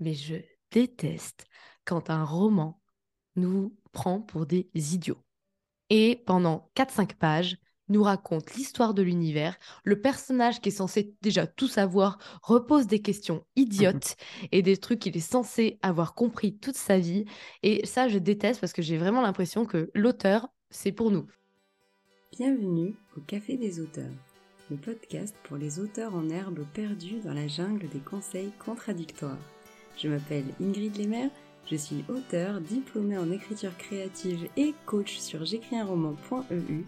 mais 0.00 0.14
je 0.14 0.36
déteste 0.70 1.46
quand 1.84 2.10
un 2.10 2.24
roman 2.24 2.80
nous 3.36 3.76
prend 3.92 4.20
pour 4.20 4.46
des 4.46 4.68
idiots. 4.74 5.22
Et 5.90 6.22
pendant 6.26 6.70
4-5 6.76 7.14
pages, 7.14 7.58
nous 7.88 8.02
raconte 8.02 8.54
l'histoire 8.54 8.94
de 8.94 9.02
l'univers. 9.02 9.56
Le 9.84 10.00
personnage 10.00 10.60
qui 10.60 10.68
est 10.68 10.72
censé 10.72 11.14
déjà 11.22 11.46
tout 11.46 11.68
savoir 11.68 12.18
repose 12.42 12.86
des 12.86 13.00
questions 13.00 13.44
idiotes 13.56 14.16
et 14.52 14.62
des 14.62 14.76
trucs 14.76 15.00
qu'il 15.00 15.16
est 15.16 15.20
censé 15.20 15.78
avoir 15.82 16.14
compris 16.14 16.56
toute 16.58 16.76
sa 16.76 16.98
vie. 16.98 17.24
Et 17.62 17.86
ça, 17.86 18.08
je 18.08 18.18
déteste 18.18 18.60
parce 18.60 18.72
que 18.72 18.82
j'ai 18.82 18.98
vraiment 18.98 19.22
l'impression 19.22 19.64
que 19.64 19.90
l'auteur, 19.94 20.48
c'est 20.70 20.92
pour 20.92 21.10
nous. 21.10 21.26
Bienvenue 22.32 22.94
au 23.16 23.20
Café 23.20 23.56
des 23.56 23.80
auteurs, 23.80 24.12
le 24.70 24.76
podcast 24.76 25.34
pour 25.44 25.56
les 25.56 25.80
auteurs 25.80 26.14
en 26.14 26.28
herbe 26.28 26.66
perdus 26.74 27.20
dans 27.24 27.32
la 27.32 27.48
jungle 27.48 27.88
des 27.88 28.00
conseils 28.00 28.52
contradictoires. 28.62 29.38
Je 30.00 30.06
m'appelle 30.06 30.44
Ingrid 30.60 30.96
Lemaire, 30.96 31.30
je 31.68 31.74
suis 31.74 32.04
auteur, 32.08 32.60
diplômée 32.60 33.18
en 33.18 33.32
écriture 33.32 33.76
créative 33.76 34.48
et 34.56 34.72
coach 34.86 35.18
sur 35.18 35.44
j'écris-un-roman.eu 35.44 36.84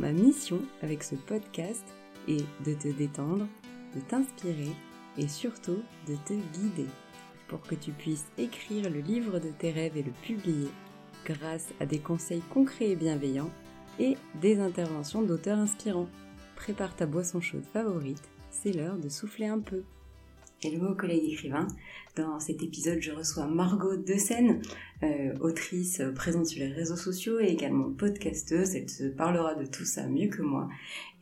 Ma 0.00 0.10
mission 0.10 0.60
avec 0.82 1.04
ce 1.04 1.14
podcast 1.14 1.84
est 2.26 2.44
de 2.66 2.74
te 2.74 2.88
détendre, 2.88 3.46
de 3.94 4.00
t'inspirer 4.00 4.72
et 5.16 5.28
surtout 5.28 5.80
de 6.08 6.16
te 6.26 6.32
guider 6.32 6.88
pour 7.46 7.60
que 7.60 7.76
tu 7.76 7.92
puisses 7.92 8.26
écrire 8.36 8.90
le 8.90 9.00
livre 9.00 9.38
de 9.38 9.50
tes 9.50 9.70
rêves 9.70 9.96
et 9.96 10.02
le 10.02 10.12
publier 10.22 10.68
grâce 11.24 11.68
à 11.78 11.86
des 11.86 12.00
conseils 12.00 12.42
concrets 12.52 12.90
et 12.90 12.96
bienveillants 12.96 13.50
et 14.00 14.16
des 14.40 14.58
interventions 14.58 15.22
d'auteurs 15.22 15.58
inspirants. 15.58 16.08
Prépare 16.56 16.96
ta 16.96 17.06
boisson 17.06 17.40
chaude 17.40 17.64
favorite, 17.72 18.28
c'est 18.50 18.72
l'heure 18.72 18.98
de 18.98 19.08
souffler 19.08 19.46
un 19.46 19.60
peu. 19.60 19.84
Hello 20.62 20.94
collègues 20.94 21.32
écrivains, 21.32 21.68
dans 22.16 22.38
cet 22.38 22.62
épisode 22.62 23.00
je 23.00 23.12
reçois 23.12 23.46
Margot 23.46 23.96
Dessen, 23.96 24.60
euh, 25.02 25.34
autrice 25.40 26.02
présente 26.14 26.44
sur 26.44 26.60
les 26.60 26.70
réseaux 26.70 26.96
sociaux 26.96 27.40
et 27.40 27.46
également 27.46 27.90
podcasteuse, 27.90 28.74
elle 28.74 28.90
se 28.90 29.04
parlera 29.04 29.54
de 29.54 29.64
tout 29.64 29.86
ça 29.86 30.06
mieux 30.06 30.28
que 30.28 30.42
moi. 30.42 30.68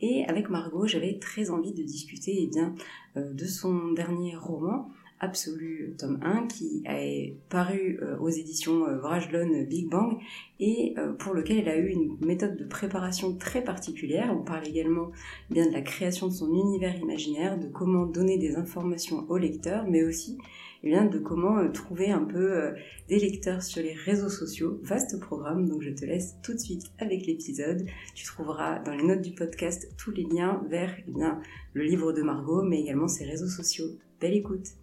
Et 0.01 0.25
avec 0.25 0.49
Margot 0.49 0.87
j'avais 0.87 1.19
très 1.19 1.51
envie 1.51 1.71
de 1.71 1.83
discuter 1.83 2.33
eh 2.37 2.47
bien, 2.47 2.75
euh, 3.15 3.31
de 3.31 3.45
son 3.45 3.93
dernier 3.93 4.35
roman, 4.35 4.91
Absolu 5.21 5.95
tome 5.97 6.19
1 6.21 6.47
qui 6.47 6.83
est 6.85 7.35
paru 7.49 7.99
euh, 8.01 8.17
aux 8.19 8.29
éditions 8.29 8.87
euh, 8.87 9.63
Big 9.65 9.89
Bang 9.89 10.17
et 10.59 10.93
euh, 10.97 11.11
pour 11.13 11.33
lequel 11.33 11.59
elle 11.59 11.69
a 11.69 11.77
eu 11.77 11.89
une 11.89 12.17
méthode 12.25 12.55
de 12.55 12.63
préparation 12.63 13.35
très 13.35 13.63
particulière. 13.63 14.33
On 14.33 14.43
parle 14.43 14.67
également 14.67 15.11
bien 15.49 15.67
de 15.67 15.73
la 15.73 15.81
création 15.81 16.27
de 16.27 16.33
son 16.33 16.53
univers 16.53 16.95
imaginaire, 16.97 17.59
de 17.59 17.67
comment 17.67 18.05
donner 18.05 18.37
des 18.37 18.55
informations 18.55 19.25
aux 19.29 19.37
lecteurs, 19.37 19.85
mais 19.87 20.03
aussi 20.03 20.37
eh 20.83 20.89
bien, 20.89 21.05
de 21.05 21.19
comment 21.19 21.57
euh, 21.57 21.69
trouver 21.69 22.09
un 22.11 22.23
peu 22.23 22.73
des 23.09 23.19
lecteurs 23.19 23.61
sur 23.61 23.83
les 23.83 23.93
réseaux 23.93 24.29
sociaux. 24.29 24.79
Vaste 24.83 25.19
programme, 25.19 25.67
donc 25.67 25.81
je 25.81 25.89
te 25.89 26.05
laisse 26.05 26.37
tout 26.41 26.53
de 26.53 26.59
suite 26.59 26.83
avec 26.99 27.25
l'épisode. 27.25 27.85
Tu 28.15 28.25
trouveras 28.25 28.79
dans 28.79 28.93
les 28.93 29.03
notes 29.03 29.21
du 29.21 29.31
podcast 29.31 29.93
tous 29.97 30.11
les 30.11 30.23
liens 30.23 30.63
vers 30.69 30.95
eh 31.05 31.11
bien, 31.11 31.41
le 31.73 31.83
livre 31.83 32.13
de 32.13 32.21
Margot, 32.21 32.63
mais 32.63 32.79
également 32.79 33.09
ses 33.09 33.25
réseaux 33.25 33.47
sociaux. 33.47 33.87
Belle 34.21 34.35
écoute 34.35 34.78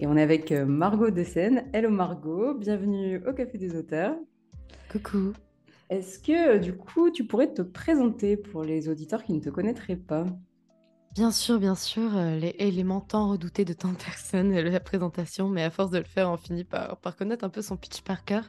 et 0.00 0.06
on 0.06 0.16
est 0.16 0.22
avec 0.22 0.52
euh, 0.52 0.64
Margot 0.64 1.10
Dessen. 1.10 1.64
Hello 1.72 1.90
Margot, 1.90 2.54
bienvenue 2.54 3.22
au 3.26 3.32
Café 3.32 3.58
des 3.58 3.76
auteurs. 3.76 4.16
Coucou. 4.90 5.32
Est-ce 5.90 6.18
que 6.18 6.56
euh, 6.56 6.58
du 6.58 6.74
coup 6.74 7.10
tu 7.10 7.24
pourrais 7.24 7.52
te 7.52 7.62
présenter 7.62 8.36
pour 8.36 8.62
les 8.64 8.88
auditeurs 8.88 9.22
qui 9.22 9.32
ne 9.32 9.40
te 9.40 9.50
connaîtraient 9.50 9.96
pas? 9.96 10.26
Bien 11.14 11.30
sûr, 11.30 11.58
bien 11.58 11.74
sûr, 11.74 12.16
euh, 12.16 12.36
l'élément 12.36 13.02
tant 13.02 13.28
redouté 13.28 13.66
de 13.66 13.74
tant 13.74 13.92
de 13.92 13.98
personnes, 13.98 14.58
la 14.58 14.80
présentation, 14.80 15.50
mais 15.50 15.62
à 15.62 15.70
force 15.70 15.90
de 15.90 15.98
le 15.98 16.04
faire, 16.04 16.30
on 16.30 16.38
finit 16.38 16.64
par, 16.64 16.96
par 16.96 17.16
connaître 17.16 17.44
un 17.44 17.50
peu 17.50 17.60
son 17.60 17.76
pitch 17.76 18.00
par 18.00 18.24
cœur. 18.24 18.44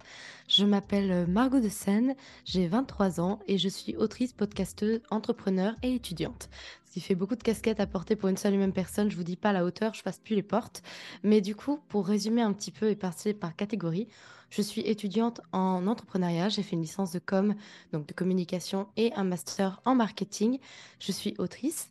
Je 0.48 0.64
m'appelle 0.64 1.28
Margot 1.28 1.60
de 1.60 1.68
Seine, 1.68 2.16
j'ai 2.46 2.68
23 2.68 3.20
ans 3.20 3.40
et 3.48 3.58
je 3.58 3.68
suis 3.68 3.98
autrice, 3.98 4.32
podcasteuse, 4.32 5.02
entrepreneur 5.10 5.76
et 5.84 5.94
étudiante 5.94 6.50
qui 6.94 7.02
fait 7.02 7.16
beaucoup 7.16 7.36
de 7.36 7.42
casquettes 7.42 7.80
à 7.80 7.88
porter 7.88 8.16
pour 8.16 8.30
une 8.30 8.38
seule 8.38 8.54
et 8.54 8.58
même 8.58 8.72
personne. 8.72 9.10
Je 9.10 9.18
vous 9.18 9.24
dis 9.24 9.36
pas 9.36 9.52
la 9.52 9.66
hauteur, 9.66 9.96
je 9.96 10.04
passe 10.04 10.20
plus 10.20 10.36
les 10.36 10.44
portes. 10.44 10.84
Mais 11.24 11.42
du 11.42 11.56
coup, 11.56 11.80
pour 11.90 12.06
résumer 12.06 12.44
un 12.44 12.54
petit 12.54 12.70
peu 12.70 12.88
et 12.88 12.96
partir 12.96 13.34
par 13.36 13.56
catégorie, 13.56 14.08
je 14.52 14.62
suis 14.62 14.82
étudiante 14.82 15.42
en 15.54 15.88
entrepreneuriat. 15.88 16.50
J'ai 16.50 16.62
fait 16.62 16.76
une 16.76 16.84
licence 16.84 17.12
de 17.12 17.18
com, 17.18 17.56
donc 17.94 18.06
de 18.06 18.14
communication, 18.14 18.86
et 18.96 19.12
un 19.16 19.24
master 19.24 19.82
en 19.86 19.96
marketing. 19.96 20.60
Je 21.00 21.12
suis 21.12 21.34
autrice. 21.40 21.90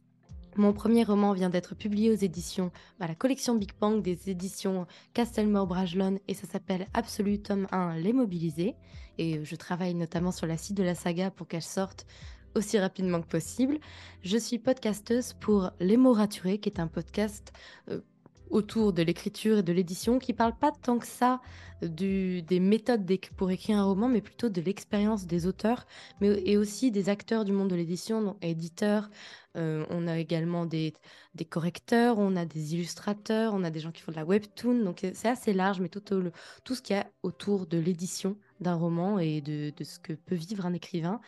Mon 0.54 0.72
premier 0.72 1.02
roman 1.02 1.32
vient 1.32 1.50
d'être 1.50 1.74
publié 1.74 2.10
aux 2.10 2.14
éditions, 2.14 2.70
à 3.00 3.08
la 3.08 3.16
collection 3.16 3.56
Big 3.56 3.72
Bang 3.80 4.02
des 4.02 4.30
éditions 4.30 4.86
Castelmore 5.14 5.66
Bragelonne 5.66 6.20
et 6.28 6.34
ça 6.34 6.46
s'appelle 6.46 6.86
Absolu 6.94 7.40
tome 7.40 7.66
1 7.72 7.96
Les 7.96 8.12
Mobilisés. 8.12 8.76
Et 9.18 9.44
je 9.44 9.56
travaille 9.56 9.94
notamment 9.94 10.30
sur 10.30 10.46
la 10.46 10.56
suite 10.56 10.76
de 10.76 10.84
la 10.84 10.94
saga 10.94 11.32
pour 11.32 11.48
qu'elle 11.48 11.62
sorte 11.62 12.06
aussi 12.54 12.78
rapidement 12.78 13.20
que 13.20 13.26
possible. 13.26 13.78
Je 14.22 14.36
suis 14.36 14.58
podcasteuse 14.58 15.34
pour 15.34 15.70
Les 15.80 15.96
mots 15.96 16.12
raturés, 16.12 16.58
qui 16.58 16.68
est 16.68 16.80
un 16.80 16.86
podcast 16.86 17.52
euh, 17.90 18.00
autour 18.50 18.92
de 18.92 19.02
l'écriture 19.02 19.58
et 19.58 19.62
de 19.62 19.72
l'édition 19.72 20.18
qui 20.18 20.32
parle 20.32 20.54
pas 20.54 20.70
tant 20.70 20.98
que 20.98 21.06
ça 21.06 21.40
du, 21.82 22.42
des 22.42 22.60
méthodes 22.60 23.10
pour 23.36 23.50
écrire 23.50 23.78
un 23.78 23.84
roman, 23.84 24.08
mais 24.08 24.20
plutôt 24.20 24.48
de 24.48 24.60
l'expérience 24.60 25.26
des 25.26 25.46
auteurs, 25.46 25.86
mais 26.20 26.28
et 26.44 26.56
aussi 26.56 26.90
des 26.90 27.08
acteurs 27.08 27.44
du 27.44 27.52
monde 27.52 27.68
de 27.68 27.74
l'édition, 27.74 28.22
donc 28.22 28.36
éditeurs. 28.42 29.10
Euh, 29.56 29.84
on 29.90 30.06
a 30.06 30.18
également 30.18 30.64
des, 30.64 30.94
correcteurs, 31.50 32.18
on 32.18 32.36
a 32.36 32.44
des 32.44 32.74
illustrateurs, 32.74 33.52
on 33.54 33.64
a 33.64 33.70
des 33.70 33.80
gens 33.80 33.90
qui 33.90 34.02
font 34.02 34.12
de 34.12 34.16
la 34.16 34.24
webtoon, 34.24 34.82
donc 34.84 35.04
c'est 35.14 35.28
assez 35.28 35.52
large, 35.52 35.80
mais 35.80 35.88
tout, 35.88 36.00
ce 36.74 36.82
qu'il 36.82 36.96
y 36.96 36.98
a 36.98 37.06
autour 37.22 37.66
de 37.66 37.78
l'édition 37.78 38.36
d'un 38.60 38.74
roman 38.74 39.18
et 39.18 39.40
de, 39.40 39.72
ce 39.82 39.98
que 39.98 40.12
peut 40.12 40.36
vivre 40.36 40.66
un 40.66 40.72
écrivain 40.72 41.20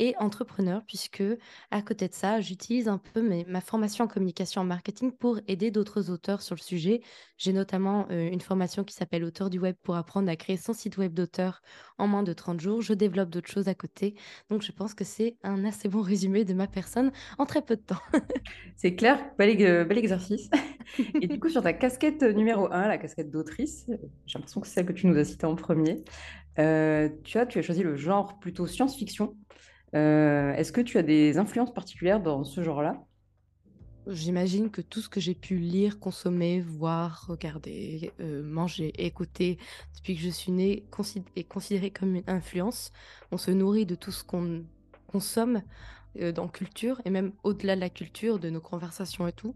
et 0.00 0.16
entrepreneur, 0.18 0.82
puisque 0.86 1.22
à 1.70 1.82
côté 1.82 2.08
de 2.08 2.14
ça, 2.14 2.40
j'utilise 2.40 2.88
un 2.88 2.96
peu 2.96 3.44
ma 3.46 3.60
formation 3.60 4.06
en 4.06 4.08
communication 4.08 4.62
en 4.62 4.64
marketing 4.64 5.12
pour 5.12 5.38
aider 5.46 5.70
d'autres 5.70 6.10
auteurs 6.10 6.40
sur 6.40 6.56
le 6.56 6.60
sujet. 6.60 7.02
J'ai 7.36 7.52
notamment 7.52 8.06
euh, 8.10 8.30
une 8.30 8.40
formation 8.40 8.82
qui 8.82 8.94
s'appelle 8.94 9.24
Auteur 9.24 9.50
du 9.50 9.58
web 9.58 9.76
pour 9.82 9.96
apprendre 9.96 10.30
à 10.30 10.36
créer 10.36 10.56
son 10.56 10.72
site 10.72 10.96
web 10.96 11.12
d'auteur 11.12 11.60
en 11.98 12.08
moins 12.08 12.22
de 12.22 12.32
30 12.32 12.60
jours. 12.60 12.80
Je 12.80 12.94
développe 12.94 13.28
d'autres 13.28 13.50
choses 13.50 13.68
à 13.68 13.74
côté. 13.74 14.14
Donc 14.48 14.62
je 14.62 14.72
pense 14.72 14.94
que 14.94 15.04
c'est 15.04 15.36
un 15.42 15.66
assez 15.66 15.88
bon 15.88 16.00
résumé 16.00 16.46
de 16.46 16.54
ma 16.54 16.66
personne 16.66 17.12
en 17.36 17.44
très 17.44 17.60
peu 17.60 17.76
de 17.76 17.82
temps. 17.82 18.00
c'est 18.76 18.94
clair, 18.94 19.22
bel, 19.36 19.56
bel 19.86 19.98
exercice. 19.98 20.48
et 21.20 21.26
du 21.26 21.38
coup, 21.38 21.50
sur 21.50 21.62
ta 21.62 21.74
casquette 21.74 22.22
numéro 22.22 22.72
1, 22.72 22.88
la 22.88 22.96
casquette 22.96 23.30
d'autrice, 23.30 23.84
j'ai 24.24 24.38
l'impression 24.38 24.62
que 24.62 24.66
c'est 24.66 24.74
celle 24.74 24.86
que 24.86 24.92
tu 24.92 25.06
nous 25.06 25.18
as 25.18 25.24
citée 25.24 25.44
en 25.44 25.56
premier. 25.56 26.02
Euh, 26.58 27.08
tu, 27.24 27.38
as, 27.38 27.46
tu 27.46 27.58
as 27.58 27.62
choisi 27.62 27.82
le 27.82 27.96
genre 27.96 28.38
plutôt 28.38 28.66
science-fiction. 28.66 29.36
Euh, 29.94 30.52
est-ce 30.54 30.72
que 30.72 30.80
tu 30.80 30.98
as 30.98 31.02
des 31.02 31.38
influences 31.38 31.74
particulières 31.74 32.20
dans 32.20 32.44
ce 32.44 32.62
genre-là? 32.62 33.04
J'imagine 34.06 34.70
que 34.70 34.80
tout 34.80 35.00
ce 35.00 35.08
que 35.08 35.20
j'ai 35.20 35.34
pu 35.34 35.56
lire, 35.56 36.00
consommer, 36.00 36.60
voir, 36.60 37.26
regarder, 37.28 38.12
euh, 38.20 38.42
manger, 38.42 38.92
écouter 39.04 39.58
depuis 39.96 40.16
que 40.16 40.22
je 40.22 40.30
suis 40.30 40.52
née 40.52 40.88
est 41.36 41.44
considéré 41.44 41.90
comme 41.90 42.16
une 42.16 42.24
influence. 42.26 42.92
On 43.30 43.36
se 43.36 43.50
nourrit 43.50 43.86
de 43.86 43.94
tout 43.94 44.10
ce 44.10 44.24
qu'on 44.24 44.64
consomme 45.06 45.62
euh, 46.18 46.32
dans 46.32 46.48
culture 46.48 47.00
et 47.04 47.10
même 47.10 47.32
au-delà 47.44 47.76
de 47.76 47.80
la 47.80 47.90
culture, 47.90 48.38
de 48.38 48.50
nos 48.50 48.60
conversations 48.60 49.28
et 49.28 49.32
tout. 49.32 49.54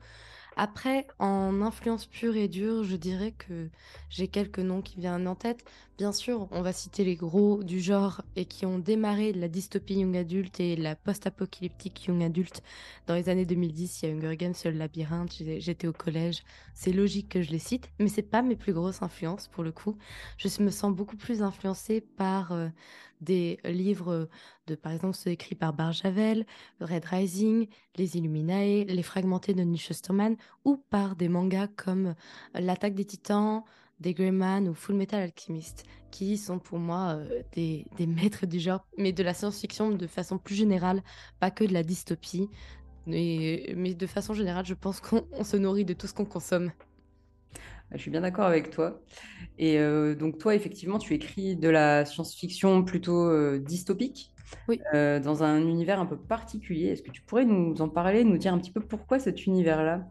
Après, 0.57 1.07
en 1.19 1.63
influence 1.63 2.07
pure 2.07 2.37
et 2.37 2.49
dure, 2.49 2.85
je 2.85 2.97
dirais 2.97 3.33
que 3.33 3.69
j'ai 4.09 4.29
quelques 4.29 4.61
noms 4.61 4.83
qui 4.83 5.01
viennent 5.01 5.27
en 5.27 5.35
tête. 5.35 5.65
Bien 5.99 6.13
sûr, 6.13 6.49
on 6.51 6.63
va 6.63 6.73
citer 6.73 7.05
les 7.05 7.17
gros 7.17 7.63
du 7.63 7.81
genre 7.81 8.23
et 8.37 8.45
qui 8.45 8.65
ont 8.67 8.79
démarré 8.79 9.33
la 9.33 9.49
dystopie 9.49 9.95
young 9.95 10.17
adulte 10.17 10.61
et 10.61 10.77
la 10.77 10.95
post-apocalyptique 10.97 12.07
young 12.07 12.23
adulte 12.23 12.63
dans 13.07 13.15
les 13.15 13.29
années 13.29 13.47
2010. 13.47 14.03
Il 14.03 14.09
y 14.09 14.13
a 14.13 14.15
Hunger 14.15 14.37
Games, 14.37 14.55
le 14.65 14.71
labyrinthe, 14.73 15.33
j'étais 15.59 15.87
au 15.89 15.93
collège. 15.93 16.43
C'est 16.75 16.93
logique 16.93 17.29
que 17.31 17.43
je 17.43 17.51
les 17.51 17.59
cite, 17.59 17.91
mais 17.99 18.09
c'est 18.09 18.23
pas 18.23 18.43
mes 18.43 18.57
plus 18.57 18.73
grosses 18.73 19.03
influences 19.03 19.49
pour 19.49 19.65
le 19.65 19.73
coup. 19.73 19.97
Je 20.37 20.49
me 20.63 20.71
sens 20.71 20.95
beaucoup 20.95 21.17
plus 21.17 21.43
influencée 21.43 22.01
par 22.01 22.53
euh, 22.53 22.69
des 23.21 23.59
livres 23.65 24.29
de, 24.67 24.75
par 24.75 24.93
exemple, 24.93 25.15
ceux 25.15 25.31
écrits 25.31 25.55
par 25.55 25.73
Barjavel, 25.73 26.47
Red 26.81 27.05
Rising, 27.05 27.67
Les 27.97 28.17
Illuminae, 28.17 28.85
Les 28.85 29.03
Fragmentés 29.03 29.55
de 29.55 29.63
Nick 29.63 29.91
ou 30.65 30.77
par 30.91 31.17
des 31.17 31.29
mangas 31.29 31.69
comme 31.69 32.15
L'Attaque 32.55 32.95
des 32.95 33.05
Titans, 33.05 33.63
des 34.01 34.15
Greyman 34.15 34.69
ou 34.69 34.75
Full 34.75 34.97
Metal 34.97 35.23
Alchemist, 35.23 35.85
qui 36.11 36.37
sont 36.37 36.59
pour 36.59 36.79
moi 36.79 37.17
euh, 37.17 37.43
des, 37.53 37.87
maîtres 38.07 38.47
du 38.47 38.59
genre, 38.59 38.87
mais 38.99 39.13
de 39.13 39.23
la 39.23 39.35
science-fiction 39.35 39.91
de 39.91 40.07
façon 40.07 40.39
plus 40.39 40.55
générale, 40.55 41.03
pas 41.41 41.51
que 41.51 41.65
de 41.65 41.73
la 41.73 41.83
dystopie. 41.83 42.49
Mais, 43.07 43.75
de 43.77 44.07
façon 44.07 44.33
générale, 44.33 44.65
je 44.65 44.75
pense 44.75 45.01
qu'on 45.01 45.45
se 45.45 45.57
nourrit 45.57 45.85
de 45.85 45.93
tout 45.93 46.07
ce 46.07 46.15
qu'on 46.15 46.25
consomme. 46.25 46.73
Je 47.93 47.99
suis 47.99 48.11
bien 48.11 48.23
d'accord 48.23 48.47
avec 48.47 48.71
toi. 48.71 49.03
Et 49.59 49.79
euh, 49.79 50.15
donc 50.15 50.39
toi, 50.39 50.55
effectivement, 50.55 50.99
tu 50.99 51.13
écris 51.15 51.55
de 51.55 51.69
la 51.69 52.07
science-fiction 52.07 52.83
plutôt 52.83 53.29
euh, 53.29 53.59
dystopique, 53.59 54.34
oui. 54.69 54.81
dans 54.93 55.43
un 55.43 55.61
univers 55.61 56.01
un 56.01 56.07
peu 56.07 56.17
particulier. 56.17 56.89
Est-ce 56.89 57.03
que 57.03 57.11
tu 57.11 57.23
pourrais 57.23 57.45
nous 57.45 57.81
en 57.81 57.89
parler, 57.89 58.25
nous 58.25 58.39
dire 58.39 58.53
un 58.53 58.59
petit 58.59 58.73
peu 58.73 58.81
pourquoi 58.81 59.19
cet 59.19 59.47
univers-là? 59.47 60.07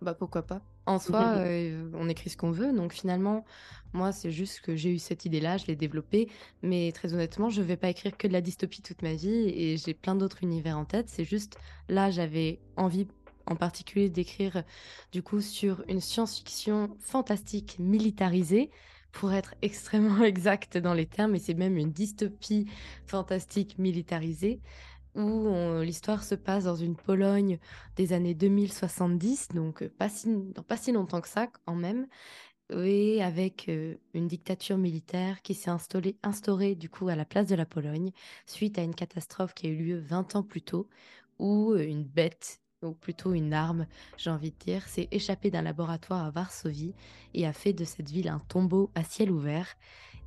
Bah, 0.00 0.14
pourquoi 0.14 0.42
pas? 0.42 0.62
En 0.86 0.98
soi, 0.98 1.44
heu, 1.44 1.90
on 1.94 2.08
écrit 2.08 2.30
ce 2.30 2.36
qu'on 2.36 2.50
veut, 2.50 2.72
donc 2.72 2.94
finalement, 2.94 3.44
moi, 3.92 4.10
c'est 4.10 4.30
juste 4.30 4.60
que 4.60 4.74
j'ai 4.74 4.90
eu 4.90 4.98
cette 4.98 5.26
idée-là, 5.26 5.58
je 5.58 5.66
l'ai 5.66 5.76
développée, 5.76 6.30
mais 6.62 6.92
très 6.92 7.12
honnêtement, 7.12 7.50
je 7.50 7.60
vais 7.60 7.76
pas 7.76 7.90
écrire 7.90 8.16
que 8.16 8.26
de 8.26 8.32
la 8.32 8.40
dystopie 8.40 8.80
toute 8.80 9.02
ma 9.02 9.12
vie 9.12 9.48
et 9.48 9.76
j'ai 9.76 9.92
plein 9.92 10.14
d'autres 10.14 10.42
univers 10.42 10.78
en 10.78 10.86
tête. 10.86 11.10
C'est 11.10 11.24
juste, 11.24 11.58
là, 11.90 12.10
j'avais 12.10 12.58
envie, 12.76 13.06
en 13.46 13.54
particulier, 13.56 14.08
d'écrire, 14.08 14.62
du 15.12 15.22
coup, 15.22 15.42
sur 15.42 15.84
une 15.88 16.00
science-fiction 16.00 16.96
fantastique 17.00 17.76
militarisée, 17.78 18.70
pour 19.18 19.32
être 19.32 19.54
extrêmement 19.62 20.22
exacte 20.24 20.78
dans 20.78 20.94
les 20.94 21.06
termes 21.06 21.34
et 21.34 21.38
c'est 21.40 21.54
même 21.54 21.76
une 21.76 21.92
dystopie 21.92 22.66
fantastique 23.06 23.78
militarisée 23.78 24.60
où 25.14 25.48
l'histoire 25.82 26.22
se 26.22 26.36
passe 26.36 26.64
dans 26.64 26.76
une 26.76 26.94
Pologne 26.94 27.58
des 27.96 28.12
années 28.12 28.34
2070, 28.34 29.48
donc 29.48 29.82
heu, 29.82 29.88
pas 29.88 30.08
si 30.08 30.28
pas 30.68 30.76
si 30.76 30.92
longtemps 30.92 31.20
que 31.20 31.28
ça 31.28 31.48
quand 31.66 31.74
même 31.74 32.06
et 32.70 33.22
avec, 33.22 33.66
heu, 33.68 33.98
une 34.14 34.28
dictature 34.28 34.78
militaire 34.78 35.42
qui 35.42 35.54
s'est 35.54 35.70
installée 35.70 36.18
instaurée 36.22 36.74
du 36.74 36.88
coup 36.90 37.08
à 37.08 37.16
la 37.16 37.24
place 37.24 37.46
de 37.48 37.54
la 37.54 37.66
Pologne, 37.66 38.12
suite 38.46 38.78
à 38.78 38.82
une 38.82 38.94
catastrophe 38.94 39.54
qui 39.54 39.66
a 39.66 39.70
eu 39.70 39.76
lieu 39.84 39.98
20 40.00 40.36
ans 40.36 40.42
plus 40.42 40.62
tôt, 40.62 40.88
où, 41.38 41.72
heu, 41.74 41.82
une 41.84 42.04
bête 42.04 42.60
ou 42.82 42.92
plutôt 42.92 43.32
une 43.32 43.52
arme, 43.52 43.86
j'ai 44.16 44.30
envie 44.30 44.50
de 44.50 44.56
dire, 44.64 44.86
s'est 44.86 45.08
échappée 45.10 45.50
d'un 45.50 45.62
laboratoire 45.62 46.24
à 46.24 46.30
Varsovie 46.30 46.94
et 47.34 47.46
a 47.46 47.52
fait 47.52 47.72
de 47.72 47.84
cette 47.84 48.10
ville 48.10 48.28
un 48.28 48.40
tombeau 48.48 48.90
à 48.94 49.04
ciel 49.04 49.30
ouvert. 49.30 49.74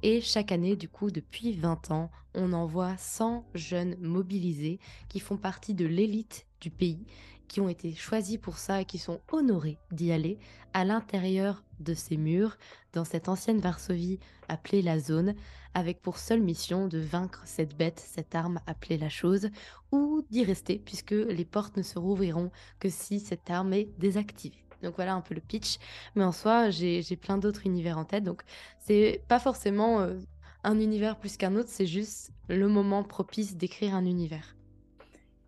Et 0.03 0.19
chaque 0.19 0.51
année, 0.51 0.75
du 0.75 0.89
coup, 0.89 1.11
depuis 1.11 1.53
20 1.53 1.91
ans, 1.91 2.11
on 2.33 2.53
envoie 2.53 2.97
100 2.97 3.45
jeunes 3.53 3.95
mobilisés 3.99 4.79
qui 5.09 5.19
font 5.19 5.37
partie 5.37 5.73
de 5.73 5.85
l'élite 5.85 6.47
du 6.59 6.71
pays, 6.71 7.05
qui 7.51 7.59
ont 7.59 7.67
été 7.67 7.93
choisis 7.93 8.37
pour 8.37 8.57
ça 8.57 8.81
et 8.81 8.85
qui 8.85 8.97
sont 8.97 9.19
honorés 9.29 9.77
d'y 9.91 10.13
aller 10.13 10.39
à 10.73 10.85
l'intérieur 10.85 11.63
de 11.81 11.93
ces 11.93 12.15
murs, 12.15 12.57
dans 12.93 13.03
cette 13.03 13.27
ancienne 13.27 13.59
Varsovie 13.59 14.19
appelée 14.47 14.81
la 14.81 14.99
zone, 14.99 15.35
avec 15.73 16.01
pour 16.01 16.17
seule 16.17 16.41
mission 16.41 16.87
de 16.87 16.99
vaincre 16.99 17.41
cette 17.45 17.75
bête, 17.75 17.99
cette 17.99 18.35
arme 18.35 18.61
appelée 18.67 18.97
la 18.97 19.09
chose, 19.09 19.49
ou 19.91 20.23
d'y 20.29 20.45
rester, 20.45 20.79
puisque 20.79 21.11
les 21.11 21.43
portes 21.43 21.75
ne 21.75 21.81
se 21.81 21.99
rouvriront 21.99 22.51
que 22.79 22.87
si 22.87 23.19
cette 23.19 23.49
arme 23.49 23.73
est 23.73 23.89
désactivée. 23.99 24.63
Donc 24.81 24.95
voilà 24.95 25.13
un 25.13 25.21
peu 25.21 25.35
le 25.35 25.41
pitch. 25.41 25.77
Mais 26.15 26.23
en 26.23 26.31
soi, 26.31 26.69
j'ai 26.69 27.17
plein 27.17 27.37
d'autres 27.37 27.65
univers 27.65 27.97
en 27.97 28.05
tête. 28.05 28.23
Donc 28.23 28.43
c'est 28.79 29.23
pas 29.27 29.39
forcément 29.39 29.99
euh, 29.99 30.17
un 30.63 30.79
univers 30.79 31.19
plus 31.19 31.35
qu'un 31.35 31.55
autre, 31.55 31.69
c'est 31.69 31.85
juste 31.85 32.31
le 32.47 32.67
moment 32.69 33.03
propice 33.03 33.57
d'écrire 33.57 33.93
un 33.93 34.05
univers. 34.05 34.55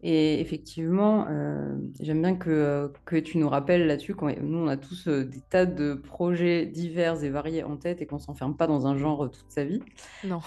Et 0.05 0.41
effectivement, 0.41 1.27
euh, 1.29 1.77
j'aime 2.01 2.21
bien 2.21 2.35
que, 2.35 2.91
que 3.05 3.15
tu 3.15 3.37
nous 3.37 3.47
rappelles 3.47 3.87
là-dessus, 3.87 4.13
quand 4.15 4.29
nous, 4.41 4.57
on 4.57 4.67
a 4.67 4.75
tous 4.75 5.07
euh, 5.07 5.23
des 5.23 5.39
tas 5.39 5.65
de 5.65 5.93
projets 5.93 6.65
divers 6.65 7.23
et 7.23 7.29
variés 7.29 7.63
en 7.63 7.77
tête 7.77 8.01
et 8.01 8.05
qu'on 8.05 8.19
s'enferme 8.19 8.57
pas 8.57 8.67
dans 8.67 8.85
un 8.85 8.97
genre 8.97 9.31
toute 9.31 9.45
sa 9.47 9.63
vie. 9.63 9.81
Non. 10.25 10.41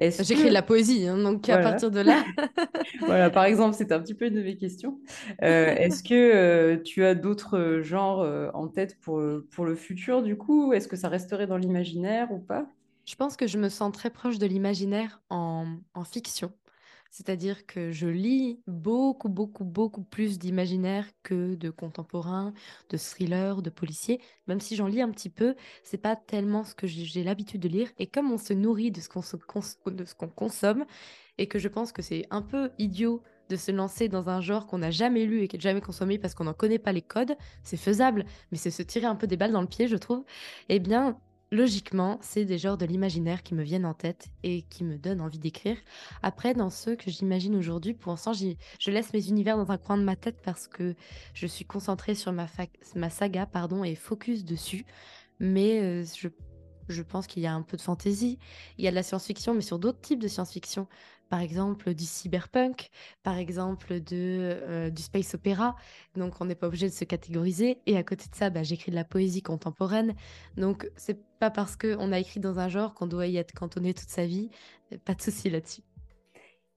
J'écris 0.00 0.50
de 0.50 0.52
la 0.52 0.60
poésie, 0.60 1.06
hein, 1.08 1.16
donc 1.16 1.48
à 1.48 1.58
partir 1.58 1.90
de 1.90 2.00
là. 2.00 2.22
voilà, 3.00 3.30
par 3.30 3.44
exemple, 3.44 3.74
c'est 3.74 3.90
un 3.90 4.00
petit 4.00 4.12
peu 4.12 4.26
une 4.26 4.34
de 4.34 4.42
mes 4.42 4.58
questions. 4.58 5.00
Est-ce 5.40 6.02
que 6.02 6.76
tu 6.84 7.02
as 7.02 7.14
d'autres 7.14 7.80
genres 7.80 8.26
en 8.52 8.68
tête 8.68 8.98
pour, 9.00 9.22
pour 9.50 9.64
le 9.64 9.76
futur, 9.76 10.22
du 10.22 10.36
coup 10.36 10.74
Est-ce 10.74 10.88
que 10.88 10.96
ça 10.96 11.08
resterait 11.08 11.46
dans 11.46 11.56
l'imaginaire 11.56 12.30
ou 12.32 12.38
pas? 12.38 12.66
Je 13.06 13.16
pense 13.16 13.38
que 13.38 13.46
je 13.46 13.56
me 13.56 13.70
sens 13.70 13.92
très 13.92 14.10
proche 14.10 14.38
de 14.38 14.46
l'imaginaire 14.46 15.22
en, 15.30 15.78
en 15.94 16.04
fiction. 16.04 16.52
C'est-à-dire 17.10 17.66
que 17.66 17.90
je 17.90 18.06
lis 18.06 18.60
beaucoup, 18.66 19.28
beaucoup, 19.28 19.64
beaucoup 19.64 20.02
plus 20.02 20.38
d'imaginaire 20.38 21.06
que 21.22 21.54
de 21.56 21.70
contemporain, 21.70 22.52
de 22.88 22.96
thriller, 22.96 23.62
de 23.62 23.70
policier. 23.70 24.20
Même 24.46 24.60
si 24.60 24.76
j'en 24.76 24.86
lis 24.86 25.02
un 25.02 25.10
petit 25.10 25.30
peu, 25.30 25.54
c'est 25.82 25.98
pas 25.98 26.16
tellement 26.16 26.64
ce 26.64 26.74
que 26.74 26.86
j'ai 26.86 27.24
l'habitude 27.24 27.60
de 27.60 27.68
lire. 27.68 27.88
Et 27.98 28.06
comme 28.06 28.30
on 28.30 28.38
se 28.38 28.52
nourrit 28.52 28.92
de 28.92 29.00
ce 29.00 29.08
qu'on 29.08 30.28
consomme, 30.28 30.84
et 31.38 31.46
que 31.46 31.58
je 31.58 31.68
pense 31.68 31.90
que 31.90 32.02
c'est 32.02 32.26
un 32.30 32.42
peu 32.42 32.70
idiot 32.78 33.22
de 33.48 33.56
se 33.56 33.72
lancer 33.72 34.08
dans 34.08 34.28
un 34.28 34.40
genre 34.40 34.66
qu'on 34.66 34.78
n'a 34.78 34.90
jamais 34.90 35.26
lu 35.26 35.42
et 35.42 35.48
qui 35.48 35.56
n'est 35.56 35.60
jamais 35.62 35.80
consommé 35.80 36.18
parce 36.18 36.34
qu'on 36.34 36.44
n'en 36.44 36.54
connaît 36.54 36.78
pas 36.78 36.92
les 36.92 37.02
codes, 37.02 37.36
c'est 37.64 37.76
faisable, 37.76 38.24
mais 38.52 38.58
c'est 38.58 38.70
se 38.70 38.82
tirer 38.82 39.06
un 39.06 39.16
peu 39.16 39.26
des 39.26 39.36
balles 39.36 39.52
dans 39.52 39.62
le 39.62 39.66
pied, 39.66 39.88
je 39.88 39.96
trouve. 39.96 40.24
Eh 40.68 40.78
bien, 40.78 41.18
Logiquement, 41.52 42.18
c'est 42.22 42.44
des 42.44 42.58
genres 42.58 42.76
de 42.76 42.86
l'imaginaire 42.86 43.42
qui 43.42 43.54
me 43.54 43.64
viennent 43.64 43.84
en 43.84 43.94
tête 43.94 44.28
et 44.44 44.62
qui 44.62 44.84
me 44.84 44.98
donnent 44.98 45.20
envie 45.20 45.40
d'écrire. 45.40 45.76
Après, 46.22 46.54
dans 46.54 46.70
ceux 46.70 46.94
que 46.94 47.10
j'imagine 47.10 47.56
aujourd'hui, 47.56 47.92
pour 47.92 48.12
l'instant, 48.12 48.32
je 48.32 48.90
laisse 48.90 49.12
mes 49.12 49.28
univers 49.28 49.56
dans 49.56 49.72
un 49.72 49.76
coin 49.76 49.98
de 49.98 50.04
ma 50.04 50.14
tête 50.14 50.40
parce 50.44 50.68
que 50.68 50.94
je 51.34 51.46
suis 51.48 51.64
concentrée 51.64 52.14
sur 52.14 52.32
ma, 52.32 53.10
saga 53.10 53.46
pardon, 53.46 53.82
et 53.82 53.96
focus 53.96 54.44
dessus. 54.44 54.84
Mais 55.40 55.80
euh, 55.80 56.04
je, 56.04 56.28
je 56.88 57.02
pense 57.02 57.26
qu'il 57.26 57.42
y 57.42 57.46
a 57.46 57.52
un 57.52 57.62
peu 57.62 57.76
de 57.76 57.82
fantaisie, 57.82 58.38
il 58.78 58.84
y 58.84 58.88
a 58.88 58.90
de 58.90 58.96
la 58.96 59.02
science-fiction, 59.02 59.52
mais 59.52 59.62
sur 59.62 59.80
d'autres 59.80 60.00
types 60.00 60.20
de 60.20 60.28
science-fiction 60.28 60.86
par 61.30 61.40
exemple 61.40 61.94
du 61.94 62.04
cyberpunk, 62.04 62.90
par 63.22 63.38
exemple 63.38 64.00
de, 64.00 64.10
euh, 64.12 64.90
du 64.90 65.00
space 65.00 65.34
opéra. 65.34 65.76
Donc 66.16 66.34
on 66.40 66.44
n'est 66.44 66.56
pas 66.56 66.66
obligé 66.66 66.88
de 66.88 66.92
se 66.92 67.04
catégoriser. 67.04 67.78
Et 67.86 67.96
à 67.96 68.02
côté 68.02 68.26
de 68.28 68.34
ça, 68.34 68.50
bah, 68.50 68.62
j'écris 68.62 68.90
de 68.90 68.96
la 68.96 69.04
poésie 69.04 69.40
contemporaine. 69.40 70.14
Donc 70.58 70.90
c'est 70.96 71.22
pas 71.38 71.50
parce 71.50 71.76
qu'on 71.76 72.12
a 72.12 72.18
écrit 72.18 72.40
dans 72.40 72.58
un 72.58 72.68
genre 72.68 72.92
qu'on 72.92 73.06
doit 73.06 73.28
y 73.28 73.38
être 73.38 73.52
cantonné 73.52 73.94
toute 73.94 74.10
sa 74.10 74.26
vie. 74.26 74.50
Pas 75.04 75.14
de 75.14 75.22
souci 75.22 75.48
là-dessus. 75.48 75.82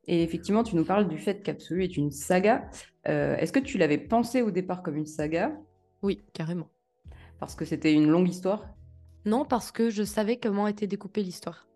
Et 0.05 0.21
effectivement, 0.21 0.63
tu 0.63 0.75
nous 0.75 0.85
parles 0.85 1.07
du 1.07 1.17
fait 1.17 1.41
qu'Absolu 1.41 1.83
est 1.83 1.97
une 1.97 2.11
saga. 2.11 2.69
Euh, 3.07 3.35
est-ce 3.37 3.51
que 3.51 3.59
tu 3.59 3.77
l'avais 3.77 3.97
pensé 3.97 4.41
au 4.41 4.51
départ 4.51 4.83
comme 4.83 4.97
une 4.97 5.05
saga? 5.05 5.57
Oui, 6.01 6.23
carrément. 6.33 6.69
Parce 7.39 7.55
que 7.55 7.65
c'était 7.65 7.93
une 7.93 8.07
longue 8.07 8.29
histoire? 8.29 8.67
Non, 9.25 9.45
parce 9.45 9.71
que 9.71 9.89
je 9.89 10.03
savais 10.03 10.37
comment 10.37 10.67
était 10.67 10.87
découpée 10.87 11.23
l'histoire. 11.23 11.67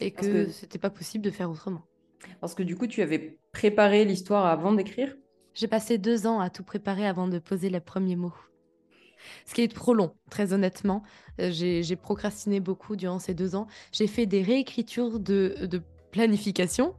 Et 0.00 0.10
que, 0.10 0.26
que... 0.26 0.50
c'était 0.50 0.80
pas 0.80 0.90
possible 0.90 1.24
de 1.24 1.30
faire 1.30 1.48
autrement. 1.48 1.82
Parce 2.40 2.54
que 2.54 2.62
du 2.62 2.76
coup, 2.76 2.86
tu 2.86 3.02
avais 3.02 3.38
préparé 3.52 4.04
l'histoire 4.04 4.46
avant 4.46 4.72
d'écrire? 4.72 5.14
J'ai 5.54 5.68
passé 5.68 5.98
deux 5.98 6.26
ans 6.26 6.40
à 6.40 6.50
tout 6.50 6.64
préparer 6.64 7.06
avant 7.06 7.28
de 7.28 7.38
poser 7.38 7.70
les 7.70 7.80
premiers 7.80 8.16
mots. 8.16 8.34
Ce 9.46 9.54
qui 9.54 9.62
est 9.62 9.72
trop 9.72 9.94
long, 9.94 10.14
très 10.30 10.52
honnêtement. 10.52 11.02
Euh, 11.40 11.50
j'ai 11.50 11.96
procrastiné 11.96 12.60
beaucoup 12.60 12.96
durant 12.96 13.18
ces 13.18 13.34
deux 13.34 13.54
ans. 13.54 13.66
J'ai 13.92 14.06
fait 14.06 14.26
des 14.26 14.42
réécritures 14.42 15.18
de, 15.20 15.56
de 15.62 15.82
planification. 16.14 16.94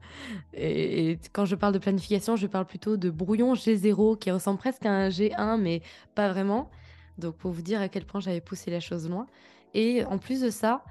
Et, 0.54 1.18
quand 1.32 1.46
je 1.46 1.56
parle 1.56 1.74
de 1.74 1.80
planification, 1.80 2.36
je 2.36 2.48
parle 2.48 2.66
plutôt 2.66 2.98
de 2.98 3.10
brouillon 3.10 3.54
G0 3.54 4.18
qui 4.20 4.30
ressemble 4.30 4.60
presque 4.60 4.86
à 4.86 4.92
un 4.92 5.10
G1, 5.10 5.58
mais 5.60 5.82
pas 6.16 6.30
vraiment. 6.30 6.70
Donc 7.18 7.38
pour 7.38 7.52
vous 7.52 7.62
dire 7.62 7.80
à 7.80 7.88
quel 7.88 8.06
point 8.06 8.20
j'avais 8.20 8.42
poussé 8.42 8.72
la 8.72 8.82
chose 8.82 9.10
loin. 9.10 9.26
Et 9.74 10.04
en 10.04 10.18
plus 10.18 10.42
de 10.42 10.50
ça, 10.50 10.84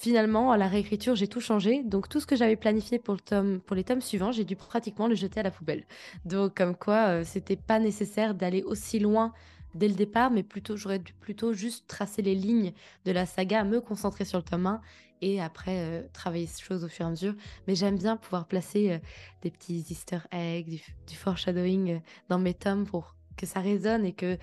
Finalement, 0.00 0.50
à 0.50 0.56
la 0.56 0.66
réécriture, 0.66 1.14
j'ai 1.14 1.28
tout 1.28 1.42
changé. 1.42 1.82
Donc, 1.82 2.08
tout 2.08 2.20
ce 2.20 2.26
que 2.26 2.34
j'avais 2.34 2.56
planifié 2.56 2.98
pour, 2.98 3.12
le 3.12 3.20
tome, 3.20 3.60
pour 3.60 3.76
les 3.76 3.84
tomes 3.84 4.00
suivants, 4.00 4.32
j'ai 4.32 4.44
dû 4.44 4.56
pratiquement 4.56 5.06
le 5.06 5.14
jeter 5.14 5.40
à 5.40 5.42
la 5.42 5.50
poubelle. 5.50 5.84
Donc, 6.24 6.56
comme 6.56 6.74
quoi, 6.74 7.08
euh, 7.08 7.22
c'était 7.22 7.54
pas 7.56 7.78
nécessaire 7.78 8.34
d'aller 8.34 8.62
aussi 8.62 8.98
loin 8.98 9.34
dès 9.74 9.88
le 9.88 9.94
départ, 9.94 10.30
mais 10.30 10.42
plutôt, 10.42 10.74
j'aurais 10.74 11.00
dû 11.00 11.12
plutôt 11.12 11.52
juste 11.52 11.86
tracer 11.86 12.22
les 12.22 12.34
lignes 12.34 12.72
de 13.04 13.12
la 13.12 13.26
saga, 13.26 13.62
me 13.62 13.82
concentrer 13.82 14.24
sur 14.24 14.38
le 14.38 14.42
tome 14.42 14.68
1 14.68 14.80
et 15.20 15.38
après 15.38 15.80
euh, 15.80 16.02
travailler 16.14 16.46
ces 16.46 16.62
choses 16.62 16.82
au 16.82 16.88
fur 16.88 17.04
et 17.04 17.08
à 17.08 17.10
mesure. 17.10 17.34
Mais 17.68 17.74
j'aime 17.74 17.98
bien 17.98 18.16
pouvoir 18.16 18.46
placer 18.46 18.92
euh, 18.92 18.98
des 19.42 19.50
petits 19.50 19.84
easter 19.90 20.20
eggs, 20.32 20.66
du, 20.66 20.82
du 21.08 21.14
foreshadowing 21.14 22.00
dans 22.30 22.38
mes 22.38 22.54
tomes 22.54 22.86
pour 22.86 23.16
que 23.36 23.44
ça 23.44 23.60
résonne 23.60 24.04
et 24.04 24.12
que 24.12 24.38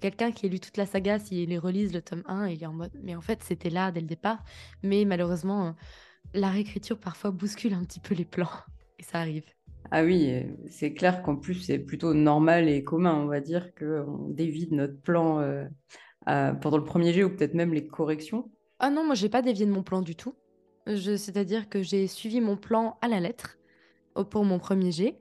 quelqu'un 0.00 0.32
qui 0.32 0.46
a 0.46 0.48
lu 0.48 0.60
toute 0.60 0.76
la 0.76 0.86
saga, 0.86 1.18
s'il 1.18 1.48
les 1.48 1.58
relise 1.58 1.92
le 1.92 2.02
tome 2.02 2.22
1, 2.26 2.48
il 2.48 2.62
est 2.62 2.66
en 2.66 2.72
mode 2.72 2.92
mais 3.02 3.14
en 3.14 3.20
fait 3.20 3.42
c'était 3.42 3.70
là 3.70 3.90
dès 3.92 4.00
le 4.00 4.06
départ. 4.06 4.44
Mais 4.82 5.04
malheureusement, 5.04 5.74
la 6.34 6.50
réécriture 6.50 6.98
parfois 6.98 7.30
bouscule 7.30 7.74
un 7.74 7.84
petit 7.84 8.00
peu 8.00 8.14
les 8.14 8.24
plans 8.24 8.50
et 8.98 9.02
ça 9.02 9.18
arrive. 9.18 9.44
Ah 9.90 10.04
oui, 10.04 10.44
c'est 10.68 10.92
clair 10.92 11.22
qu'en 11.22 11.36
plus 11.36 11.54
c'est 11.54 11.78
plutôt 11.78 12.12
normal 12.12 12.68
et 12.68 12.84
commun, 12.84 13.14
on 13.14 13.26
va 13.26 13.40
dire, 13.40 13.74
qu'on 13.74 14.28
dévide 14.28 14.72
notre 14.72 15.00
plan 15.00 15.40
euh, 15.40 15.64
pendant 16.26 16.76
le 16.76 16.84
premier 16.84 17.12
jet 17.12 17.24
ou 17.24 17.30
peut-être 17.30 17.54
même 17.54 17.72
les 17.72 17.86
corrections. 17.86 18.50
Ah 18.80 18.90
non, 18.90 19.04
moi 19.04 19.14
j'ai 19.14 19.28
pas 19.28 19.42
dévié 19.42 19.64
de 19.64 19.72
mon 19.72 19.82
plan 19.82 20.02
du 20.02 20.14
tout. 20.14 20.34
C'est-à-dire 20.86 21.68
que 21.68 21.82
j'ai 21.82 22.06
suivi 22.06 22.40
mon 22.40 22.56
plan 22.56 22.96
à 23.02 23.08
la 23.08 23.20
lettre 23.20 23.58
pour 24.30 24.44
mon 24.44 24.58
premier 24.58 24.90
jet. 24.90 25.18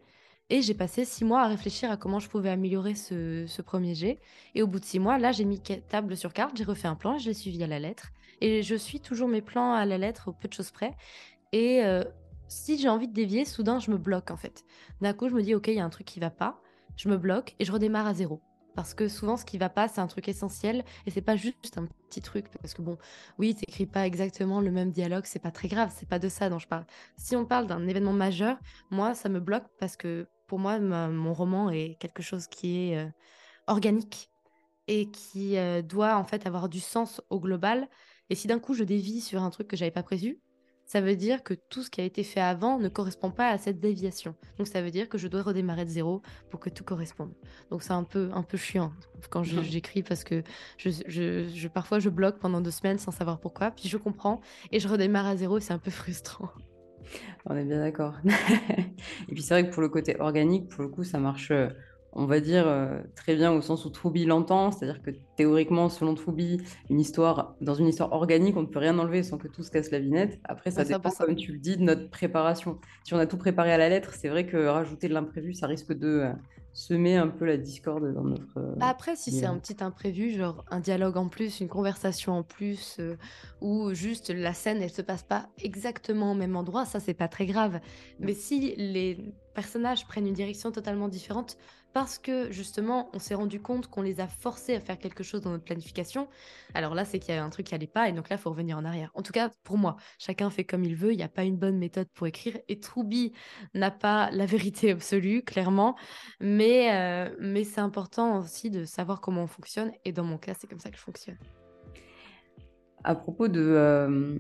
Et 0.50 0.62
j'ai 0.62 0.74
passé 0.74 1.04
six 1.04 1.26
mois 1.26 1.42
à 1.42 1.48
réfléchir 1.48 1.92
à 1.92 1.98
comment 1.98 2.20
je 2.20 2.30
pouvais 2.30 2.50
améliorer 2.50 2.96
ce, 2.96 3.62
premier 3.62 3.96
jet. 3.96 4.20
Et 4.56 4.64
au 4.64 4.68
bout 4.68 4.80
de 4.80 4.86
six 4.86 5.00
mois, 5.00 5.18
là, 5.18 5.34
j'ai 5.34 5.44
mis 5.44 5.60
table 5.60 6.16
sur 6.16 6.32
carte, 6.32 6.56
j'ai 6.56 6.64
refait 6.64 6.88
un 6.88 6.96
plan, 6.96 7.18
je 7.18 7.28
l'ai 7.28 7.34
suivi 7.34 7.62
à 7.64 7.68
la 7.68 7.80
lettre. 7.80 8.12
Et 8.40 8.64
je 8.64 8.76
suis 8.76 9.02
toujours 9.02 9.28
mes 9.28 9.42
plans 9.42 9.74
à 9.74 9.86
la 9.86 9.98
lettre, 9.98 10.30
au 10.30 10.32
peu 10.32 10.48
de 10.48 10.54
choses 10.54 10.72
près. 10.72 10.96
Et 11.52 11.84
euh, 11.84 12.04
si 12.48 12.78
j'ai 12.78 12.88
envie 12.88 13.10
de 13.10 13.14
dévier, 13.14 13.44
soudain, 13.44 13.80
je 13.80 13.92
me 13.92 13.98
bloque 13.98 14.32
en 14.32 14.38
fait. 14.38 14.64
D'un 15.02 15.14
coup, 15.14 15.28
je 15.28 15.34
me 15.34 15.42
dis, 15.42 15.54
ok, 15.54 15.68
il 15.68 15.76
y 15.76 15.80
a 15.80 15.86
un 15.86 15.90
truc 15.90 16.08
qui 16.08 16.20
va 16.22 16.30
pas, 16.30 16.62
je 16.96 17.10
me 17.10 17.18
bloque 17.18 17.56
et 17.60 17.66
je 17.66 17.72
redémarre 17.72 18.08
à 18.08 18.14
zéro. 18.14 18.42
Parce 18.74 18.94
que 18.94 19.08
souvent, 19.08 19.38
ce 19.38 19.44
qui 19.44 19.58
va 19.58 19.70
pas, 19.70 19.88
c'est 19.88 20.02
un 20.02 20.08
truc 20.08 20.28
essentiel 20.30 20.86
et 21.06 21.12
c'est 21.12 21.22
pas 21.22 21.36
juste 21.36 21.78
un 21.78 21.88
petit 22.10 22.22
truc. 22.22 22.46
Parce 22.62 22.74
que 22.74 22.84
bon, 22.84 22.98
oui, 23.40 23.56
t'écris 23.56 23.88
pas 23.88 24.06
exactement 24.06 24.62
le 24.62 24.72
même 24.72 24.92
dialogue, 24.92 25.24
c'est 25.26 25.40
pas 25.40 25.52
très 25.52 25.68
grave, 25.68 25.92
c'est 25.94 26.08
pas 26.08 26.20
de 26.20 26.30
ça 26.30 26.50
dont 26.50 26.60
je 26.60 26.68
parle. 26.68 26.86
Si 27.18 27.36
on 27.36 27.44
parle 27.44 27.66
d'un 27.68 27.88
événement 27.88 28.14
majeur, 28.14 28.58
moi, 28.92 29.16
ça 29.16 29.30
me 29.30 29.40
bloque 29.40 29.66
parce 29.80 29.98
que 29.98 30.28
pour 30.48 30.60
moi, 30.60 30.80
mon 30.80 31.34
roman 31.34 31.70
est 31.70 31.96
quelque 32.00 32.24
chose 32.24 32.48
qui 32.48 32.92
est 32.92 32.98
euh, 32.98 33.10
organique. 33.68 34.30
et 34.88 35.12
qui 35.12 35.58
euh, 35.58 35.82
doit 35.82 36.16
en 36.16 36.24
fait 36.24 36.48
avoir 36.48 36.70
du 36.70 36.80
sens 36.80 37.22
au 37.30 37.40
global. 37.40 37.90
Et 38.30 38.36
si 38.36 38.48
d'un 38.48 38.60
coup 38.60 38.74
je 38.74 38.84
dévie 38.86 39.22
sur 39.22 39.44
un 39.44 39.50
truc 39.50 39.68
que 39.68 39.78
j'avais 39.78 39.92
pas 39.92 40.04
prévu, 40.04 40.40
ça 40.88 41.02
veut 41.02 41.18
dire 41.18 41.44
que 41.44 41.54
tout 41.54 41.84
ce 41.84 41.90
qui 41.90 42.00
a 42.00 42.06
été 42.06 42.24
fait 42.24 42.40
avant 42.40 42.80
ne 42.80 42.88
correspond 42.88 43.30
pas 43.30 43.50
à 43.50 43.58
cette 43.58 43.80
déviation. 43.82 44.36
Donc 44.58 44.68
ça 44.68 44.82
veut 44.82 44.90
dire 44.90 45.10
que 45.10 45.18
je 45.18 45.28
dois 45.28 45.42
redémarrer 45.42 45.84
de 45.84 45.90
zéro 45.90 46.22
pour 46.50 46.62
que 46.62 46.70
tout 46.70 46.86
corresponde. 46.86 47.34
Donc 47.70 47.84
c'est 47.84 47.92
un 47.92 48.06
peu, 48.06 48.30
un 48.34 48.44
peu 48.44 48.58
chiant 48.58 48.94
quand 49.30 49.44
j'écris 49.44 50.02
parce 50.02 50.24
que 50.24 50.44
je, 50.78 50.90
je, 51.08 51.68
parfois 51.68 52.00
je 52.00 52.10
bloque 52.10 52.40
pendant 52.40 52.62
deux 52.62 52.72
semaines 52.72 53.00
sans 53.00 53.12
savoir 53.12 53.40
pourquoi, 53.42 53.72
puis 53.72 53.90
je 53.90 53.98
comprends 53.98 54.40
et 54.72 54.80
je 54.80 54.88
redémarre 54.88 55.28
à 55.28 55.36
zéro, 55.36 55.60
c'est 55.60 55.74
un 55.74 55.80
peu 55.80 55.92
frustrant. 55.92 56.50
On 57.46 57.56
est 57.56 57.66
bien 57.66 57.80
d'accord. 57.80 58.16
et 58.28 59.34
puis 59.34 59.42
c'est 59.42 59.54
vrai 59.54 59.70
que 59.70 59.74
pour 59.74 59.82
le 59.82 59.90
côté 59.90 60.20
organique, 60.20 60.70
pour 60.70 60.84
le 60.84 60.90
coup, 60.90 61.04
ça 61.04 61.20
marche 61.20 61.52
euh, 61.52 61.68
on 62.18 62.26
va 62.26 62.40
dire, 62.40 62.68
euh, 62.68 63.00
très 63.16 63.36
bien 63.36 63.52
au 63.52 63.62
sens 63.62 63.86
où 63.86 63.92
Troubi 63.92 64.26
l'entend, 64.26 64.72
c'est-à-dire 64.72 65.04
que 65.04 65.12
théoriquement, 65.36 65.88
selon 65.88 66.16
Troubi, 66.16 66.60
une 66.90 67.00
histoire, 67.00 67.56
dans 67.62 67.76
une 67.76 67.88
histoire 67.88 68.12
organique, 68.12 68.58
on 68.58 68.64
ne 68.64 68.68
peut 68.68 68.80
rien 68.80 68.98
enlever 68.98 69.22
sans 69.22 69.38
que 69.38 69.48
tout 69.48 69.62
se 69.62 69.70
casse 69.70 69.92
la 69.92 70.00
vinette. 70.00 70.40
Après, 70.44 70.72
ça 70.72 70.84
dépend, 70.84 71.12
comme 71.12 71.36
tu 71.36 71.52
le 71.52 71.60
dis, 71.60 71.78
de 71.78 71.84
notre 71.84 72.10
préparation. 72.10 72.80
Si 73.04 73.14
on 73.14 73.20
a 73.20 73.28
tout 73.28 73.38
préparé 73.38 73.72
à 73.72 73.78
la 73.78 73.88
lettre, 73.88 74.14
c'est 74.14 74.30
vrai 74.30 74.48
que 74.48 74.58
rajouter 74.58 75.08
de 75.08 75.14
l'imprévu, 75.14 75.54
ça 75.54 75.68
risque 75.68 75.94
de 75.94 76.08
euh, 76.08 76.32
semer 76.78 77.18
un 77.18 77.28
peu 77.28 77.46
la 77.46 77.58
discorde 77.58 78.14
dans 78.14 78.24
notre. 78.24 78.58
Euh, 78.58 78.76
bah, 78.78 78.88
après, 78.88 79.16
si 79.16 79.32
c'est 79.32 79.48
un 79.48 79.58
petit 79.58 79.84
imprévu, 79.84 80.30
genre 80.32 80.64
un 80.70 80.80
dialogue 80.80 81.18
en 81.18 81.28
plus, 81.28 81.60
une 81.60 81.68
conversation 81.68 82.34
en 82.34 82.44
plus, 82.44 83.02
ou 83.62 83.94
juste 83.96 84.30
la 84.30 84.54
scène, 84.54 84.82
elle 84.84 84.92
se 84.92 85.02
passe 85.02 85.24
pas 85.24 85.50
exactement 85.58 86.34
au 86.34 86.36
même 86.36 86.56
endroit, 86.56 86.86
ça, 86.86 87.00
c'est 87.00 87.16
pas 87.16 87.28
très 87.28 87.48
grave. 87.48 87.80
Mais 88.20 88.34
si 88.34 88.76
les 88.76 89.34
personnages 89.56 90.06
prennent 90.06 90.28
une 90.28 90.36
direction 90.36 90.72
totalement 90.72 91.08
différente, 91.08 91.58
parce 91.98 92.20
que 92.20 92.52
justement, 92.52 93.10
on 93.14 93.18
s'est 93.18 93.34
rendu 93.34 93.60
compte 93.60 93.88
qu'on 93.88 94.04
les 94.04 94.20
a 94.20 94.28
forcés 94.28 94.76
à 94.76 94.80
faire 94.80 95.00
quelque 95.00 95.24
chose 95.24 95.42
dans 95.42 95.50
notre 95.50 95.64
planification. 95.64 96.28
Alors 96.76 96.94
là, 96.94 97.06
c'est 97.06 97.18
qu'il 97.18 97.34
y 97.34 97.38
a 97.40 97.44
un 97.44 97.50
truc 97.50 97.66
qui 97.66 97.74
n'allait 97.74 97.88
pas, 97.88 98.08
et 98.08 98.12
donc 98.12 98.30
là, 98.30 98.36
il 98.36 98.40
faut 98.40 98.52
revenir 98.52 98.78
en 98.78 98.86
arrière. 98.86 99.10
En 99.16 99.24
tout 99.24 99.34
cas, 99.34 99.50
pour 99.64 99.80
moi, 99.80 99.96
chacun 100.20 100.52
fait 100.52 100.64
comme 100.64 100.84
il 100.84 100.96
veut, 100.96 101.12
il 101.12 101.18
n'y 101.18 101.24
a 101.24 101.28
pas 101.28 101.44
une 101.44 101.58
bonne 101.58 101.80
méthode 101.80 102.08
pour 102.14 102.28
écrire, 102.28 102.56
et 102.68 102.80
Troubi 102.80 103.34
n'a 103.74 103.90
pas 103.90 104.30
la 104.30 104.46
vérité 104.46 104.92
absolue, 104.92 105.42
clairement, 105.42 105.96
mais, 106.40 106.94
euh, 106.94 107.36
mais 107.40 107.64
c'est 107.64 107.82
important 107.82 108.42
aussi 108.42 108.70
de 108.70 108.86
savoir 108.86 109.20
comment 109.20 109.42
on 109.42 109.48
fonctionne, 109.48 109.92
et 110.06 110.12
dans 110.12 110.24
mon 110.24 110.38
cas, 110.38 110.54
c'est 110.54 110.68
comme 110.68 110.80
ça 110.80 110.92
que 110.92 110.98
je 110.98 111.02
fonctionne. 111.02 111.40
À 113.06 113.16
propos 113.16 113.48
de, 113.48 113.60
euh, 113.60 114.38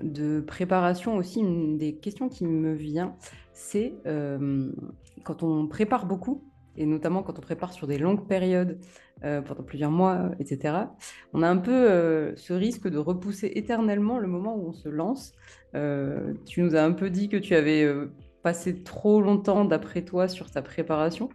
de 0.00 0.40
préparation 0.40 1.16
aussi, 1.16 1.40
une 1.40 1.78
des 1.78 1.96
questions 1.96 2.28
qui 2.28 2.46
me 2.46 2.72
vient, 2.74 3.16
c'est 3.52 3.92
euh, 4.06 4.70
quand 5.24 5.42
on 5.42 5.66
prépare 5.66 6.06
beaucoup, 6.06 6.51
et 6.76 6.86
notamment 6.86 7.22
quand 7.22 7.38
on 7.38 7.42
prépare 7.42 7.72
sur 7.72 7.86
des 7.86 7.98
longues 7.98 8.26
périodes, 8.26 8.78
euh, 9.24 9.40
pendant 9.40 9.62
plusieurs 9.62 9.90
mois, 9.90 10.30
etc., 10.38 10.74
on 11.32 11.42
a 11.42 11.48
un 11.48 11.58
peu 11.58 11.70
euh, 11.72 12.34
ce 12.36 12.52
risque 12.52 12.88
de 12.88 12.98
repousser 12.98 13.52
éternellement 13.54 14.18
le 14.18 14.26
moment 14.26 14.56
où 14.56 14.68
on 14.68 14.72
se 14.72 14.88
lance. 14.88 15.32
Euh, 15.74 16.34
tu 16.46 16.62
nous 16.62 16.74
as 16.74 16.82
un 16.82 16.92
peu 16.92 17.10
dit 17.10 17.28
que 17.28 17.36
tu 17.36 17.54
avais 17.54 17.88
passé 18.42 18.82
trop 18.82 19.20
longtemps, 19.20 19.64
d'après 19.64 20.02
toi, 20.02 20.28
sur 20.28 20.50
ta 20.50 20.62
préparation. 20.62 21.28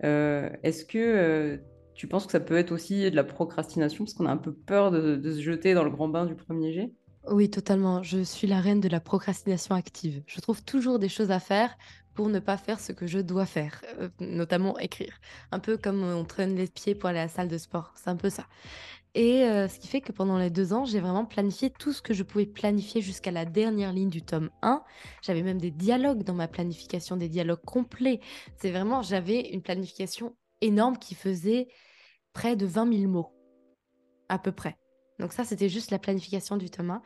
Est-ce 0.00 0.84
que 0.84 1.60
tu 1.94 2.06
penses 2.06 2.26
que 2.26 2.32
ça 2.32 2.40
peut 2.40 2.56
être 2.56 2.72
aussi 2.72 3.10
de 3.10 3.16
la 3.16 3.24
procrastination, 3.24 4.04
parce 4.04 4.14
qu'on 4.14 4.26
a 4.26 4.32
un 4.32 4.36
peu 4.36 4.52
peur 4.52 4.90
de, 4.90 5.16
de 5.16 5.32
se 5.32 5.40
jeter 5.40 5.74
dans 5.74 5.84
le 5.84 5.90
grand 5.90 6.08
bain 6.08 6.26
du 6.26 6.34
premier 6.34 6.72
jet? 6.72 6.92
Oui, 7.30 7.50
totalement. 7.50 8.02
Je 8.02 8.22
suis 8.22 8.46
la 8.46 8.60
reine 8.60 8.80
de 8.80 8.88
la 8.88 9.00
procrastination 9.00 9.74
active. 9.74 10.22
Je 10.26 10.40
trouve 10.40 10.64
toujours 10.64 10.98
des 10.98 11.08
choses 11.08 11.30
à 11.30 11.40
faire 11.40 11.76
pour 12.18 12.28
ne 12.28 12.40
pas 12.40 12.56
faire 12.56 12.80
ce 12.80 12.90
que 12.90 13.06
je 13.06 13.20
dois 13.20 13.46
faire, 13.46 13.80
euh, 14.00 14.08
notamment 14.18 14.76
écrire. 14.80 15.20
Un 15.52 15.60
peu 15.60 15.76
comme 15.76 16.02
on 16.02 16.24
traîne 16.24 16.56
les 16.56 16.66
pieds 16.66 16.96
pour 16.96 17.08
aller 17.08 17.20
à 17.20 17.26
la 17.26 17.28
salle 17.28 17.46
de 17.46 17.58
sport, 17.58 17.92
c'est 17.94 18.10
un 18.10 18.16
peu 18.16 18.28
ça. 18.28 18.48
Et 19.14 19.44
euh, 19.44 19.68
ce 19.68 19.78
qui 19.78 19.86
fait 19.86 20.00
que 20.00 20.10
pendant 20.10 20.36
les 20.36 20.50
deux 20.50 20.72
ans, 20.72 20.84
j'ai 20.84 20.98
vraiment 20.98 21.24
planifié 21.24 21.70
tout 21.70 21.92
ce 21.92 22.02
que 22.02 22.14
je 22.14 22.24
pouvais 22.24 22.44
planifier 22.44 23.02
jusqu'à 23.02 23.30
la 23.30 23.44
dernière 23.44 23.92
ligne 23.92 24.10
du 24.10 24.22
tome 24.22 24.50
1. 24.62 24.82
J'avais 25.22 25.42
même 25.42 25.60
des 25.60 25.70
dialogues 25.70 26.24
dans 26.24 26.34
ma 26.34 26.48
planification, 26.48 27.16
des 27.16 27.28
dialogues 27.28 27.64
complets. 27.64 28.18
C'est 28.56 28.72
vraiment, 28.72 29.00
j'avais 29.00 29.50
une 29.52 29.62
planification 29.62 30.34
énorme 30.60 30.98
qui 30.98 31.14
faisait 31.14 31.68
près 32.32 32.56
de 32.56 32.66
20 32.66 32.98
000 32.98 33.08
mots, 33.08 33.32
à 34.28 34.40
peu 34.40 34.50
près. 34.50 34.76
Donc 35.20 35.32
ça, 35.32 35.44
c'était 35.44 35.68
juste 35.68 35.92
la 35.92 36.00
planification 36.00 36.56
du 36.56 36.68
tome 36.68 36.90
1. 36.90 37.02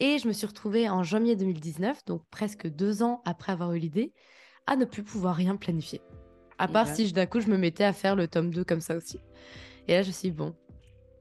Et 0.00 0.18
je 0.18 0.26
me 0.26 0.32
suis 0.32 0.46
retrouvée 0.48 0.88
en 0.88 1.04
janvier 1.04 1.36
2019, 1.36 2.04
donc 2.04 2.22
presque 2.30 2.66
deux 2.66 3.04
ans 3.04 3.22
après 3.24 3.52
avoir 3.52 3.72
eu 3.72 3.78
l'idée, 3.78 4.12
à 4.66 4.76
ne 4.76 4.84
plus 4.84 5.02
pouvoir 5.02 5.36
rien 5.36 5.56
planifier. 5.56 6.00
À 6.58 6.68
part 6.68 6.88
si 6.88 7.12
d'un 7.12 7.26
coup 7.26 7.40
je 7.40 7.48
me 7.48 7.58
mettais 7.58 7.84
à 7.84 7.92
faire 7.92 8.16
le 8.16 8.28
tome 8.28 8.50
2 8.50 8.64
comme 8.64 8.80
ça 8.80 8.96
aussi. 8.96 9.20
Et 9.88 9.92
là 9.92 10.02
je 10.02 10.08
me 10.08 10.12
suis 10.12 10.30
dit, 10.30 10.36
bon, 10.36 10.54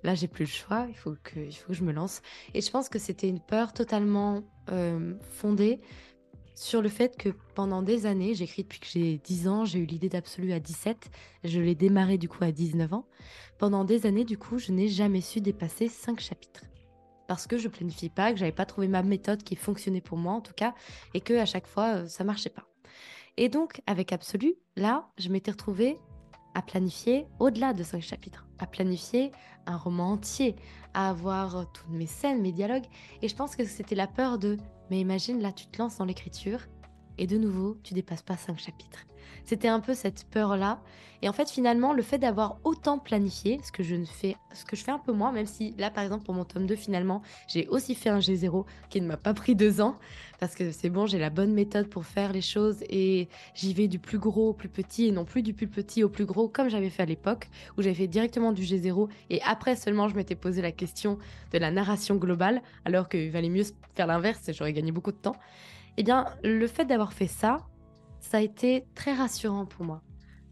là 0.04 0.16
j'ai 0.16 0.28
plus 0.28 0.46
le 0.46 0.50
choix, 0.50 0.86
il 0.90 0.96
faut, 0.96 1.16
que, 1.24 1.40
il 1.40 1.54
faut 1.54 1.68
que 1.68 1.74
je 1.74 1.84
me 1.84 1.92
lance. 1.92 2.22
Et 2.54 2.62
je 2.62 2.72
pense 2.72 2.90
que 2.90 3.00
c'était 3.00 3.28
une 3.28 3.42
peur 3.42 3.74
totalement 3.74 4.44
euh, 4.72 5.14
fondée 5.22 5.82
sur 6.56 6.82
le 6.82 6.90
fait 6.90 7.18
que 7.18 7.30
pendant 7.54 7.82
des 7.82 8.06
années, 8.06 8.34
j'écris 8.34 8.64
depuis 8.64 8.80
que 8.80 8.88
j'ai 8.88 9.18
10 9.18 9.48
ans, 9.48 9.66
j'ai 9.66 9.80
eu 9.80 9.86
l'idée 9.86 10.08
d'absolu 10.08 10.54
à 10.54 10.60
17, 10.60 11.10
je 11.44 11.60
l'ai 11.60 11.76
démarré 11.76 12.18
du 12.18 12.30
coup 12.30 12.44
à 12.44 12.52
19 12.52 12.94
ans. 12.94 13.06
Pendant 13.58 13.84
des 13.84 14.06
années, 14.06 14.24
du 14.24 14.38
coup, 14.38 14.58
je 14.58 14.72
n'ai 14.72 14.88
jamais 14.88 15.22
su 15.22 15.42
dépasser 15.42 15.90
5 15.90 16.20
chapitres. 16.20 16.64
Parce 17.28 17.46
que 17.46 17.58
je 17.58 17.68
planifie 17.68 18.10
pas, 18.10 18.32
que 18.32 18.40
j'avais 18.40 18.52
pas 18.52 18.66
trouvé 18.66 18.88
ma 18.88 19.04
méthode 19.04 19.44
qui 19.44 19.56
fonctionnait 19.56 20.02
pour 20.02 20.18
moi 20.18 20.34
en 20.34 20.42
tout 20.42 20.54
cas, 20.54 20.74
et 21.14 21.20
que 21.20 21.34
à 21.34 21.46
chaque 21.46 21.68
fois, 21.68 21.96
euh, 21.96 22.08
ça 22.08 22.24
marchait 22.24 22.50
pas. 22.50 22.66
Et 23.38 23.50
donc, 23.50 23.82
avec 23.86 24.14
Absolu, 24.14 24.56
là, 24.76 25.10
je 25.18 25.30
m'étais 25.30 25.52
retrouvée 25.52 25.98
à 26.54 26.62
planifier 26.62 27.28
au-delà 27.40 27.74
de 27.74 27.84
cinq 27.84 28.02
chapitres, 28.02 28.48
à 28.60 28.66
planifier 28.66 29.32
un 29.66 29.76
roman 29.76 30.12
entier, 30.12 30.56
à 30.94 31.10
avoir 31.10 31.70
toutes 31.74 31.90
mes 31.90 32.06
scènes, 32.06 32.42
mes 32.42 32.54
dialogues. 32.54 32.86
Et 33.22 33.28
je 33.28 33.36
pense 33.36 33.56
que 33.56 33.66
c'était 33.66 33.96
la 33.96 34.08
peur 34.08 34.38
de, 34.38 34.58
mais 34.90 35.00
imagine, 35.00 35.42
là, 35.42 35.52
tu 35.52 35.68
te 35.68 35.78
lances 35.78 35.98
dans 35.98 36.06
l'écriture, 36.06 36.62
et 37.18 37.28
de 37.28 37.38
nouveau, 37.38 37.78
tu 37.84 37.94
dépasses 37.94 38.24
pas 38.24 38.38
cinq 38.38 38.60
chapitres. 38.60 39.06
C'était 39.46 39.68
un 39.68 39.80
peu 39.80 39.94
cette 39.94 40.26
peur-là. 40.32 40.82
Et 41.22 41.30
en 41.30 41.34
fait, 41.34 41.50
finalement, 41.50 41.94
le 41.94 42.02
fait 42.02 42.18
d'avoir 42.18 42.58
autant 42.64 43.00
planifié, 43.00 43.60
ce 43.64 43.72
que 43.72 43.84
je 43.84 43.96
ne 43.96 44.06
fais, 44.06 44.36
ce 44.54 44.66
que 44.66 44.76
je 44.76 44.84
fais 44.84 44.92
un 44.92 45.00
peu 45.00 45.12
moins, 45.12 45.32
même 45.32 45.46
si 45.46 45.74
là, 45.78 45.90
par 45.90 46.04
exemple, 46.04 46.26
pour 46.26 46.34
mon 46.34 46.46
tome 46.46 46.66
2, 46.66 46.76
finalement, 46.76 47.22
j'ai 47.48 47.68
aussi 47.68 47.96
fait 47.96 48.10
un 48.10 48.20
G0 48.20 48.66
qui 48.90 49.02
ne 49.02 49.08
m'a 49.08 49.18
pas 49.18 49.34
pris 49.34 49.56
deux 49.56 49.82
ans, 49.82 49.98
parce 50.40 50.56
que 50.56 50.72
c'est 50.72 50.90
bon, 50.90 51.06
j'ai 51.06 51.18
la 51.18 51.30
bonne 51.30 51.54
méthode 51.54 51.88
pour 51.88 52.06
faire 52.06 52.34
les 52.34 52.42
choses 52.42 52.84
et 52.90 53.30
j'y 53.54 53.74
vais 53.74 53.88
du 53.88 54.00
plus 54.00 54.20
gros 54.20 54.50
au 54.50 54.54
plus 54.54 54.70
petit 54.70 55.08
et 55.08 55.12
non 55.12 55.26
plus 55.26 55.42
du 55.42 55.54
plus 55.54 55.68
petit 55.68 56.04
au 56.04 56.10
plus 56.10 56.26
gros, 56.26 56.48
comme 56.48 56.70
j'avais 56.70 56.90
fait 56.90 57.04
à 57.04 57.08
l'époque, 57.08 57.48
où 57.78 57.82
j'avais 57.82 57.96
fait 57.96 58.08
directement 58.08 58.52
du 58.52 58.64
G0 58.64 59.08
et 59.30 59.42
après 59.44 59.76
seulement 59.76 60.10
je 60.10 60.16
m'étais 60.16 60.36
posé 60.36 60.62
la 60.62 60.72
question 60.72 61.18
de 61.54 61.58
la 61.58 61.72
narration 61.72 62.16
globale, 62.16 62.62
alors 62.84 63.10
qu'il 63.10 63.32
valait 63.32 63.50
mieux 63.50 63.64
faire 63.96 64.08
l'inverse 64.08 64.48
et 64.50 64.54
j'aurais 64.54 64.74
gagné 64.74 64.92
beaucoup 64.92 65.12
de 65.12 65.18
temps. 65.18 65.36
Eh 65.98 66.04
bien, 66.04 66.26
le 66.44 66.68
fait 66.68 66.86
d'avoir 66.86 67.14
fait 67.14 67.28
ça, 67.28 67.60
ça 68.20 68.38
a 68.38 68.42
été 68.42 68.86
très 68.96 69.14
rassurant 69.14 69.66
pour 69.66 69.86
moi 69.86 70.02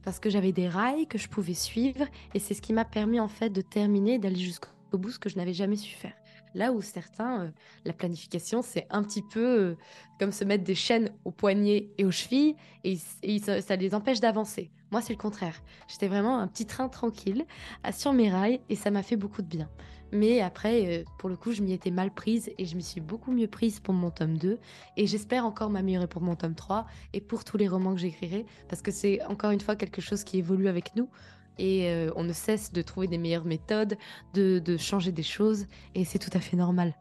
parce 0.04 0.20
que 0.20 0.30
j'avais 0.30 0.52
des 0.52 0.68
rails 0.68 1.08
que 1.08 1.18
je 1.18 1.28
pouvais 1.30 1.54
suivre 1.54 2.06
et 2.34 2.40
c'est 2.40 2.54
ce 2.54 2.62
qui 2.62 2.74
m'a 2.74 2.86
permis 2.86 3.20
en 3.20 3.28
fait 3.28 3.50
de 3.50 3.62
terminer, 3.62 4.20
d'aller 4.20 4.36
jusqu'au 4.36 4.70
bout, 4.98 5.12
ce 5.12 5.20
que 5.20 5.30
je 5.30 5.38
n'avais 5.38 5.54
jamais 5.54 5.78
su 5.78 5.96
faire. 5.96 6.14
Là 6.56 6.72
où 6.72 6.82
certains, 6.82 7.42
euh, 7.42 7.50
la 7.84 7.94
planification, 7.94 8.62
c'est 8.62 8.86
un 8.92 9.02
petit 9.02 9.24
peu 9.24 9.40
euh, 9.40 9.78
comme 10.20 10.32
se 10.32 10.44
mettre 10.44 10.64
des 10.64 10.76
chaînes 10.76 11.10
aux 11.26 11.32
poignets 11.32 11.90
et 11.98 12.06
aux 12.06 12.12
chevilles 12.12 12.56
et, 12.84 12.98
ça, 13.40 13.76
les 13.76 13.96
empêche 13.96 14.20
d'avancer. 14.20 14.70
Moi, 14.92 15.02
c'est 15.02 15.14
le 15.14 15.18
contraire. 15.18 15.60
J'étais 15.88 16.08
vraiment 16.08 16.38
un 16.38 16.48
petit 16.48 16.68
train 16.68 16.90
tranquille 16.90 17.46
sur 17.92 18.14
mes 18.14 18.30
rails 18.30 18.62
et 18.70 18.76
ça 18.76 18.92
m'a 18.92 19.02
fait 19.02 19.16
beaucoup 19.16 19.42
de 19.42 19.48
bien. 19.48 19.68
Mais 20.14 20.42
après, 20.42 20.86
euh, 20.86 21.04
pour 21.18 21.28
le 21.28 21.36
coup, 21.36 21.52
je 21.52 21.64
m'y 21.64 21.74
étais 21.74 21.90
mal 21.90 22.12
prise 22.12 22.52
et 22.60 22.66
je 22.66 22.76
m'y 22.76 22.84
suis 22.84 23.02
beaucoup 23.02 23.32
mieux 23.32 23.48
prise 23.48 23.80
pour 23.80 23.96
mon 23.96 24.12
tome 24.12 24.38
2. 24.38 24.60
Et 24.96 25.08
j'espère 25.08 25.44
encore 25.44 25.72
m'améliorer 25.72 26.08
pour 26.08 26.22
mon 26.22 26.36
tome 26.36 26.54
3 26.54 26.86
et 27.14 27.20
pour 27.20 27.44
tous 27.44 27.58
les 27.58 27.68
romans 27.68 27.96
que 27.96 28.00
j'écrirai. 28.00 28.46
Parce 28.70 28.84
que 28.84 28.92
c'est 28.92 29.24
encore 29.24 29.50
une 29.50 29.60
fois 29.60 29.76
quelque 29.76 30.02
chose 30.02 30.24
qui 30.24 30.38
évolue 30.38 30.68
avec 30.68 30.96
nous. 30.96 31.10
Et 31.58 31.90
euh, 31.90 32.12
on 32.16 32.24
ne 32.24 32.34
cesse 32.34 32.72
de 32.72 32.82
trouver 32.84 33.08
des 33.08 33.18
meilleures 33.18 33.46
méthodes, 33.46 33.98
de, 34.36 34.60
de 34.60 34.78
changer 34.78 35.12
des 35.12 35.24
choses. 35.24 35.66
Et 35.96 36.06
c'est 36.06 36.20
tout 36.20 36.32
à 36.34 36.40
fait 36.40 36.58
normal. 36.58 36.94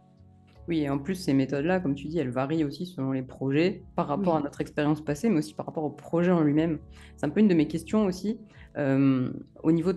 Oui, 0.72 0.80
et 0.80 0.88
en 0.88 0.96
plus, 0.96 1.16
ces 1.16 1.34
méthodes-là, 1.34 1.80
comme 1.80 1.94
tu 1.94 2.08
dis, 2.08 2.18
elles 2.18 2.30
varient 2.30 2.64
aussi 2.64 2.86
selon 2.86 3.12
les 3.12 3.20
projets, 3.20 3.82
par 3.94 4.08
rapport 4.08 4.36
à 4.36 4.40
notre 4.40 4.62
expérience 4.62 5.02
passée, 5.02 5.28
mais 5.28 5.40
aussi 5.40 5.52
par 5.52 5.66
rapport 5.66 5.84
au 5.84 5.90
projet 5.90 6.30
en 6.30 6.40
lui-même. 6.40 6.78
C'est 7.14 7.26
un 7.26 7.28
peu 7.28 7.40
une 7.40 7.48
de 7.48 7.52
mes 7.52 7.68
questions 7.68 8.06
aussi. 8.06 8.38
Euh, 8.78 9.30
au 9.62 9.70
niveau 9.70 9.92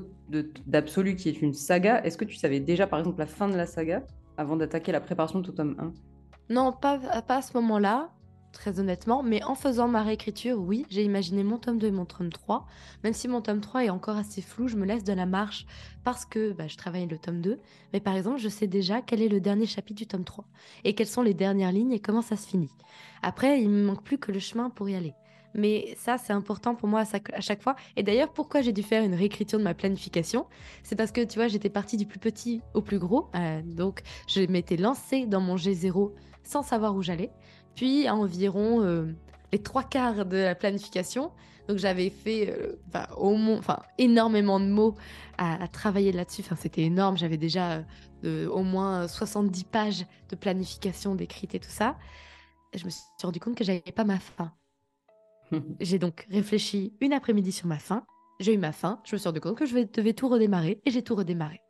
d'Absolu, 0.67 1.15
qui 1.15 1.29
est 1.29 1.41
une 1.41 1.53
saga, 1.53 2.03
est-ce 2.03 2.17
que 2.17 2.25
tu 2.25 2.35
savais 2.35 2.59
déjà, 2.59 2.87
par 2.87 2.99
exemple, 2.99 3.19
la 3.19 3.25
fin 3.25 3.47
de 3.47 3.55
la 3.55 3.65
saga 3.65 4.03
avant 4.35 4.57
d'attaquer 4.57 4.91
la 4.91 4.99
préparation 4.99 5.39
de 5.39 5.45
ton 5.45 5.53
tome 5.53 5.77
1 5.79 6.53
Non, 6.53 6.73
pas, 6.73 6.99
pas 7.25 7.37
à 7.37 7.41
ce 7.41 7.53
moment-là 7.53 8.09
très 8.55 8.79
honnêtement. 8.79 9.21
Mais 9.21 9.43
en 9.43 9.53
faisant 9.53 9.87
ma 9.87 10.01
réécriture, 10.01 10.57
oui, 10.59 10.85
j'ai 10.89 11.03
imaginé 11.03 11.43
mon 11.43 11.59
tome 11.59 11.77
2 11.77 11.87
et 11.87 11.91
mon 11.91 12.05
tome 12.05 12.31
3. 12.31 12.65
Même 13.03 13.13
si 13.13 13.27
mon 13.27 13.41
tome 13.41 13.61
3 13.61 13.85
est 13.85 13.89
encore 13.89 14.17
assez 14.17 14.41
flou, 14.41 14.67
je 14.67 14.77
me 14.77 14.85
laisse 14.85 15.03
de 15.03 15.13
la 15.13 15.27
marche 15.27 15.67
parce 16.03 16.25
que 16.25 16.53
bah, 16.53 16.67
je 16.67 16.77
travaille 16.77 17.05
le 17.05 17.19
tome 17.19 17.41
2. 17.41 17.59
Mais 17.93 17.99
par 17.99 18.15
exemple, 18.15 18.39
je 18.39 18.49
sais 18.49 18.67
déjà 18.67 19.01
quel 19.01 19.21
est 19.21 19.27
le 19.27 19.39
dernier 19.39 19.67
chapitre 19.67 19.99
du 19.99 20.07
tome 20.07 20.23
3 20.23 20.45
et 20.83 20.95
quelles 20.95 21.07
sont 21.07 21.21
les 21.21 21.35
dernières 21.35 21.71
lignes 21.71 21.91
et 21.91 21.99
comment 21.99 22.23
ça 22.23 22.35
se 22.35 22.47
finit. 22.47 22.71
Après, 23.21 23.61
il 23.61 23.69
me 23.69 23.85
manque 23.85 24.03
plus 24.03 24.17
que 24.17 24.31
le 24.31 24.39
chemin 24.39 24.69
pour 24.69 24.89
y 24.89 24.95
aller. 24.95 25.13
Mais 25.53 25.95
ça, 25.97 26.17
c'est 26.17 26.33
important 26.33 26.75
pour 26.75 26.89
moi 26.89 27.03
à 27.33 27.39
chaque 27.39 27.61
fois. 27.61 27.75
Et 27.95 28.03
d'ailleurs, 28.03 28.33
pourquoi 28.33 28.61
j'ai 28.61 28.73
dû 28.73 28.83
faire 28.83 29.03
une 29.03 29.15
réécriture 29.15 29.57
de 29.57 29.63
ma 29.63 29.73
planification? 29.73 30.47
C'est 30.83 30.97
parce 30.97 31.13
que, 31.13 31.21
tu 31.21 31.39
vois, 31.39 31.47
j'étais 31.47 31.69
partie 31.69 31.95
du 31.95 32.05
plus 32.05 32.19
petit 32.19 32.61
au 32.73 32.81
plus 32.81 32.99
gros. 32.99 33.29
Euh, 33.35 33.61
donc, 33.63 34.01
je 34.27 34.41
m'étais 34.41 34.75
lancée 34.75 35.25
dans 35.25 35.39
mon 35.39 35.55
G0 35.55 36.11
sans 36.43 36.61
savoir 36.61 36.95
où 36.95 37.01
j'allais. 37.01 37.31
Puis, 37.75 38.07
à 38.07 38.15
environ 38.15 38.81
euh, 38.81 39.05
les 39.51 39.61
trois 39.61 39.83
quarts 39.83 40.25
de 40.25 40.37
la 40.37 40.55
planification, 40.55 41.31
donc 41.67 41.77
j'avais 41.77 42.09
fait 42.09 42.55
euh, 42.57 43.05
au 43.17 43.35
enfin, 43.57 43.79
énormément 43.97 44.59
de 44.59 44.65
mots 44.65 44.95
à, 45.37 45.67
travailler 45.67 46.11
là-dessus. 46.11 46.41
Enfin, 46.41 46.55
c'était 46.55 46.83
énorme. 46.83 47.17
J'avais 47.17 47.37
déjà 47.37 47.83
au 48.23 48.63
moins 48.63 49.07
70 49.07 49.65
pages 49.65 50.05
de 50.29 50.35
planification 50.35 51.13
décrites 51.13 51.53
et 51.53 51.59
tout 51.59 51.69
ça. 51.69 51.95
je 52.73 52.83
me 52.85 52.89
suis 52.89 53.03
rendu 53.21 53.39
compte 53.39 53.55
que 53.55 53.63
j'avais 53.63 53.81
pas 53.81 54.03
ma 54.03 54.17
fin. 54.17 54.51
j'ai 55.79 55.99
donc 55.99 56.25
réfléchi 56.31 56.93
une 57.01 57.13
après-midi 57.13 57.51
sur 57.51 57.67
ma 57.67 57.79
fin. 57.79 58.05
J'ai 58.39 58.53
eu 58.53 58.57
ma 58.57 58.71
fin. 58.71 58.99
Je 59.05 59.15
me 59.15 59.19
suis 59.19 59.27
rendu 59.27 59.41
compte 59.41 59.57
que 59.57 59.65
je 59.65 59.77
devais 59.77 60.13
tout 60.13 60.27
redémarrer 60.27 60.81
et 60.85 60.91
j'ai 60.91 61.03
tout 61.03 61.15
redémarré. 61.15 61.61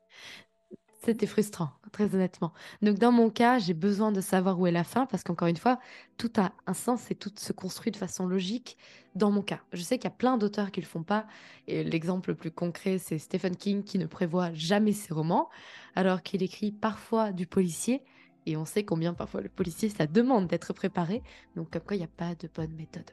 C'était 1.05 1.27
frustrant, 1.27 1.69
très 1.91 2.15
honnêtement. 2.15 2.51
Donc 2.81 2.97
dans 2.97 3.11
mon 3.11 3.29
cas, 3.29 3.59
j'ai 3.59 3.75
besoin 3.75 4.11
de 4.11 4.21
savoir 4.21 4.59
où 4.59 4.65
est 4.65 4.71
la 4.71 4.83
fin 4.83 5.05
parce 5.05 5.21
qu'encore 5.21 5.47
une 5.47 5.55
fois, 5.55 5.77
tout 6.17 6.31
a 6.37 6.51
un 6.65 6.73
sens 6.73 7.11
et 7.11 7.15
tout 7.15 7.31
se 7.35 7.53
construit 7.53 7.91
de 7.91 7.97
façon 7.97 8.25
logique 8.25 8.75
dans 9.13 9.29
mon 9.29 9.43
cas. 9.43 9.59
Je 9.71 9.83
sais 9.83 9.99
qu'il 9.99 10.05
y 10.05 10.13
a 10.13 10.15
plein 10.15 10.37
d'auteurs 10.37 10.71
qui 10.71 10.81
le 10.81 10.87
font 10.87 11.03
pas 11.03 11.27
et 11.67 11.83
l'exemple 11.83 12.31
le 12.31 12.35
plus 12.35 12.49
concret, 12.49 12.97
c'est 12.97 13.19
Stephen 13.19 13.55
King 13.55 13.83
qui 13.83 13.99
ne 13.99 14.07
prévoit 14.07 14.51
jamais 14.53 14.93
ses 14.93 15.13
romans 15.13 15.47
alors 15.93 16.23
qu'il 16.23 16.41
écrit 16.41 16.71
parfois 16.71 17.31
du 17.31 17.45
policier 17.45 18.01
et 18.47 18.57
on 18.57 18.65
sait 18.65 18.83
combien 18.83 19.13
parfois 19.13 19.41
le 19.41 19.49
policier 19.49 19.89
ça 19.89 20.07
demande 20.07 20.47
d'être 20.47 20.73
préparé. 20.73 21.21
Donc 21.55 21.69
comme 21.69 21.83
quoi 21.83 21.95
il 21.95 21.99
n'y 21.99 22.05
a 22.05 22.07
pas 22.17 22.33
de 22.33 22.49
bonne 22.51 22.73
méthode. 22.73 23.11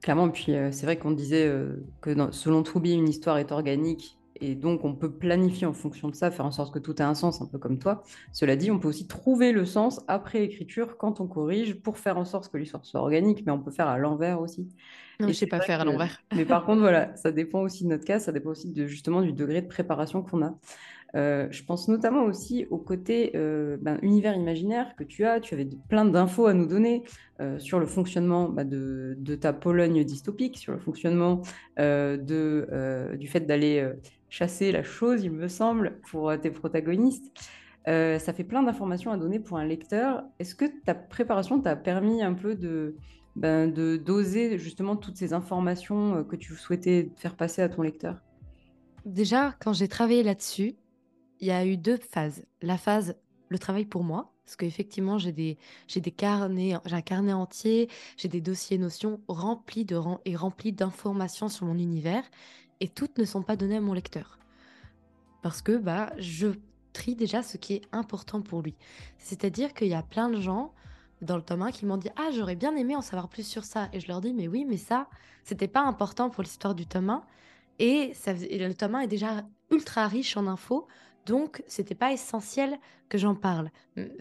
Clairement, 0.00 0.30
puis 0.30 0.54
euh, 0.54 0.72
c'est 0.72 0.86
vrai 0.86 0.96
qu'on 0.96 1.10
disait 1.10 1.46
euh, 1.46 1.84
que 2.00 2.16
selon 2.30 2.62
Troubi, 2.62 2.94
une 2.94 3.08
histoire 3.08 3.36
est 3.36 3.52
organique 3.52 4.17
et 4.40 4.54
donc 4.54 4.84
on 4.84 4.94
peut 4.94 5.10
planifier 5.10 5.66
en 5.66 5.72
fonction 5.72 6.08
de 6.08 6.14
ça, 6.14 6.30
faire 6.30 6.46
en 6.46 6.50
sorte 6.50 6.72
que 6.72 6.78
tout 6.78 6.96
ait 6.96 7.04
un 7.04 7.14
sens, 7.14 7.40
un 7.40 7.46
peu 7.46 7.58
comme 7.58 7.78
toi. 7.78 8.02
Cela 8.32 8.56
dit, 8.56 8.70
on 8.70 8.78
peut 8.78 8.88
aussi 8.88 9.06
trouver 9.06 9.52
le 9.52 9.64
sens 9.64 10.00
après 10.08 10.42
écriture 10.42 10.96
quand 10.96 11.20
on 11.20 11.26
corrige 11.26 11.74
pour 11.74 11.98
faire 11.98 12.18
en 12.18 12.24
sorte 12.24 12.50
que 12.50 12.58
l'histoire 12.58 12.84
soit 12.84 13.00
organique, 13.00 13.44
mais 13.46 13.52
on 13.52 13.60
peut 13.60 13.70
faire 13.70 13.88
à 13.88 13.98
l'envers 13.98 14.40
aussi. 14.40 14.68
Non, 15.20 15.28
et 15.28 15.32
je 15.32 15.38
sais 15.38 15.46
pas 15.46 15.60
faire 15.60 15.80
à 15.80 15.84
l'envers. 15.84 16.22
Mais 16.34 16.44
par 16.44 16.64
contre, 16.64 16.80
voilà, 16.80 17.14
ça 17.16 17.32
dépend 17.32 17.60
aussi 17.60 17.84
de 17.84 17.88
notre 17.88 18.04
cas, 18.04 18.20
ça 18.20 18.32
dépend 18.32 18.50
aussi 18.50 18.70
de, 18.70 18.86
justement 18.86 19.22
du 19.22 19.32
degré 19.32 19.62
de 19.62 19.66
préparation 19.66 20.22
qu'on 20.22 20.42
a. 20.42 20.54
Euh, 21.16 21.48
je 21.50 21.64
pense 21.64 21.88
notamment 21.88 22.24
aussi 22.24 22.66
au 22.70 22.76
côté 22.76 23.32
euh, 23.34 23.78
ben, 23.80 23.98
univers 24.02 24.34
imaginaire 24.34 24.94
que 24.96 25.04
tu 25.04 25.24
as. 25.24 25.40
Tu 25.40 25.54
avais 25.54 25.68
plein 25.88 26.04
d'infos 26.04 26.46
à 26.46 26.54
nous 26.54 26.66
donner 26.66 27.02
euh, 27.40 27.58
sur 27.58 27.78
le 27.78 27.86
fonctionnement 27.86 28.48
bah, 28.48 28.64
de, 28.64 29.16
ta 29.40 29.52
Pologne 29.52 30.04
dystopique, 30.04 30.58
sur 30.58 30.72
le 30.72 30.78
fonctionnement 30.78 31.42
de, 31.78 33.16
du 33.16 33.28
fait 33.28 33.40
d'aller 33.40 33.90
chasser 34.28 34.72
la 34.72 34.82
chose, 34.82 35.24
il 35.24 35.32
me 35.32 35.48
semble, 35.48 36.00
pour 36.10 36.32
tes 36.40 36.50
protagonistes. 36.50 37.32
ça 37.86 38.32
fait 38.32 38.44
plein 38.44 38.62
d'informations 38.62 39.10
à 39.12 39.16
donner 39.16 39.40
pour 39.40 39.58
un 39.58 39.64
lecteur. 39.64 40.24
Est-ce 40.38 40.54
que 40.54 40.66
ta 40.84 40.94
préparation 40.94 41.60
t'a 41.60 41.76
permis 41.76 42.22
un 42.22 42.34
peu 42.34 42.54
de, 42.54 42.96
ben, 43.36 43.72
doser 43.72 44.58
justement 44.58 44.96
toutes 44.96 45.16
ces 45.16 45.32
informations 45.32 46.24
que 46.24 46.36
tu 46.36 46.54
souhaitais 46.54 47.10
faire 47.16 47.36
passer 47.36 47.62
à 47.62 47.68
ton 47.68 47.82
lecteur? 47.82 48.22
Déjà, 49.06 49.54
quand 49.60 49.72
j'ai 49.72 49.88
travaillé 49.88 50.22
là-dessus, 50.22 50.74
il 51.40 51.46
y 51.46 51.50
a 51.50 51.64
eu 51.64 51.76
deux 51.76 51.96
phases. 51.96 52.44
La 52.62 52.76
phase, 52.76 53.16
le 53.48 53.58
travail 53.58 53.86
pour 53.86 54.04
moi, 54.04 54.32
parce 54.44 54.56
qu'effectivement, 54.56 55.18
j'ai 55.18 55.32
des, 55.32 55.58
j'ai 55.86 56.00
des 56.00 56.10
carnets, 56.10 56.74
j'ai 56.86 56.94
un 56.94 57.02
carnet 57.02 57.32
entier, 57.32 57.88
j'ai 58.16 58.28
des 58.28 58.40
dossiers 58.40 58.78
notions 58.78 59.20
remplis 59.28 59.84
de 59.84 59.98
et 60.24 60.36
remplis 60.36 60.72
d'informations 60.72 61.48
sur 61.48 61.66
mon 61.66 61.78
univers, 61.78 62.24
et 62.80 62.88
toutes 62.88 63.18
ne 63.18 63.24
sont 63.24 63.42
pas 63.42 63.56
données 63.56 63.76
à 63.76 63.80
mon 63.80 63.92
lecteur. 63.92 64.38
Parce 65.42 65.62
que 65.62 65.76
bah, 65.76 66.12
je 66.18 66.48
trie 66.92 67.14
déjà 67.14 67.42
ce 67.42 67.56
qui 67.56 67.74
est 67.74 67.82
important 67.92 68.42
pour 68.42 68.62
lui. 68.62 68.74
C'est-à-dire 69.18 69.74
qu'il 69.74 69.88
y 69.88 69.94
a 69.94 70.02
plein 70.02 70.28
de 70.28 70.40
gens 70.40 70.72
dans 71.22 71.36
le 71.36 71.42
tome 71.42 71.62
1 71.62 71.72
qui 71.72 71.86
m'ont 71.86 71.96
dit 71.96 72.10
Ah, 72.16 72.30
j'aurais 72.34 72.56
bien 72.56 72.74
aimé 72.76 72.96
en 72.96 73.02
savoir 73.02 73.28
plus 73.28 73.46
sur 73.46 73.64
ça. 73.64 73.88
Et 73.92 74.00
je 74.00 74.08
leur 74.08 74.20
dis 74.20 74.32
Mais 74.32 74.48
oui, 74.48 74.64
mais 74.64 74.76
ça, 74.76 75.08
c'était 75.44 75.68
pas 75.68 75.82
important 75.82 76.30
pour 76.30 76.42
l'histoire 76.42 76.74
du 76.74 76.86
tome 76.86 77.10
1. 77.10 77.24
Et, 77.80 78.12
ça, 78.14 78.32
et 78.32 78.58
le 78.58 78.74
tome 78.74 78.96
1 78.96 79.00
est 79.00 79.08
déjà 79.08 79.44
ultra 79.70 80.06
riche 80.08 80.36
en 80.36 80.46
infos. 80.46 80.86
Donc, 81.28 81.62
c'était 81.66 81.94
pas 81.94 82.10
essentiel 82.10 82.78
que 83.10 83.18
j'en 83.18 83.34
parle. 83.34 83.70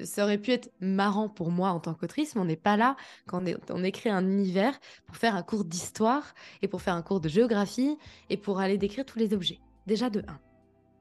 Ça 0.04 0.26
aurait 0.26 0.38
pu 0.38 0.52
être 0.52 0.74
marrant 0.82 1.30
pour 1.30 1.52
moi 1.52 1.70
en 1.70 1.80
tant 1.80 1.93
qu'autrice, 1.93 2.36
mais 2.36 2.41
on 2.41 2.46
n'est 2.46 2.58
pas 2.58 2.76
là 2.76 2.98
quand 3.28 3.41
on, 3.70 3.84
écrit 3.86 4.10
un 4.10 4.28
univers 4.28 4.78
pour 5.06 5.15
faire 5.15 5.34
un 5.34 5.41
cours 5.41 5.63
d'histoire 5.63 6.36
et 6.62 6.67
pour 6.67 6.82
faire 6.82 6.96
un 6.96 7.02
cours 7.02 7.22
de 7.22 7.30
géographie 7.30 7.98
et 8.30 8.36
pour 8.36 8.60
aller 8.60 8.78
décrire 8.78 9.06
tous 9.06 9.20
les 9.20 9.34
objets. 9.34 9.62
Déjà 9.86 10.10
de 10.10 10.20
1. 10.28 10.39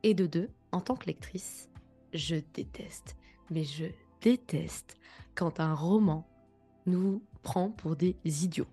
Et 0.04 0.14
de 0.14 0.26
2, 0.26 0.48
en 0.70 0.80
tant 0.80 0.94
que 0.94 1.06
lectrice, 1.06 1.68
je 2.14 2.36
déteste, 2.54 3.16
mais 3.50 3.64
je 3.64 3.86
déteste 4.20 4.96
quand 5.34 5.58
un 5.58 5.74
roman 5.74 6.24
nous 6.86 7.20
prend 7.42 7.70
pour 7.70 7.96
des 7.96 8.14
idiots. 8.24 8.68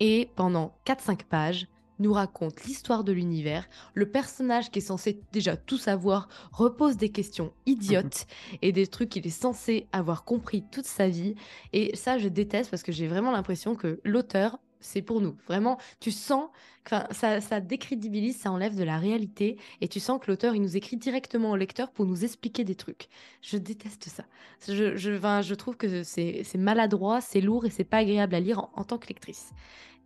Et 0.00 0.30
pendant 0.34 0.76
4-5 0.84 1.22
pages, 1.26 1.68
nous 1.98 2.12
raconte 2.12 2.64
l'histoire 2.64 3.04
de 3.04 3.12
l'univers. 3.12 3.68
Le 3.94 4.10
personnage 4.10 4.70
qui 4.70 4.78
est 4.78 4.82
censé 4.82 5.20
déjà 5.32 5.56
tout 5.56 5.78
savoir 5.78 6.28
repose 6.52 6.96
des 6.96 7.10
questions 7.10 7.52
idiotes 7.66 8.26
mhm. 8.52 8.58
et 8.62 8.72
des 8.72 8.86
trucs 8.86 9.10
qu'il 9.10 9.26
est 9.26 9.30
censé 9.30 9.86
avoir 9.92 10.24
compris 10.24 10.64
toute 10.70 10.86
sa 10.86 11.08
vie. 11.08 11.34
Et 11.72 11.94
ça, 11.96 12.18
je 12.18 12.28
déteste 12.28 12.70
parce 12.70 12.82
que 12.82 12.92
j'ai 12.92 13.08
vraiment 13.08 13.32
l'impression 13.32 13.74
que 13.74 14.00
l'auteur, 14.04 14.58
c'est 14.80 15.02
pour 15.02 15.20
nous. 15.20 15.36
Vraiment, 15.46 15.78
tu 16.00 16.10
sens 16.10 16.48
que 16.84 16.94
ça, 17.10 17.40
ça 17.40 17.60
décrédibilise, 17.60 18.36
ça 18.36 18.52
enlève 18.52 18.76
de 18.76 18.84
la 18.84 18.98
réalité 18.98 19.58
et 19.80 19.88
tu 19.88 19.98
sens 19.98 20.20
que 20.20 20.30
l'auteur, 20.30 20.54
il 20.54 20.62
nous 20.62 20.76
écrit 20.76 20.96
directement 20.96 21.50
au 21.50 21.56
lecteur 21.56 21.90
pour 21.90 22.06
nous 22.06 22.24
expliquer 22.24 22.62
des 22.62 22.76
trucs. 22.76 23.08
Je 23.42 23.56
déteste 23.56 24.04
ça. 24.04 24.24
Je, 24.68 24.96
je, 24.96 25.42
je 25.42 25.54
trouve 25.54 25.76
que 25.76 26.04
c'est 26.04 26.46
maladroit, 26.56 27.20
c'est 27.20 27.40
lourd 27.40 27.64
et 27.66 27.70
c'est 27.70 27.84
pas 27.84 27.98
agréable 27.98 28.34
à 28.34 28.40
lire 28.40 28.60
en, 28.60 28.70
en 28.74 28.84
tant 28.84 28.98
que 28.98 29.08
lectrice. 29.08 29.50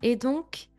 Et 0.02 0.16
donc, 0.16 0.69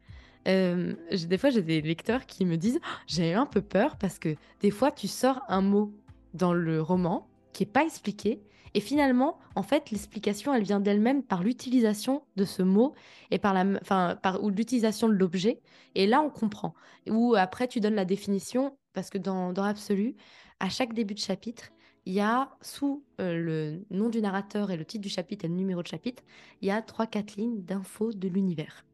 euh, 0.47 0.93
des 1.12 1.38
fois, 1.38 1.49
j'ai 1.49 1.62
des 1.62 1.82
lecteurs 1.82 2.25
qui 2.25 2.45
me 2.45 2.58
disent 2.58 2.80
«Oh, 2.82 2.88
J'ai 3.08 3.34
un 3.34 3.45
peu 3.45 3.62
peur 3.62 3.97
parce 3.97 4.19
que 4.19 4.36
des 4.60 4.71
fois, 4.71 4.91
tu 4.91 5.08
sors 5.08 5.41
un 5.47 5.62
mot 5.62 5.93
dans 6.34 6.54
le 6.54 6.82
roman 6.82 7.27
qui 7.54 7.63
n'est 7.63 7.71
pas 7.71 7.84
expliqué. 7.84 8.41
Et 8.73 8.80
finalement, 8.80 9.38
en 9.56 9.63
fait, 9.63 9.91
l'explication, 9.91 10.54
elle 10.54 10.63
vient 10.63 10.80
d'elle-même 10.80 11.23
par 11.23 11.43
l'utilisation 11.43 12.23
de 12.38 12.45
ce 12.45 12.63
mot 12.63 12.93
et 13.30 13.38
par 13.38 13.54
la, 13.54 13.65
enfin, 13.82 14.17
par 14.21 14.41
ou 14.43 14.49
l'utilisation 14.49 15.10
de 15.10 15.13
l'objet. 15.13 15.60
Et 15.95 16.08
là, 16.08 16.21
on 16.21 16.30
comprend. 16.30 16.73
Ou 17.10 17.36
après, 17.36 17.67
tu 17.67 17.82
donnes 17.82 17.95
la 17.95 18.06
définition 18.06 18.77
parce 18.93 19.10
que 19.10 19.17
dans, 19.17 19.51
dans 19.51 19.65
l'absolu, 19.65 20.15
à 20.60 20.69
chaque 20.69 20.93
début 20.93 21.15
de 21.15 21.19
chapitre, 21.19 21.71
il 22.06 22.13
y 22.13 22.21
a 22.21 22.49
sous 22.62 23.04
euh, 23.19 23.38
le 23.38 23.86
nom 23.95 24.10
du 24.10 24.21
narrateur 24.21 24.71
et 24.71 24.77
le 24.77 24.86
titre 24.86 25.04
du 25.04 25.10
chapitre 25.10 25.45
et 25.45 25.47
le 25.47 25.54
numéro 25.54 25.84
de 25.84 25.88
chapitre, 25.88 26.23
il 26.62 26.67
y 26.67 26.71
a 26.71 26.82
trois 26.82 27.08
quatre 27.08 27.36
lignes 27.36 27.62
d'infos 27.62 28.13
de 28.13 28.27
l'univers 28.27 28.86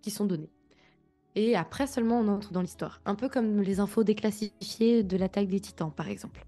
qui 0.00 0.10
sont 0.10 0.26
données 0.26 0.50
et 1.34 1.56
après 1.56 1.86
seulement 1.86 2.20
on 2.20 2.28
entre 2.28 2.52
dans 2.52 2.60
l'histoire. 2.60 3.00
Un 3.04 3.14
peu 3.14 3.28
comme 3.28 3.60
les 3.60 3.80
infos 3.80 4.04
déclassifiées 4.04 5.02
de 5.02 5.16
l'attaque 5.16 5.48
des 5.48 5.60
titans, 5.60 5.92
par 5.92 6.08
exemple. 6.08 6.44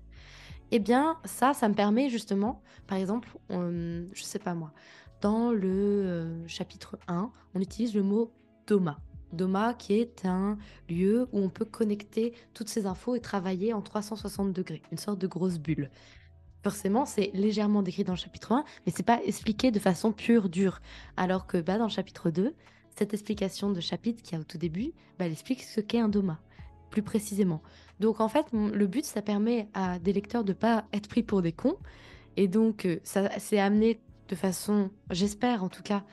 Eh 0.70 0.78
bien, 0.78 1.18
ça, 1.24 1.54
ça 1.54 1.68
me 1.68 1.74
permet 1.74 2.08
justement, 2.08 2.62
par 2.86 2.98
exemple, 2.98 3.28
je 3.50 4.04
je 4.12 4.22
sais 4.22 4.38
pas 4.38 4.54
moi, 4.54 4.72
dans 5.20 5.52
le 5.52 5.68
euh, 5.70 6.46
chapitre 6.48 6.98
1, 7.08 7.30
on 7.54 7.60
utilise 7.60 7.94
le 7.94 8.02
mot 8.02 8.30
Doma. 8.66 8.98
Doma 9.32 9.74
qui 9.74 9.94
est 9.94 10.26
un 10.26 10.58
lieu 10.88 11.28
où 11.32 11.38
on 11.38 11.48
peut 11.48 11.64
connecter 11.64 12.34
toutes 12.52 12.68
ces 12.68 12.86
infos 12.86 13.14
et 13.14 13.20
travailler 13.20 13.72
en 13.72 13.82
360 13.82 14.52
degrés, 14.52 14.82
une 14.92 14.98
sorte 14.98 15.18
de 15.18 15.26
grosse 15.26 15.58
bulle. 15.58 15.90
Forcément, 16.62 17.04
c'est 17.04 17.30
légèrement 17.34 17.82
décrit 17.82 18.04
dans 18.04 18.12
le 18.12 18.18
chapitre 18.18 18.52
1, 18.52 18.64
mais 18.86 18.92
c'est 18.94 19.02
pas 19.02 19.20
expliqué 19.24 19.70
de 19.70 19.78
façon 19.78 20.12
pure, 20.12 20.48
dure. 20.48 20.80
Alors 21.16 21.46
que 21.46 21.58
bah, 21.58 21.78
dans 21.78 21.84
le 21.84 21.90
chapitre 21.90 22.30
2, 22.30 22.54
cette 22.96 23.14
explication 23.14 23.70
de 23.70 23.80
chapitre 23.80 24.22
qui 24.22 24.34
a 24.34 24.38
au 24.38 24.44
tout 24.44 24.58
début, 24.58 24.92
bah, 25.18 25.26
elle 25.26 25.32
explique 25.32 25.62
ce 25.62 25.80
qu'est 25.80 25.98
un 25.98 26.08
doma, 26.08 26.40
plus 26.90 27.02
précisément. 27.02 27.62
Donc 28.00 28.20
en 28.20 28.28
fait, 28.28 28.46
le 28.52 28.86
but, 28.86 29.04
ça 29.04 29.22
permet 29.22 29.68
à 29.74 29.98
des 29.98 30.12
lecteurs 30.12 30.44
de 30.44 30.52
pas 30.52 30.84
être 30.92 31.08
pris 31.08 31.22
pour 31.22 31.42
des 31.42 31.52
cons. 31.52 31.76
Et 32.36 32.48
donc, 32.48 32.84
euh, 32.84 32.98
ça 33.04 33.38
s'est 33.38 33.60
amené 33.60 34.00
de 34.28 34.34
façon, 34.34 34.90
j'espère 35.10 35.62
en 35.62 35.68
tout 35.68 35.82
cas, 35.82 36.04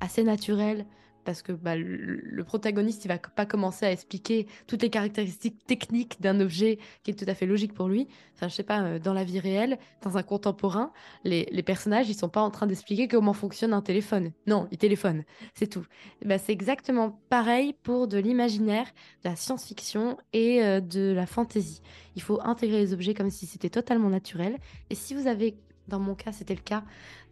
assez 0.00 0.22
naturelle, 0.22 0.86
parce 1.26 1.42
que 1.42 1.52
bah, 1.52 1.76
le, 1.76 2.44
protagoniste, 2.44 3.04
il 3.04 3.08
va 3.08 3.18
pas 3.18 3.44
commencer 3.44 3.84
à 3.84 3.92
expliquer 3.92 4.46
toutes 4.66 4.80
les 4.80 4.88
caractéristiques 4.88 5.66
techniques 5.66 6.20
d'un 6.20 6.40
objet 6.40 6.78
qui 7.02 7.10
est 7.10 7.14
tout 7.14 7.28
à 7.28 7.34
fait 7.34 7.44
logique 7.44 7.74
pour 7.74 7.88
lui. 7.88 8.08
Enfin, 8.34 8.48
je 8.48 8.54
sais 8.54 8.62
pas, 8.62 8.82
euh, 8.82 8.98
dans 8.98 9.12
la 9.12 9.24
vie 9.24 9.40
réelle, 9.40 9.78
dans 10.02 10.16
un 10.16 10.22
contemporain, 10.22 10.92
les, 11.24 11.44
personnages, 11.62 12.08
ils 12.08 12.14
sont 12.14 12.28
pas 12.28 12.40
en 12.40 12.50
train 12.50 12.66
d'expliquer 12.66 13.08
comment 13.08 13.32
fonctionne 13.32 13.74
un 13.74 13.82
téléphone. 13.82 14.30
Non, 14.46 14.68
ils 14.70 14.78
téléphonent, 14.78 15.24
c'est 15.54 15.66
tout. 15.66 15.84
Bah, 16.24 16.38
c'est 16.38 16.52
exactement 16.52 17.20
pareil 17.28 17.74
pour 17.82 18.06
de 18.06 18.18
l'imaginaire, 18.18 18.86
de 19.24 19.30
la 19.30 19.36
science-fiction 19.36 20.16
et 20.32 20.62
euh, 20.62 20.80
de 20.80 21.12
la 21.12 21.26
fantasy. 21.26 21.82
Il 22.14 22.22
faut 22.22 22.40
intégrer 22.40 22.78
les 22.78 22.94
objets 22.94 23.12
comme 23.12 23.30
si 23.30 23.46
c'était 23.46 23.70
totalement 23.70 24.08
naturel. 24.08 24.56
Et 24.88 24.94
si 24.94 25.12
vous 25.14 25.26
avez 25.26 25.58
dans 25.88 26.00
mon 26.00 26.14
cas, 26.14 26.32
c'était 26.32 26.54
le 26.54 26.60
cas, 26.60 26.84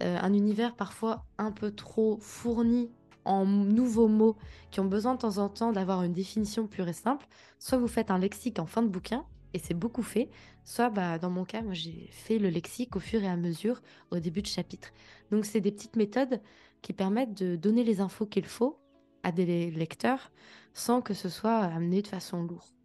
euh, 0.03 0.19
un 0.21 0.33
univers 0.33 0.75
parfois 0.75 1.25
un 1.39 1.53
peu 1.53 1.71
trop 1.71 2.19
fourni 2.21 2.91
en 3.25 3.47
nouveaux 3.47 4.09
mots 4.09 4.37
qui 4.71 4.81
ont 4.81 4.85
besoin 4.85 5.15
de 5.15 5.21
temps 5.21 5.39
en 5.39 5.49
temps 5.49 5.73
d'avoir 5.73 6.03
une 6.03 6.13
définition 6.13 6.67
pure 6.67 6.89
et 6.89 6.93
simple, 6.93 7.27
soit 7.59 7.79
vous 7.79 7.89
faites 7.89 8.11
un 8.11 8.19
lexique 8.19 8.59
en 8.59 8.67
fin 8.67 8.83
de 8.83 8.89
bouquin, 8.89 9.25
et 9.55 9.59
c'est 9.59 9.75
beaucoup 9.75 10.03
fait, 10.03 10.29
soit 10.65 10.91
bah, 10.91 11.19
dans 11.19 11.31
mon 11.31 11.45
cas, 11.45 11.63
j'ai 11.71 12.09
fait 12.11 12.39
le 12.39 12.49
lexique 12.49 12.97
au 12.97 13.01
fur 13.01 13.23
et 13.23 13.29
à 13.29 13.37
mesure 13.37 13.81
au 14.11 14.19
début 14.19 14.43
de 14.43 14.49
chapitre. 14.49 14.89
Donc 15.31 15.47
c'est 15.47 15.61
des 15.61 15.71
petites 15.71 15.97
méthodes 15.97 16.41
qui 16.83 16.93
permettent 16.93 17.35
de 17.35 17.57
donner 17.57 17.85
les 17.85 18.01
infos 18.01 18.27
qu'il 18.27 18.47
faut 18.47 18.79
à 19.23 19.33
des 19.33 19.71
lecteurs 19.71 20.31
sans 20.75 21.01
que 21.01 21.15
ce 21.15 21.29
soit 21.29 21.59
amené 21.59 22.03
de 22.03 22.09
façon 22.09 22.43
lourde. 22.43 22.84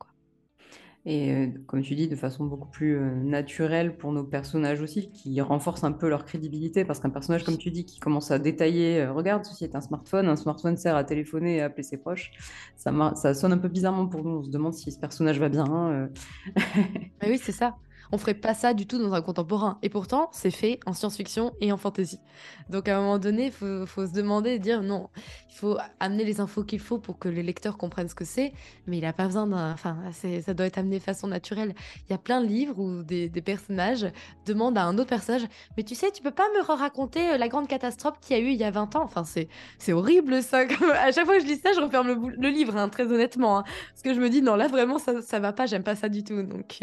Et 1.10 1.32
euh, 1.34 1.48
comme 1.66 1.82
tu 1.82 1.96
dis, 1.96 2.08
de 2.08 2.16
façon 2.16 2.46
beaucoup 2.46 2.68
plus 2.68 2.96
euh, 2.96 3.16
naturelle 3.16 3.98
pour 3.98 4.12
nos 4.12 4.24
personnages 4.24 4.80
aussi, 4.80 5.10
qui 5.10 5.42
renforce 5.42 5.84
un 5.84 5.92
peu 5.92 6.08
leur 6.08 6.24
crédibilité, 6.24 6.86
parce 6.86 7.00
qu'un 7.00 7.10
personnage, 7.10 7.44
comme 7.44 7.58
tu 7.58 7.72
dis, 7.72 7.84
qui 7.84 8.00
commence 8.00 8.30
à 8.30 8.38
détailler, 8.38 9.02
euh, 9.02 9.12
regarde, 9.12 9.44
ceci 9.44 9.64
est 9.64 9.76
un 9.76 9.82
smartphone, 9.82 10.28
un 10.28 10.36
smartphone 10.36 10.78
sert 10.78 10.96
à 10.96 11.04
téléphoner 11.04 11.56
et 11.56 11.62
à 11.62 11.66
appeler 11.66 11.82
ses 11.82 11.98
proches, 11.98 12.30
ça, 12.76 12.94
ça 13.16 13.34
sonne 13.34 13.54
un 13.54 13.58
peu 13.58 13.70
bizarrement 13.70 14.06
pour 14.06 14.24
nous, 14.24 14.38
on 14.38 14.44
se 14.44 14.52
demande 14.52 14.76
si 14.76 14.92
ce 14.92 15.00
personnage 15.00 15.40
va 15.40 15.50
bien. 15.50 15.66
Hein, 15.66 16.10
oui, 17.28 17.40
c'est 17.42 17.54
ça 17.54 17.76
on 18.12 18.18
ferait 18.18 18.34
pas 18.34 18.54
ça 18.54 18.74
du 18.74 18.88
tout 18.88 18.98
dans 18.98 19.14
un 19.14 19.22
contemporain. 19.22 19.78
Et 19.82 19.90
pourtant, 19.90 20.30
c'est 20.32 20.52
fait 20.52 20.80
en 20.86 20.94
science-fiction 20.94 21.54
et 21.62 21.72
en 21.72 21.78
fantasy. 21.78 22.20
Donc 22.70 22.88
à 22.88 22.98
un 22.98 23.02
moment 23.02 23.20
donné, 23.20 23.46
il 23.48 23.52
faut, 23.52 24.06
se 24.06 24.12
demander 24.14 24.60
dire 24.60 24.82
non, 24.82 25.10
il 25.50 25.56
faut 25.56 25.78
amener 26.00 26.24
les 26.24 26.40
infos 26.40 26.64
qu'il 26.64 26.80
faut 26.80 26.98
pour 26.98 27.20
que 27.20 27.30
les 27.30 27.44
lecteurs 27.44 27.78
comprennent 27.78 28.10
ce 28.10 28.16
que 28.16 28.26
c'est, 28.26 28.54
mais 28.88 28.98
il 28.98 29.02
n'a 29.02 29.14
pas 29.14 29.26
besoin 29.26 29.48
d'un. 29.48 29.72
Enfin, 29.72 29.98
ça 30.12 30.54
doit 30.54 30.66
être 30.66 30.78
amené 30.78 31.00
de 31.00 31.04
façon 31.04 31.28
naturelle. 31.28 31.76
Il 32.08 32.12
y 32.12 32.14
a 32.14 32.18
plein 32.18 32.42
de 32.42 32.48
livres 32.48 32.80
où 32.80 33.04
des, 33.04 33.30
personnages 33.40 34.08
demandent 34.46 34.78
à 34.78 34.84
un 34.84 34.98
autre 34.98 35.10
personnage 35.10 35.48
Mais 35.78 35.84
tu 35.84 35.96
sais, 35.96 36.12
tu 36.12 36.22
peux 36.22 36.32
pas 36.32 36.48
me 36.58 36.62
raconter 36.62 37.32
euh, 37.32 37.38
la 37.38 37.48
grande 37.48 37.68
catastrophe 37.68 38.20
qu'il 38.20 38.36
y 38.36 38.40
a 38.40 38.44
eu 38.44 38.50
il 38.50 38.58
y 38.58 38.64
a 38.64 38.72
20 38.72 38.96
ans? 38.96 39.04
Enfin, 39.04 39.24
c'est 39.24 39.94
horrible 39.94 40.44
ça. 40.44 40.60
à 41.00 41.12
chaque 41.12 41.26
fois 41.26 41.38
que 41.38 41.44
je 41.44 41.48
lis 41.48 41.60
ça, 41.60 41.74
je 41.74 41.80
referme 41.80 42.34
le, 42.38 42.50
livre, 42.50 42.76
hein, 42.78 42.90
très 42.90 43.06
honnêtement. 43.12 43.60
Hein. 43.60 43.64
parce 43.92 44.02
que 44.04 44.14
je 44.14 44.20
me 44.20 44.30
dis 44.30 44.42
Non, 44.42 44.56
là 44.56 44.68
vraiment, 44.68 45.00
ça, 45.00 45.22
ça 45.22 45.40
va 45.40 45.54
pas, 45.54 45.66
j'aime 45.66 45.84
pas 45.84 45.96
ça 45.96 46.10
du 46.10 46.24
tout. 46.24 46.44
Donc. 46.44 46.82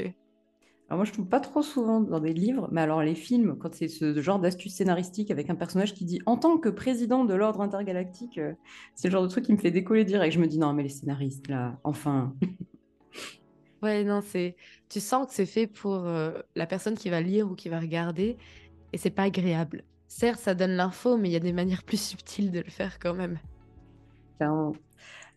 Alors 0.88 0.98
moi, 0.98 1.04
je 1.04 1.12
trouve 1.12 1.26
pas 1.26 1.40
trop 1.40 1.62
souvent 1.62 2.00
dans 2.00 2.20
des 2.20 2.32
livres, 2.32 2.68
mais 2.70 2.80
alors 2.80 3.02
les 3.02 3.16
films, 3.16 3.56
quand 3.58 3.74
c'est 3.74 3.88
ce 3.88 4.20
genre 4.20 4.38
d'astuce 4.38 4.74
scénaristique 4.74 5.32
avec 5.32 5.50
un 5.50 5.56
personnage 5.56 5.94
qui 5.94 6.04
dit 6.04 6.20
en 6.26 6.36
tant 6.36 6.58
que 6.58 6.68
président 6.68 7.24
de 7.24 7.34
l'ordre 7.34 7.60
intergalactique, 7.60 8.38
euh, 8.38 8.52
c'est 8.94 9.08
le 9.08 9.12
genre 9.12 9.24
de 9.24 9.28
truc 9.28 9.44
qui 9.44 9.52
me 9.52 9.58
fait 9.58 9.72
décoller 9.72 10.04
direct. 10.04 10.32
Je 10.32 10.38
me 10.38 10.46
dis 10.46 10.58
non, 10.58 10.72
mais 10.72 10.84
les 10.84 10.88
scénaristes 10.88 11.48
là, 11.48 11.80
enfin. 11.82 12.34
ouais, 13.82 14.04
non, 14.04 14.20
c'est. 14.20 14.54
Tu 14.88 15.00
sens 15.00 15.26
que 15.26 15.34
c'est 15.34 15.46
fait 15.46 15.66
pour 15.66 16.06
euh, 16.06 16.38
la 16.54 16.66
personne 16.66 16.94
qui 16.94 17.10
va 17.10 17.20
lire 17.20 17.50
ou 17.50 17.56
qui 17.56 17.68
va 17.68 17.80
regarder, 17.80 18.36
et 18.92 18.98
c'est 18.98 19.10
pas 19.10 19.24
agréable. 19.24 19.82
Certes, 20.06 20.38
ça 20.38 20.54
donne 20.54 20.76
l'info, 20.76 21.16
mais 21.16 21.28
il 21.28 21.32
y 21.32 21.36
a 21.36 21.40
des 21.40 21.52
manières 21.52 21.82
plus 21.82 22.00
subtiles 22.00 22.52
de 22.52 22.60
le 22.60 22.70
faire 22.70 23.00
quand 23.00 23.14
même. 23.14 23.40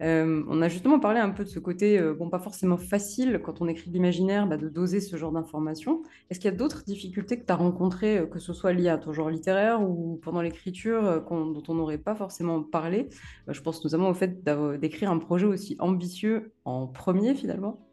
Euh, 0.02 0.44
on 0.48 0.62
a 0.62 0.70
justement 0.70 1.00
parlé 1.00 1.20
un 1.20 1.30
peu 1.30 1.44
de 1.44 1.50
ce 1.50 1.60
côté, 1.60 2.00
euh, 2.00 2.14
bon, 2.14 2.30
pas 2.30 2.40
forcément 2.40 2.78
facile 2.78 3.42
quand 3.44 3.62
on 3.62 3.68
écrit 3.68 3.90
l'imaginaire, 3.90 4.48
bah, 4.48 4.58
de 4.58 4.70
doser 4.70 5.02
ce 5.02 5.18
genre 5.18 5.32
d'informations. 5.32 6.04
Est-ce 6.30 6.40
qu'il 6.40 6.50
y 6.50 6.54
a 6.54 6.58
d'autres 6.58 6.84
difficultés 6.86 7.40
que 7.40 7.46
tu 7.46 7.52
as 7.52 7.56
rencontrées, 7.56 8.20
euh, 8.20 8.26
que 8.26 8.40
ce 8.40 8.54
soit 8.54 8.72
liées 8.74 8.90
à 8.90 8.98
ton 8.98 9.12
genre 9.14 9.30
littéraire 9.30 9.82
ou 9.82 10.20
pendant 10.24 10.42
l'écriture, 10.42 11.24
dont 11.30 11.64
on 11.68 11.74
n'aurait 11.74 11.98
pas 11.98 12.16
forcément 12.16 12.64
parlé? 12.64 13.10
Je 13.48 13.62
pense 13.62 13.84
notamment 13.84 14.10
au 14.10 14.14
fait 14.14 14.44
d'écrire 14.80 15.12
un 15.12 15.18
projet 15.20 15.46
aussi 15.46 15.76
ambitieux 15.80 16.54
en 16.66 16.88
premier 16.88 17.36
finalement. 17.36 17.89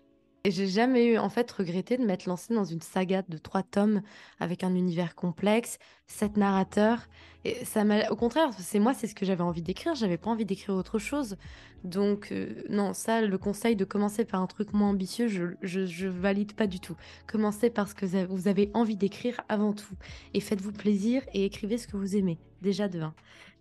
Et 0.47 0.53
j'ai 0.53 0.69
jamais 0.69 1.07
eu 1.07 1.19
en 1.19 1.29
fait 1.29 1.51
regretté 1.51 1.97
de 1.97 2.05
m'être 2.05 2.27
lancée 2.27 2.55
dans 2.55 2.63
une 2.63 2.81
saga 2.81 3.23
de 3.29 3.37
trois 3.37 3.65
tomes 3.65 4.01
avec 4.39 4.63
un 4.63 4.77
univers 4.77 5.17
complexe, 5.17 5.81
sept 6.07 6.37
narrateurs. 6.37 7.09
Et 7.45 7.65
ça 7.65 7.83
m'a, 7.83 8.09
au 8.11 8.15
contraire, 8.15 8.51
c'est 8.57 8.79
moi, 8.79 8.95
c'est 8.95 9.09
ce 9.09 9.17
que 9.17 9.27
j'avais 9.27 9.43
envie 9.43 9.63
d'écrire. 9.63 9.97
J'avais 9.97 10.19
pas 10.19 10.31
envie 10.31 10.45
d'écrire 10.45 10.77
autre 10.77 11.01
chose. 11.01 11.37
Donc 11.83 12.29
euh, 12.31 12.63
non, 12.69 12.95
ça, 12.95 13.23
le 13.23 13.39
conseil 13.39 13.75
de 13.75 13.85
commencer 13.85 14.25
par 14.25 14.41
un 14.41 14.47
truc 14.47 14.73
moins 14.73 14.91
ambitieux, 14.91 15.27
je, 15.27 15.57
je, 15.63 16.07
valide 16.07 16.53
pas 16.53 16.69
du 16.69 16.79
tout. 16.79 16.95
Commencez 17.27 17.69
parce 17.69 17.93
que 17.93 18.07
vous 18.27 18.47
avez 18.47 18.71
envie 18.73 18.97
d'écrire 18.97 19.41
avant 19.49 19.73
tout. 19.73 19.97
Et 20.33 20.39
faites-vous 20.39 20.71
plaisir 20.71 21.23
et 21.35 21.45
écrivez 21.45 21.77
ce 21.77 21.89
que 21.89 21.97
vous 21.97 22.15
aimez. 22.15 22.39
Déjà 22.63 22.87
de 22.87 23.01
un. 23.01 23.15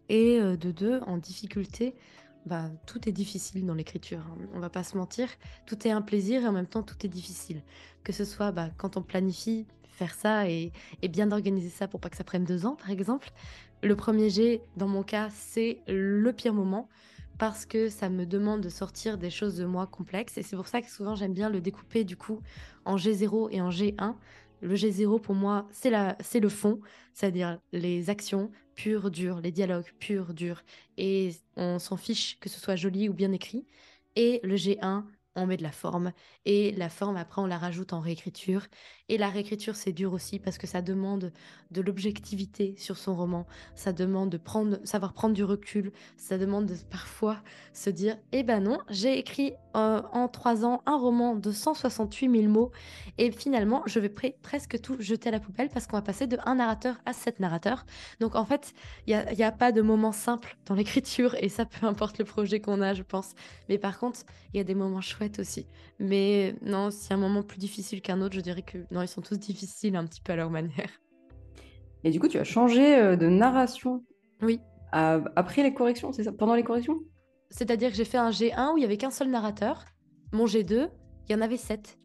Et 0.09 0.39
euh, 0.39 0.55
de 0.55 0.69
deux, 0.69 0.99
en 1.07 1.17
difficulté, 1.17 1.95
bah, 2.45 2.69
tout 2.85 3.07
est 3.09 3.11
difficile 3.11 3.65
dans 3.65 3.73
l'écriture. 3.73 4.19
Hein. 4.19 4.47
On 4.53 4.59
va 4.59 4.69
pas 4.69 4.83
se 4.83 4.97
mentir. 4.97 5.27
Tout 5.65 5.87
est 5.87 5.91
un 5.91 6.01
plaisir 6.01 6.43
et 6.43 6.47
en 6.47 6.51
même 6.51 6.67
temps 6.67 6.83
tout 6.83 7.05
est 7.05 7.09
difficile. 7.09 7.61
Que 8.03 8.13
ce 8.13 8.25
soit 8.25 8.51
bah, 8.51 8.69
quand 8.77 8.97
on 8.97 9.01
planifie 9.01 9.65
faire 9.95 10.13
ça 10.13 10.49
et, 10.49 10.71
bien 11.09 11.31
organiser 11.31 11.69
ça 11.69 11.87
pour 11.87 11.99
pas 11.99 12.09
que 12.09 12.17
ça 12.17 12.23
prenne 12.23 12.43
deux 12.43 12.65
ans, 12.65 12.75
par 12.75 12.91
exemple. 12.91 13.31
Le 13.81 13.95
premier 13.95 14.29
G, 14.29 14.61
dans 14.77 14.87
mon 14.87 15.03
cas, 15.03 15.29
c'est 15.31 15.79
le 15.87 16.31
pire 16.31 16.53
moment 16.53 16.89
parce 17.37 17.65
que 17.65 17.89
ça 17.89 18.09
me 18.09 18.25
demande 18.25 18.61
de 18.61 18.69
sortir 18.69 19.17
des 19.17 19.29
choses 19.29 19.57
de 19.57 19.65
moi 19.65 19.87
complexes 19.87 20.37
et 20.37 20.43
c'est 20.43 20.55
pour 20.55 20.67
ça 20.67 20.81
que 20.81 20.89
souvent 20.89 21.15
j'aime 21.15 21.33
bien 21.33 21.49
le 21.49 21.59
découper 21.59 22.05
du 22.05 22.15
coup 22.15 22.41
en 22.85 22.95
G0 22.95 23.49
et 23.51 23.59
en 23.59 23.69
G1 23.69 24.15
le 24.61 24.75
G0, 24.75 25.19
pour 25.21 25.35
moi, 25.35 25.67
c'est 25.71 26.39
le 26.39 26.49
fond, 26.49 26.79
c'est-à-dire 27.13 27.59
les 27.71 28.09
actions 28.09 28.51
pures, 28.75 29.09
dures, 29.11 29.39
les 29.41 29.51
dialogues 29.51 29.91
purs, 29.99 30.33
durs, 30.33 30.63
et 30.97 31.31
on 31.55 31.79
s'en 31.79 31.97
fiche 31.97 32.37
que 32.39 32.49
ce 32.49 32.59
soit 32.59 32.75
joli 32.75 33.09
ou 33.09 33.13
bien 33.13 33.31
écrit. 33.31 33.65
Et 34.15 34.39
le 34.43 34.55
G1, 34.55 35.03
on 35.35 35.45
met 35.45 35.57
de 35.57 35.63
la 35.63 35.71
forme. 35.71 36.13
Et 36.45 36.71
la 36.73 36.89
forme, 36.89 37.17
après, 37.17 37.41
on 37.41 37.45
la 37.45 37.57
rajoute 37.57 37.93
en 37.93 37.99
réécriture. 37.99 38.67
Et 39.07 39.19
la 39.19 39.29
réécriture, 39.29 39.75
c'est 39.75 39.91
dur 39.91 40.13
aussi 40.13 40.39
parce 40.39 40.57
que 40.57 40.65
ça 40.65 40.81
demande 40.81 41.31
de 41.69 41.81
l'objectivité 41.81 42.73
sur 42.75 42.97
son 42.97 43.15
roman. 43.15 43.45
Ça 43.75 43.93
demande 43.93 44.31
de 44.31 44.37
prendre, 44.37 44.79
savoir 44.83 45.13
prendre 45.13 45.35
du 45.35 45.43
recul. 45.43 45.91
Ça 46.17 46.39
demande 46.39 46.65
de 46.65 46.75
parfois 46.89 47.37
se 47.71 47.91
dire 47.91 48.17
Eh 48.31 48.41
ben 48.41 48.61
non, 48.61 48.79
j'ai 48.89 49.19
écrit 49.19 49.53
euh, 49.75 50.01
en 50.11 50.27
trois 50.27 50.65
ans 50.65 50.81
un 50.87 50.97
roman 50.97 51.35
de 51.35 51.51
168 51.51 52.31
000 52.31 52.51
mots. 52.51 52.71
Et 53.19 53.29
finalement, 53.29 53.83
je 53.85 53.99
vais 53.99 54.09
presque 54.09 54.81
tout 54.81 54.95
jeter 54.99 55.29
à 55.29 55.33
la 55.33 55.39
poubelle 55.39 55.69
parce 55.69 55.85
qu'on 55.85 55.97
va 55.97 56.01
passer 56.01 56.25
de 56.25 56.37
un 56.43 56.55
narrateur 56.55 56.95
à 57.05 57.13
sept 57.13 57.39
narrateurs. 57.39 57.85
Donc 58.19 58.33
en 58.33 58.45
fait, 58.45 58.73
il 59.05 59.23
n'y 59.37 59.43
a, 59.43 59.51
pas 59.51 59.71
de 59.71 59.83
moment 59.83 60.13
simple 60.13 60.57
dans 60.65 60.73
l'écriture. 60.73 61.35
Et 61.39 61.49
ça, 61.49 61.65
peu 61.65 61.85
importe 61.85 62.17
le 62.17 62.25
projet 62.25 62.59
qu'on 62.59 62.81
a, 62.81 62.95
je 62.95 63.03
pense. 63.03 63.35
Mais 63.69 63.77
par 63.77 63.99
contre, 63.99 64.21
il 64.53 64.57
y 64.57 64.59
a 64.59 64.63
des 64.63 64.75
moments 64.75 65.01
chouettes 65.01 65.37
aussi. 65.37 65.67
Mais 65.99 66.55
non, 66.63 66.89
a 66.89 67.13
un 67.13 67.17
moment 67.17 67.43
plus 67.43 67.59
difficile 67.59 68.01
qu'un 68.01 68.21
autre, 68.21 68.35
je 68.35 68.41
dirais 68.41 68.63
que 68.63 68.79
non, 68.95 69.01
ils 69.01 69.07
sont 69.07 69.21
tous 69.21 69.37
difficiles 69.37 69.95
un 69.95 70.05
petit 70.05 70.21
peu 70.21 70.31
à 70.33 70.35
leur 70.37 70.49
manière. 70.49 70.89
Et 72.05 72.11
du 72.11 72.19
coup, 72.19 72.27
tu 72.29 72.37
as 72.37 72.43
changé 72.45 72.95
euh, 72.97 73.15
de 73.17 73.27
narration 73.27 74.03
Oui. 74.41 74.59
après 74.91 75.63
les 75.63 75.73
corrections, 75.73 76.11
c'est 76.13 76.23
ça 76.23 76.31
Pendant 76.31 76.55
les 76.55 76.63
corrections? 76.63 76.99
C'est-à-dire 77.49 77.89
que 77.91 77.95
j'ai 77.97 78.05
fait 78.05 78.17
un 78.17 78.29
G1 78.31 78.73
où 78.73 78.77
il 78.77 78.81
y 78.81 78.85
avait 78.85 78.97
qu'un 78.97 79.11
seul 79.11 79.29
narrateur. 79.29 79.83
Mon 80.31 80.45
G2, 80.45 80.89
il 81.27 81.31
y 81.31 81.35
en 81.35 81.41
avait 81.41 81.57
sept. 81.57 81.99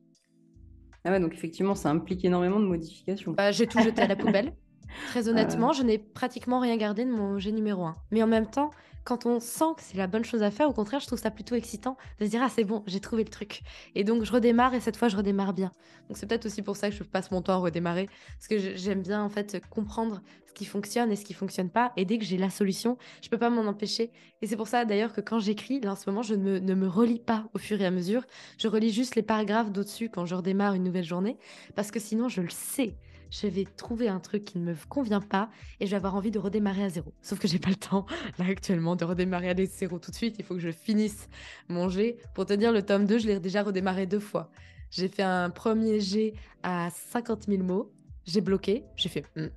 Ah 1.04 1.10
ouais, 1.12 1.20
donc 1.20 1.32
effectivement, 1.32 1.74
ça 1.74 1.90
implique 1.90 2.24
énormément 2.24 2.60
de 2.60 2.66
modifications. 2.66 3.32
Bah, 3.32 3.52
j'ai 3.52 3.66
tout 3.66 3.80
jeté 3.80 4.02
à 4.02 4.06
la 4.08 4.16
poubelle. 4.16 4.52
Très 5.08 5.28
honnêtement, 5.28 5.72
je 5.72 5.82
n'ai 5.82 5.98
pratiquement 5.98 6.60
rien 6.60 6.76
gardé 6.76 7.04
de 7.04 7.10
mon 7.10 7.38
G 7.38 7.52
numéro 7.52 7.84
1. 7.84 7.96
Mais 8.10 8.22
en 8.22 8.26
même 8.26 8.46
temps, 8.46 8.70
quand 9.04 9.26
on 9.26 9.40
sent 9.40 9.64
que 9.76 9.82
c'est 9.82 9.96
la 9.96 10.06
bonne 10.06 10.24
chose 10.24 10.42
à 10.42 10.50
faire, 10.50 10.68
au 10.68 10.72
contraire, 10.72 11.00
je 11.00 11.06
trouve 11.06 11.18
ça 11.18 11.30
plutôt 11.30 11.54
excitant 11.54 11.96
de 12.18 12.26
se 12.26 12.30
dire 12.30 12.42
ah 12.42 12.48
c'est 12.48 12.64
bon, 12.64 12.82
j'ai 12.86 13.00
trouvé 13.00 13.24
le 13.24 13.30
truc. 13.30 13.62
Et 13.94 14.04
donc 14.04 14.24
je 14.24 14.32
redémarre 14.32 14.74
et 14.74 14.80
cette 14.80 14.96
fois 14.96 15.08
je 15.08 15.16
redémarre 15.16 15.54
bien. 15.54 15.72
Donc 16.08 16.18
c'est 16.18 16.26
peut-être 16.26 16.46
aussi 16.46 16.62
pour 16.62 16.76
ça 16.76 16.90
que 16.90 16.96
je 16.96 17.02
passe 17.02 17.30
mon 17.30 17.42
temps 17.42 17.54
à 17.54 17.56
redémarrer 17.56 18.08
parce 18.36 18.48
que 18.48 18.76
j'aime 18.76 19.02
bien 19.02 19.22
en 19.22 19.28
fait 19.28 19.60
comprendre 19.70 20.20
ce 20.46 20.52
qui 20.52 20.64
fonctionne 20.64 21.10
et 21.12 21.16
ce 21.16 21.24
qui 21.24 21.32
fonctionne 21.32 21.70
pas. 21.70 21.92
Et 21.96 22.04
dès 22.04 22.18
que 22.18 22.24
j'ai 22.24 22.36
la 22.36 22.50
solution, 22.50 22.98
je 23.22 23.28
peux 23.28 23.38
pas 23.38 23.50
m'en 23.50 23.62
empêcher. 23.62 24.12
Et 24.42 24.46
c'est 24.46 24.56
pour 24.56 24.68
ça 24.68 24.84
d'ailleurs 24.84 25.12
que 25.12 25.20
quand 25.20 25.38
j'écris, 25.38 25.80
là 25.80 25.92
en 25.92 25.96
ce 25.96 26.08
moment, 26.10 26.22
je 26.22 26.34
ne 26.34 26.58
ne 26.58 26.74
me 26.74 26.88
relis 26.88 27.20
pas 27.20 27.48
au 27.54 27.58
fur 27.58 27.80
et 27.80 27.86
à 27.86 27.90
mesure. 27.90 28.24
Je 28.58 28.68
relis 28.68 28.92
juste 28.92 29.16
les 29.16 29.22
paragraphes 29.22 29.72
d'au-dessus 29.72 30.10
quand 30.10 30.26
je 30.26 30.34
redémarre 30.34 30.74
une 30.74 30.84
nouvelle 30.84 31.04
journée 31.04 31.38
parce 31.74 31.90
que 31.90 32.00
sinon 32.00 32.28
je 32.28 32.42
le 32.42 32.50
sais 32.50 32.96
je 33.30 33.46
vais 33.46 33.64
trouver 33.64 34.08
un 34.08 34.20
truc 34.20 34.44
qui 34.44 34.58
ne 34.58 34.64
me 34.64 34.76
convient 34.88 35.20
pas 35.20 35.50
et 35.78 35.86
je 35.86 35.90
vais 35.90 35.96
avoir 35.96 36.14
envie 36.14 36.30
de 36.30 36.38
redémarrer 36.38 36.84
à 36.84 36.88
zéro. 36.88 37.12
Sauf 37.22 37.38
que 37.38 37.48
j'ai 37.48 37.58
pas 37.58 37.70
le 37.70 37.76
temps, 37.76 38.06
là, 38.38 38.46
actuellement, 38.46 38.96
de 38.96 39.04
redémarrer 39.04 39.50
à 39.50 39.54
zéro 39.64 39.98
tout 39.98 40.10
de 40.10 40.16
suite. 40.16 40.36
Il 40.38 40.44
faut 40.44 40.54
que 40.54 40.60
je 40.60 40.72
finisse 40.72 41.28
mon 41.68 41.88
G. 41.88 42.18
Pour 42.34 42.46
te 42.46 42.52
dire, 42.52 42.72
le 42.72 42.82
tome 42.82 43.06
2, 43.06 43.18
je 43.18 43.26
l'ai 43.26 43.40
déjà 43.40 43.62
redémarré 43.62 44.06
deux 44.06 44.20
fois. 44.20 44.50
J'ai 44.90 45.08
fait 45.08 45.22
un 45.22 45.50
premier 45.50 46.00
G 46.00 46.34
à 46.62 46.90
50 46.90 47.44
000 47.48 47.62
mots. 47.62 47.92
J'ai 48.24 48.40
bloqué. 48.40 48.84
J'ai 48.96 49.08
fait, 49.08 49.24
hmm, 49.36 49.48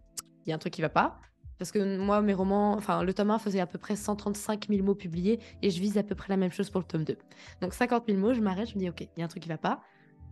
il 0.46 0.50
y 0.50 0.52
a 0.52 0.56
un 0.56 0.60
truc 0.60 0.74
qui 0.74 0.82
va 0.82 0.90
pas. 0.90 1.20
Parce 1.58 1.72
que 1.72 1.98
moi, 1.98 2.22
mes 2.22 2.34
romans, 2.34 2.74
enfin, 2.74 3.04
le 3.04 3.14
tome 3.14 3.32
1 3.32 3.40
faisait 3.40 3.60
à 3.60 3.66
peu 3.66 3.78
près 3.78 3.96
135 3.96 4.68
000 4.70 4.84
mots 4.84 4.96
publiés 4.96 5.40
et 5.62 5.70
je 5.70 5.80
vise 5.80 5.98
à 5.98 6.04
peu 6.04 6.14
près 6.16 6.28
la 6.30 6.38
même 6.38 6.52
chose 6.52 6.70
pour 6.70 6.82
le 6.82 6.86
tome 6.86 7.04
2. 7.04 7.18
Donc 7.62 7.74
50 7.74 8.06
000 8.08 8.20
mots, 8.20 8.34
je 8.34 8.42
m'arrête, 8.42 8.70
je 8.70 8.76
me 8.76 8.80
dis, 8.80 8.90
ok, 8.90 9.02
il 9.02 9.20
y 9.20 9.22
a 9.22 9.26
un 9.26 9.28
truc 9.28 9.44
qui 9.44 9.50
va 9.50 9.58
pas. 9.58 9.82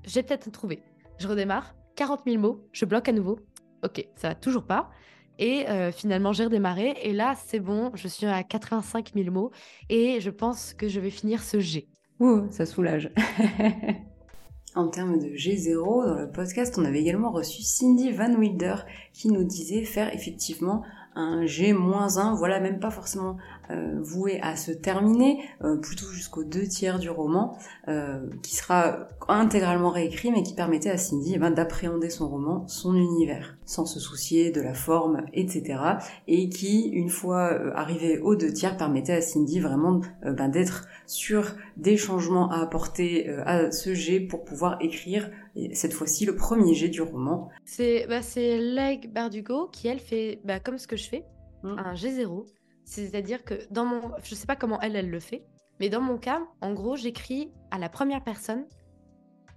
J'ai 0.03 0.23
peut-être 0.23 0.51
trouvé. 0.51 0.83
Je 1.19 1.27
redémarre, 1.27 1.73
40 2.01 2.21
000 2.25 2.41
mots, 2.41 2.67
je 2.71 2.85
bloque 2.85 3.09
à 3.09 3.11
nouveau. 3.11 3.37
Ok, 3.83 4.03
ça 4.15 4.29
va 4.29 4.33
toujours 4.33 4.63
pas. 4.63 4.89
Et 5.37 5.69
euh, 5.69 5.91
finalement, 5.91 6.33
j'ai 6.33 6.45
redémarré. 6.45 6.95
Et 7.03 7.13
là, 7.13 7.35
c'est 7.45 7.59
bon, 7.59 7.91
je 7.93 8.07
suis 8.07 8.25
à 8.25 8.41
85 8.41 9.11
000 9.13 9.29
mots. 9.29 9.51
Et 9.87 10.19
je 10.19 10.31
pense 10.31 10.73
que 10.73 10.87
je 10.87 10.99
vais 10.99 11.11
finir 11.11 11.43
ce 11.43 11.59
G. 11.59 11.87
Ouh, 12.19 12.47
ça 12.49 12.65
soulage. 12.65 13.11
en 14.75 14.87
termes 14.87 15.19
de 15.19 15.27
G0, 15.27 16.07
dans 16.07 16.15
le 16.15 16.31
podcast, 16.31 16.75
on 16.79 16.85
avait 16.85 17.01
également 17.01 17.29
reçu 17.29 17.61
Cindy 17.61 18.11
Van 18.11 18.33
Wilder 18.33 18.77
qui 19.13 19.27
nous 19.27 19.43
disait 19.43 19.83
faire 19.83 20.11
effectivement 20.11 20.83
un 21.13 21.45
G-1, 21.45 22.35
voilà, 22.35 22.59
même 22.59 22.79
pas 22.79 22.89
forcément 22.89 23.37
voué 24.01 24.39
à 24.41 24.55
se 24.55 24.71
terminer, 24.71 25.39
euh, 25.63 25.77
plutôt 25.77 26.07
jusqu'aux 26.07 26.43
deux 26.43 26.67
tiers 26.67 26.99
du 26.99 27.09
roman, 27.09 27.57
euh, 27.87 28.27
qui 28.43 28.55
sera 28.55 29.07
intégralement 29.27 29.89
réécrit, 29.89 30.31
mais 30.31 30.43
qui 30.43 30.53
permettait 30.53 30.89
à 30.89 30.97
Cindy 30.97 31.33
eh 31.35 31.39
ben, 31.39 31.51
d'appréhender 31.51 32.09
son 32.09 32.29
roman, 32.29 32.67
son 32.67 32.95
univers, 32.95 33.57
sans 33.65 33.85
se 33.85 33.99
soucier 33.99 34.51
de 34.51 34.61
la 34.61 34.73
forme, 34.73 35.23
etc. 35.33 35.79
Et 36.27 36.49
qui, 36.49 36.89
une 36.89 37.09
fois 37.09 37.75
arrivé 37.75 38.19
aux 38.19 38.35
deux 38.35 38.51
tiers, 38.51 38.77
permettait 38.77 39.13
à 39.13 39.21
Cindy 39.21 39.59
vraiment 39.59 40.01
ben, 40.23 40.49
d'être 40.49 40.87
sur 41.05 41.55
des 41.77 41.97
changements 41.97 42.49
à 42.51 42.61
apporter 42.61 43.29
à 43.45 43.71
ce 43.71 43.93
G 43.93 44.19
pour 44.19 44.43
pouvoir 44.43 44.77
écrire 44.81 45.29
cette 45.73 45.93
fois-ci 45.93 46.25
le 46.25 46.35
premier 46.35 46.73
jet 46.73 46.89
du 46.89 47.01
roman. 47.01 47.49
C'est 47.65 48.07
bah, 48.07 48.21
Leg 48.35 49.11
Bardugo 49.11 49.67
qui, 49.67 49.87
elle, 49.87 49.99
fait 49.99 50.39
bah, 50.45 50.59
comme 50.59 50.77
ce 50.77 50.87
que 50.87 50.95
je 50.95 51.09
fais, 51.09 51.25
mm. 51.63 51.75
un 51.77 51.93
G0. 51.93 52.45
C'est-à-dire 52.91 53.45
que 53.45 53.53
dans 53.71 53.85
mon. 53.85 54.11
Je 54.21 54.35
sais 54.35 54.45
pas 54.45 54.57
comment 54.57 54.77
elle, 54.81 54.97
elle 54.97 55.09
le 55.09 55.21
fait, 55.21 55.45
mais 55.79 55.87
dans 55.87 56.01
mon 56.01 56.17
cas, 56.17 56.41
en 56.59 56.73
gros, 56.73 56.97
j'écris 56.97 57.49
à 57.71 57.79
la 57.79 57.87
première 57.87 58.21
personne 58.21 58.65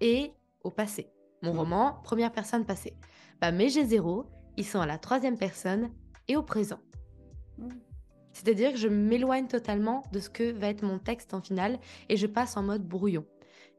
et 0.01 0.31
au 0.63 0.71
passé. 0.71 1.11
Mon 1.43 1.53
mm. 1.53 1.59
roman, 1.59 2.01
première 2.05 2.31
personne 2.31 2.65
passée. 2.65 2.97
Bah, 3.41 3.51
mes 3.51 3.67
G0, 3.67 4.25
ils 4.57 4.65
sont 4.65 4.81
à 4.81 4.87
la 4.87 4.99
troisième 4.99 5.37
personne 5.37 5.91
et 6.29 6.37
au 6.37 6.45
présent. 6.45 6.79
Mm. 7.59 7.71
C'est-à-dire 8.33 8.71
que 8.71 8.79
je 8.79 8.87
m'éloigne 8.87 9.49
totalement 9.49 10.05
de 10.13 10.21
ce 10.21 10.31
que 10.31 10.53
va 10.53 10.69
être 10.69 10.85
mon 10.85 11.01
texte 11.01 11.35
en 11.35 11.43
finale 11.43 11.81
et 12.09 12.17
je 12.17 12.29
passe 12.29 12.57
en 12.57 12.63
mode 12.63 12.87
brouillon. 12.87 13.27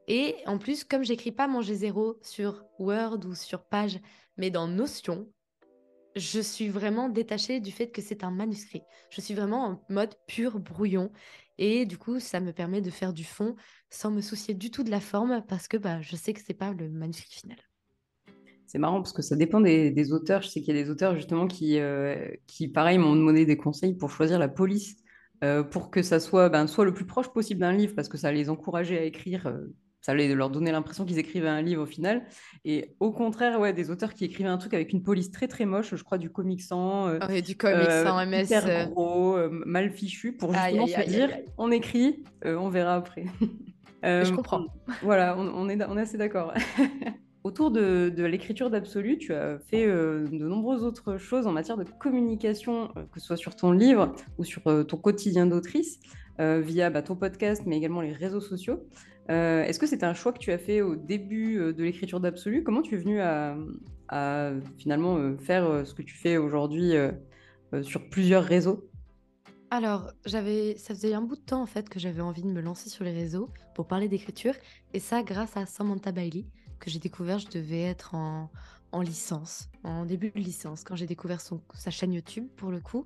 Et 0.06 0.36
en 0.44 0.58
plus, 0.58 0.84
comme 0.84 1.02
j'écris 1.02 1.32
pas 1.32 1.48
mon 1.48 1.62
G0 1.62 2.16
sur 2.20 2.62
Word 2.78 3.20
ou 3.24 3.34
sur 3.34 3.64
page, 3.64 4.00
mais 4.36 4.50
dans 4.50 4.68
Notion, 4.68 5.26
je 6.16 6.40
suis 6.40 6.68
vraiment 6.68 7.08
détachée 7.08 7.60
du 7.60 7.70
fait 7.70 7.88
que 7.88 8.02
c'est 8.02 8.24
un 8.24 8.30
manuscrit. 8.30 8.82
Je 9.10 9.20
suis 9.20 9.34
vraiment 9.34 9.66
en 9.66 9.82
mode 9.88 10.14
pur 10.26 10.58
brouillon. 10.58 11.12
Et 11.58 11.86
du 11.86 11.98
coup, 11.98 12.20
ça 12.20 12.40
me 12.40 12.52
permet 12.52 12.80
de 12.80 12.90
faire 12.90 13.12
du 13.12 13.24
fond 13.24 13.54
sans 13.90 14.10
me 14.10 14.20
soucier 14.20 14.54
du 14.54 14.70
tout 14.70 14.82
de 14.82 14.90
la 14.90 15.00
forme 15.00 15.42
parce 15.46 15.68
que 15.68 15.76
bah, 15.76 16.00
je 16.00 16.16
sais 16.16 16.32
que 16.32 16.40
c'est 16.44 16.54
pas 16.54 16.72
le 16.72 16.88
manuscrit 16.88 17.40
final. 17.40 17.58
C'est 18.66 18.78
marrant 18.78 19.00
parce 19.00 19.12
que 19.12 19.22
ça 19.22 19.36
dépend 19.36 19.60
des, 19.60 20.12
auteurs. 20.12 20.42
Je 20.42 20.48
sais 20.48 20.60
qu'il 20.60 20.74
y 20.74 20.78
a 20.78 20.82
des 20.82 20.90
auteurs 20.90 21.14
justement 21.14 21.46
qui, 21.46 21.78
euh, 21.78 22.28
qui 22.46 22.68
pareil, 22.68 22.98
m'ont 22.98 23.14
demandé 23.14 23.46
des 23.46 23.56
conseils 23.56 23.94
pour 23.94 24.10
choisir 24.10 24.38
la 24.38 24.48
police. 24.48 24.96
Euh, 25.44 25.62
pour 25.62 25.90
que 25.90 26.00
ça 26.00 26.18
soit 26.18 26.48
ben, 26.48 26.66
soit 26.66 26.86
le 26.86 26.94
plus 26.94 27.04
proche 27.04 27.28
possible 27.28 27.60
d'un 27.60 27.72
livre, 27.72 27.94
parce 27.94 28.08
que 28.08 28.16
ça 28.16 28.32
les 28.32 28.48
encourageait 28.48 28.98
à 28.98 29.02
écrire 29.02 29.46
euh, 29.46 29.66
ça 30.06 30.12
allait 30.12 30.32
leur 30.36 30.50
donner 30.50 30.70
l'impression 30.70 31.04
qu'ils 31.04 31.18
écrivaient 31.18 31.48
un 31.48 31.62
livre 31.62 31.82
au 31.82 31.86
final. 31.86 32.22
Et 32.64 32.94
au 33.00 33.10
contraire, 33.10 33.58
ouais, 33.58 33.72
des 33.72 33.90
auteurs 33.90 34.14
qui 34.14 34.24
écrivaient 34.24 34.48
un 34.48 34.56
truc 34.56 34.72
avec 34.72 34.92
une 34.92 35.02
police 35.02 35.32
très 35.32 35.48
très 35.48 35.64
moche, 35.64 35.96
je 35.96 36.04
crois 36.04 36.16
du 36.16 36.30
comic 36.30 36.62
sans, 36.62 37.08
euh, 37.08 37.18
oh, 37.20 37.40
du 37.40 37.56
comic 37.56 37.90
sans 37.90 38.24
MS, 38.24 38.44
hyper 38.44 38.66
euh. 38.68 38.86
gros, 38.86 39.36
euh, 39.36 39.48
mal 39.66 39.90
fichu, 39.90 40.30
pour 40.30 40.54
justement 40.54 40.86
se 40.86 41.08
dire, 41.08 41.30
on 41.58 41.72
écrit, 41.72 42.22
on 42.44 42.68
verra 42.68 42.94
après. 42.94 43.24
je 44.04 44.32
comprends. 44.32 44.66
Voilà, 45.02 45.36
on, 45.36 45.68
est, 45.68 45.84
on 45.84 45.98
est 45.98 46.02
assez 46.02 46.18
d'accord. 46.18 46.54
Autour 47.42 47.72
de, 47.72 48.08
de 48.16 48.24
l'écriture 48.24 48.70
d'absolu, 48.70 49.18
tu 49.18 49.34
as 49.34 49.58
fait 49.58 49.86
de 49.86 50.46
nombreuses 50.46 50.84
autres 50.84 51.16
choses 51.16 51.48
en 51.48 51.52
matière 51.52 51.76
de 51.76 51.84
communication, 51.98 52.92
que 53.12 53.18
ce 53.18 53.26
soit 53.26 53.36
sur 53.36 53.56
ton 53.56 53.72
livre 53.72 54.14
ou 54.38 54.44
sur 54.44 54.62
ton 54.62 54.96
quotidien 54.96 55.46
d'autrice, 55.46 55.98
via 56.38 56.90
bah, 56.90 57.02
ton 57.02 57.16
podcast, 57.16 57.64
mais 57.66 57.76
également 57.76 58.02
les 58.02 58.12
réseaux 58.12 58.40
sociaux. 58.40 58.84
Euh, 59.30 59.64
est-ce 59.64 59.78
que 59.78 59.86
c'était 59.86 60.06
un 60.06 60.14
choix 60.14 60.32
que 60.32 60.38
tu 60.38 60.52
as 60.52 60.58
fait 60.58 60.82
au 60.82 60.94
début 60.94 61.58
euh, 61.58 61.72
de 61.72 61.82
l'écriture 61.82 62.20
d'Absolu? 62.20 62.62
Comment 62.62 62.82
tu 62.82 62.94
es 62.94 62.98
venu 62.98 63.20
à, 63.20 63.56
finalement 64.78 65.16
euh, 65.16 65.36
faire 65.36 65.84
ce 65.84 65.92
que 65.92 66.02
tu 66.02 66.14
fais 66.14 66.36
aujourd'hui 66.36 66.92
sur 67.82 68.08
plusieurs 68.08 68.44
réseaux? 68.44 68.88
Alors, 69.70 70.12
j'avais, 70.24 70.76
ça 70.78 70.94
faisait 70.94 71.12
un 71.12 71.22
bout 71.22 71.34
de 71.34 71.40
temps 71.40 71.60
en 71.60 71.66
fait 71.66 71.88
que 71.88 71.98
j'avais 71.98 72.20
envie 72.20 72.42
de 72.42 72.48
me 72.48 72.60
lancer 72.60 72.88
sur 72.88 73.04
les 73.04 73.12
réseaux 73.12 73.50
pour 73.74 73.88
parler 73.88 74.08
d'écriture, 74.08 74.54
et 74.94 75.00
ça 75.00 75.24
grâce 75.24 75.56
à 75.56 75.66
Samantha 75.66 76.12
Bailey 76.12 76.44
que 76.78 76.88
j'ai 76.88 77.00
découvert. 77.00 77.40
Je 77.40 77.48
devais 77.48 77.82
être 77.82 78.14
en, 78.14 78.48
licence, 79.02 79.68
en 79.82 80.06
début 80.06 80.30
de 80.30 80.38
licence, 80.38 80.84
quand 80.84 80.94
j'ai 80.94 81.06
découvert 81.06 81.40
sa 81.40 81.90
chaîne 81.90 82.12
YouTube 82.12 82.46
pour 82.56 82.70
le 82.70 82.80
coup. 82.80 83.04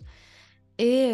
Et 0.83 1.13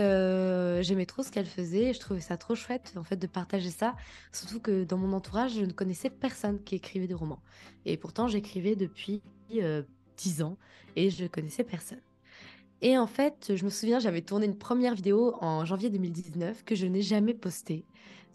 j'aimais 0.82 1.06
trop 1.06 1.24
ce 1.24 1.32
qu'elle 1.32 1.46
faisait 1.46 1.92
je 1.92 1.98
trouvais 1.98 2.20
ça 2.20 2.36
trop 2.36 2.54
chouette 2.54 2.92
en 2.94 3.02
fait 3.02 3.16
de 3.16 3.26
partager 3.26 3.70
ça, 3.70 3.96
surtout 4.30 4.60
que 4.60 4.84
dans 4.84 4.96
mon 4.96 5.12
entourage, 5.12 5.54
je 5.54 5.64
ne 5.64 5.72
connaissais 5.72 6.08
personne 6.08 6.62
qui 6.62 6.76
écrivait 6.76 7.08
des 7.08 7.14
romans. 7.14 7.42
Et 7.84 7.96
pourtant, 7.96 8.28
j'écrivais 8.28 8.76
depuis 8.76 9.22
10 9.50 10.42
ans 10.42 10.56
et 10.94 11.10
je 11.10 11.26
connaissais 11.26 11.64
personne. 11.64 12.00
Et 12.80 12.96
en 12.96 13.08
fait, 13.08 13.52
je 13.56 13.64
me 13.64 13.70
souviens, 13.70 13.98
j'avais 13.98 14.20
tourné 14.20 14.46
une 14.46 14.56
première 14.56 14.94
vidéo 14.94 15.34
en 15.40 15.64
janvier 15.64 15.90
2019 15.90 16.62
que 16.62 16.76
je 16.76 16.86
n'ai 16.86 17.02
jamais 17.02 17.34
postée 17.34 17.84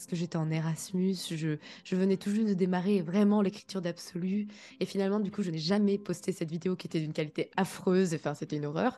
parce 0.01 0.09
que 0.09 0.15
j'étais 0.15 0.37
en 0.37 0.49
Erasmus, 0.49 1.15
je, 1.29 1.95
venais 1.95 2.17
tout 2.17 2.31
juste 2.31 2.47
de 2.47 2.53
démarrer 2.55 3.03
vraiment 3.03 3.43
l'écriture 3.43 3.83
d'absolu. 3.83 4.47
Et 4.79 4.87
finalement, 4.87 5.19
du 5.19 5.29
coup, 5.29 5.43
je 5.43 5.51
n'ai 5.51 5.59
jamais 5.59 5.99
posté 5.99 6.31
cette 6.31 6.49
vidéo 6.49 6.75
qui 6.75 6.87
était 6.87 6.99
d'une 6.99 7.13
qualité 7.13 7.51
affreuse, 7.55 8.15
enfin, 8.15 8.33
c'était 8.33 8.57
une 8.57 8.65
horreur. 8.65 8.97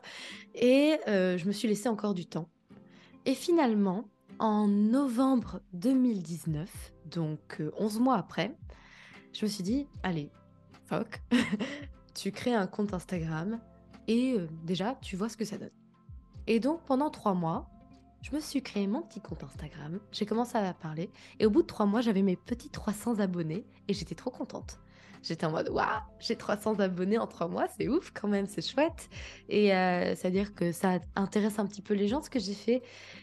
Et 0.54 0.96
euh, 1.06 1.36
je 1.36 1.44
me 1.44 1.52
suis 1.52 1.68
laissé 1.68 1.90
encore 1.90 2.14
du 2.14 2.24
temps. 2.24 2.48
Et 3.26 3.34
finalement, 3.34 4.08
en 4.38 4.66
novembre 4.66 5.60
2019, 5.74 6.70
donc 7.10 7.62
11 7.76 7.96
euh, 7.96 8.00
mois 8.00 8.16
après, 8.16 8.56
je 9.34 9.44
me 9.44 9.50
suis 9.50 9.62
dit, 9.62 9.86
allez, 10.02 10.30
fuck, 10.86 11.20
tu 12.14 12.32
crées 12.32 12.54
un 12.54 12.66
compte 12.66 12.94
Instagram 12.94 13.60
et 14.08 14.38
euh, 14.38 14.48
déjà, 14.64 14.96
tu 15.02 15.16
vois 15.16 15.28
ce 15.28 15.36
que 15.36 15.44
ça 15.44 15.58
donne. 15.58 15.68
Et 16.46 16.60
donc, 16.60 16.80
pendant 16.86 17.10
trois 17.10 17.34
mois, 17.34 17.68
je 18.24 18.34
me 18.34 18.40
suis 18.40 18.62
créé 18.62 18.86
mon 18.86 19.02
petit 19.02 19.20
compte 19.20 19.44
Instagram, 19.44 20.00
j'ai 20.10 20.24
commencé 20.24 20.56
à 20.56 20.72
parler, 20.72 21.10
et 21.38 21.46
au 21.46 21.50
bout 21.50 21.60
de 21.60 21.66
trois 21.66 21.84
mois, 21.84 22.00
j'avais 22.00 22.22
mes 22.22 22.36
petits 22.36 22.70
300 22.70 23.20
abonnés, 23.20 23.66
et 23.86 23.92
j'étais 23.92 24.14
trop 24.14 24.30
contente. 24.30 24.78
J'étais 25.22 25.44
en 25.44 25.50
mode, 25.50 25.68
waouh, 25.68 25.86
j'ai 26.20 26.36
300 26.36 26.80
abonnés 26.80 27.18
en 27.18 27.26
trois 27.26 27.48
mois, 27.48 27.66
c'est 27.68 27.88
ouf 27.88 28.12
quand 28.12 28.28
même, 28.28 28.46
c'est 28.46 28.66
chouette. 28.66 29.08
Et 29.48 29.74
euh, 29.74 30.14
c'est-à-dire 30.14 30.54
que 30.54 30.70
ça 30.70 31.00
intéresse 31.16 31.58
un 31.58 31.66
petit 31.66 31.80
peu 31.80 31.94
les 31.94 32.08
gens, 32.08 32.22
ce 32.22 32.28
que 32.28 32.38
j'ai 32.38 32.52
fait 32.52 32.82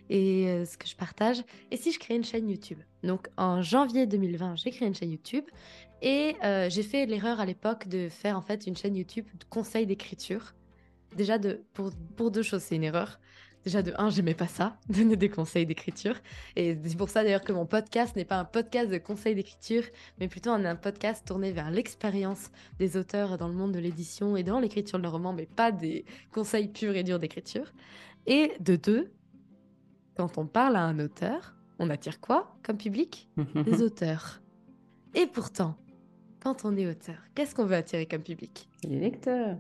et 0.10 0.48
euh, 0.48 0.66
ce 0.66 0.78
que 0.78 0.88
je 0.88 0.96
partage. 0.96 1.44
Et 1.70 1.78
si 1.78 1.92
je 1.92 2.00
crée 2.00 2.16
une 2.16 2.24
chaîne 2.24 2.50
YouTube? 2.50 2.80
Donc 3.04 3.28
en 3.38 3.62
janvier 3.62 4.08
2020, 4.08 4.56
j'ai 4.56 4.72
créé 4.72 4.88
une 4.88 4.96
chaîne 4.96 5.12
YouTube 5.12 5.46
et 6.02 6.36
euh, 6.44 6.72
j'ai 6.72 6.82
fait 6.82 7.06
l'erreur 7.06 7.40
à 7.40 7.46
l'époque 7.46 7.88
de 7.88 8.10
faire 8.10 8.36
en 8.36 8.42
fait 8.42 8.66
une 8.66 8.76
chaîne 8.76 8.96
YouTube 8.96 9.28
de 9.38 9.46
conseils 9.46 9.86
d'écriture. 9.86 10.56
Déjà, 11.16 11.38
de, 11.38 11.62
pour, 11.74 11.92
pour 12.16 12.32
deux 12.32 12.42
choses, 12.42 12.64
c'est 12.64 12.78
une 12.78 12.84
erreur. 12.84 13.20
Déjà, 13.64 13.84
de 13.84 13.94
un, 13.98 14.10
j'aimais 14.10 14.34
pas 14.34 14.48
ça, 14.48 14.78
donner 14.90 15.16
des 15.16 15.30
conseils 15.30 15.66
d'écriture. 15.66 16.16
Et 16.56 16.78
c'est 16.84 16.98
pour 16.98 17.10
ça 17.10 17.24
d'ailleurs 17.24 17.44
que 17.44 17.54
mon 17.54 17.66
podcast 17.66 18.16
n'est 18.16 18.26
pas 18.26 18.40
un 18.40 18.46
podcast 18.46 18.90
de 18.90 18.98
conseils 18.98 19.36
d'écriture, 19.36 19.84
mais 20.20 20.28
plutôt 20.28 20.50
un, 20.50 20.76
podcast 20.76 21.28
tourné 21.28 21.52
vers 21.52 21.70
l'expérience 21.70 22.50
des 22.80 22.98
auteurs 22.98 23.38
dans 23.38 23.48
le 23.48 23.54
monde 23.54 23.72
de 23.72 23.80
l'édition 23.80 24.36
et 24.36 24.44
dans 24.44 24.60
l'écriture 24.60 24.98
de 24.98 25.04
leur 25.04 25.12
roman, 25.12 25.34
mais 25.34 25.46
pas 25.46 25.72
des 25.72 26.06
conseils 26.32 26.70
purs 26.70 26.96
et 26.96 27.04
durs 27.04 27.20
d'écriture. 27.20 27.72
Et 28.26 28.54
de 28.60 28.76
deux, 28.76 29.12
quand 30.16 30.38
on 30.38 30.48
parle 30.48 30.76
à 30.76 30.84
un 30.84 31.00
auteur, 31.00 31.56
on 31.78 31.90
attire 31.90 32.20
quoi 32.20 32.56
comme 32.64 32.78
public? 32.78 33.30
Des 33.56 33.82
auteurs. 33.82 34.42
Et 35.14 35.28
pourtant, 35.28 35.78
quand 36.40 36.66
on 36.66 36.76
est 36.78 36.88
auteur, 36.88 37.18
qu'est-ce 37.36 37.54
qu'on 37.54 37.66
veut 37.66 37.76
attirer 37.76 38.06
comme 38.06 38.24
public? 38.24 38.70
Les 38.84 39.00
lecteurs. 39.00 39.58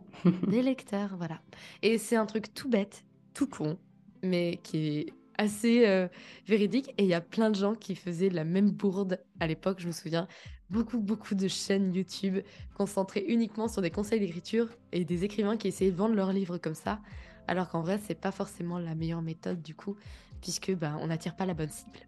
Des 0.48 0.62
lecteurs, 0.62 1.16
voilà. 1.18 1.42
Et 1.82 1.98
c'est 1.98 2.16
un 2.16 2.26
truc 2.26 2.54
tout 2.54 2.70
bête, 2.70 3.04
tout 3.34 3.48
con, 3.48 3.78
mais 4.24 4.60
qui 4.64 4.88
est 4.88 5.14
assez 5.38 5.88
euh, 5.88 6.08
véridique. 6.48 6.90
Et 6.98 7.04
il 7.04 7.10
y 7.10 7.14
a 7.14 7.22
plein 7.22 7.50
de 7.50 7.56
gens 7.56 7.76
qui 7.76 7.96
faisaient 7.96 8.30
la 8.30 8.44
même 8.44 8.72
bourde 8.72 9.20
à 9.40 9.48
l'époque, 9.48 9.80
je 9.80 9.88
me 9.88 9.92
souviens. 9.92 10.28
Beaucoup, 10.70 11.00
beaucoup 11.00 11.36
de 11.36 11.48
chaînes 11.48 11.94
YouTube 11.94 12.38
concentrées 12.76 13.26
uniquement 13.28 13.68
sur 13.68 13.82
des 13.82 13.92
conseils 13.92 14.20
d'écriture 14.20 14.70
et 14.92 15.04
des 15.04 15.24
écrivains 15.26 15.58
qui 15.58 15.68
essayaient 15.68 15.92
de 15.92 15.98
vendre 15.98 16.16
leurs 16.16 16.32
livres 16.32 16.58
comme 16.58 16.76
ça. 16.76 17.00
Alors 17.48 17.70
qu'en 17.70 17.82
vrai, 17.82 18.00
c'est 18.06 18.16
pas 18.16 18.32
forcément 18.32 18.80
la 18.80 18.96
meilleure 18.96 19.22
méthode 19.22 19.62
du 19.62 19.76
coup, 19.76 19.98
puisque 20.42 20.72
ben, 20.74 20.98
on 21.02 21.08
n'attire 21.08 21.36
pas 21.36 21.46
la 21.46 21.54
bonne 21.54 21.70
cible. 21.70 22.00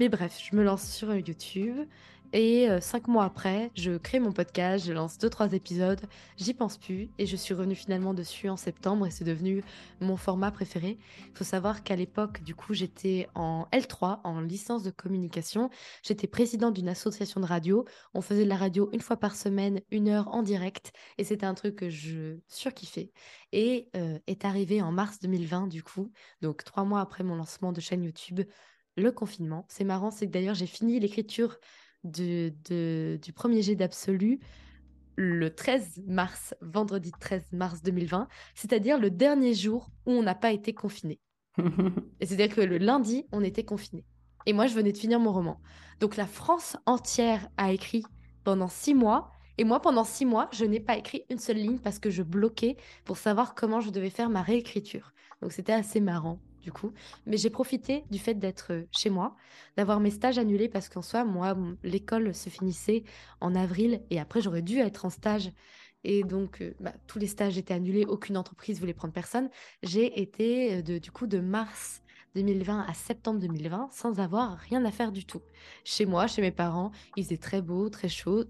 Mais 0.00 0.08
bref, 0.08 0.40
je 0.50 0.56
me 0.56 0.64
lance 0.64 0.88
sur 0.88 1.14
YouTube 1.14 1.76
et 2.32 2.70
euh, 2.70 2.80
cinq 2.80 3.08
mois 3.08 3.24
après, 3.24 3.70
je 3.74 3.98
crée 3.98 4.18
mon 4.18 4.32
podcast, 4.32 4.86
je 4.86 4.92
lance 4.92 5.18
deux 5.18 5.28
trois 5.28 5.52
épisodes, 5.52 6.00
j'y 6.38 6.54
pense 6.54 6.78
plus 6.78 7.10
et 7.18 7.26
je 7.26 7.36
suis 7.36 7.52
revenue 7.52 7.74
finalement 7.74 8.14
dessus 8.14 8.48
en 8.48 8.56
septembre 8.56 9.06
et 9.06 9.10
c'est 9.10 9.24
devenu 9.24 9.62
mon 10.00 10.16
format 10.16 10.50
préféré. 10.50 10.98
Il 11.28 11.36
faut 11.36 11.44
savoir 11.44 11.82
qu'à 11.82 11.94
l'époque, 11.94 12.42
du 12.42 12.54
coup, 12.54 12.72
j'étais 12.72 13.28
en 13.34 13.66
L3, 13.72 14.20
en 14.24 14.40
licence 14.40 14.82
de 14.82 14.90
communication. 14.90 15.68
J'étais 16.02 16.26
présidente 16.26 16.74
d'une 16.74 16.88
association 16.88 17.40
de 17.40 17.46
radio. 17.46 17.84
On 18.14 18.22
faisait 18.22 18.44
de 18.44 18.48
la 18.48 18.56
radio 18.56 18.88
une 18.92 19.00
fois 19.00 19.18
par 19.18 19.36
semaine, 19.36 19.80
une 19.90 20.08
heure 20.08 20.28
en 20.28 20.42
direct 20.42 20.92
et 21.18 21.24
c'était 21.24 21.46
un 21.46 21.54
truc 21.54 21.76
que 21.76 21.90
je 21.90 22.38
surkiffais. 22.48 23.12
Et 23.52 23.90
euh, 23.94 24.18
est 24.26 24.46
arrivé 24.46 24.80
en 24.80 24.90
mars 24.92 25.18
2020 25.20 25.66
du 25.66 25.82
coup, 25.82 26.10
donc 26.40 26.64
trois 26.64 26.84
mois 26.84 27.00
après 27.00 27.24
mon 27.24 27.34
lancement 27.34 27.72
de 27.72 27.80
chaîne 27.80 28.02
YouTube, 28.04 28.40
le 28.96 29.12
confinement. 29.12 29.66
C'est 29.68 29.84
marrant, 29.84 30.10
c'est 30.10 30.26
que 30.26 30.32
d'ailleurs 30.32 30.54
j'ai 30.54 30.66
fini 30.66 30.98
l'écriture 31.00 31.58
du 32.04 33.32
premier 33.34 33.62
jet 33.62 33.76
d'absolu 33.76 34.40
le 35.16 35.54
13 35.54 36.02
mars, 36.06 36.54
vendredi 36.60 37.12
13 37.20 37.52
mars 37.52 37.82
2020, 37.82 38.28
c'est-à-dire 38.54 38.98
le 38.98 39.10
dernier 39.10 39.54
jour 39.54 39.90
où 40.06 40.12
on 40.12 40.22
n'a 40.22 40.34
pas 40.34 40.52
été 40.52 40.72
confiné. 40.72 41.20
Et 42.20 42.26
c'est-à-dire 42.26 42.54
que 42.54 42.60
le 42.60 42.78
lundi, 42.78 43.26
on 43.32 43.42
était 43.42 43.64
confiné. 43.64 44.04
Et 44.46 44.52
moi, 44.52 44.66
je 44.66 44.74
venais 44.74 44.92
de 44.92 44.98
finir 44.98 45.20
mon 45.20 45.32
roman. 45.32 45.60
Donc 46.00 46.16
la 46.16 46.26
France 46.26 46.76
entière 46.86 47.48
a 47.56 47.72
écrit 47.72 48.04
pendant 48.44 48.68
six 48.68 48.94
mois. 48.94 49.30
Et 49.58 49.64
moi, 49.64 49.80
pendant 49.80 50.04
six 50.04 50.24
mois, 50.24 50.48
je 50.52 50.64
n'ai 50.64 50.80
pas 50.80 50.96
écrit 50.96 51.24
une 51.30 51.38
seule 51.38 51.58
ligne 51.58 51.78
parce 51.78 51.98
que 51.98 52.10
je 52.10 52.22
bloquais 52.22 52.76
pour 53.04 53.18
savoir 53.18 53.54
comment 53.54 53.80
je 53.80 53.90
devais 53.90 54.10
faire 54.10 54.30
ma 54.30 54.42
réécriture. 54.42 55.12
Donc 55.42 55.52
c'était 55.52 55.72
assez 55.72 56.00
marrant 56.00 56.40
du 56.62 56.72
coup. 56.72 56.92
Mais 57.26 57.36
j'ai 57.36 57.50
profité 57.50 58.04
du 58.10 58.18
fait 58.18 58.34
d'être 58.34 58.72
euh, 58.72 58.82
chez 58.90 59.10
moi, 59.10 59.36
d'avoir 59.76 60.00
mes 60.00 60.10
stages 60.10 60.38
annulés 60.38 60.68
parce 60.68 60.88
qu'en 60.88 61.02
soi, 61.02 61.24
moi, 61.24 61.56
l'école 61.82 62.34
se 62.34 62.48
finissait 62.48 63.04
en 63.40 63.54
avril 63.54 64.02
et 64.10 64.18
après, 64.18 64.40
j'aurais 64.40 64.62
dû 64.62 64.78
être 64.78 65.04
en 65.04 65.10
stage. 65.10 65.52
Et 66.04 66.24
donc, 66.24 66.62
euh, 66.62 66.74
bah, 66.80 66.92
tous 67.06 67.18
les 67.18 67.26
stages 67.26 67.58
étaient 67.58 67.74
annulés, 67.74 68.04
aucune 68.06 68.36
entreprise 68.36 68.80
voulait 68.80 68.94
prendre 68.94 69.14
personne. 69.14 69.50
J'ai 69.82 70.20
été 70.20 70.74
euh, 70.76 70.82
de, 70.82 70.98
du 70.98 71.10
coup 71.10 71.26
de 71.26 71.38
mars 71.38 72.02
2020 72.34 72.86
à 72.88 72.94
septembre 72.94 73.40
2020 73.40 73.90
sans 73.92 74.18
avoir 74.18 74.56
rien 74.56 74.84
à 74.84 74.90
faire 74.90 75.12
du 75.12 75.24
tout. 75.26 75.42
Chez 75.84 76.06
moi, 76.06 76.26
chez 76.26 76.42
mes 76.42 76.50
parents, 76.50 76.92
il 77.16 77.24
faisait 77.24 77.36
très 77.36 77.62
beau, 77.62 77.88
très 77.90 78.08
chaud. 78.08 78.44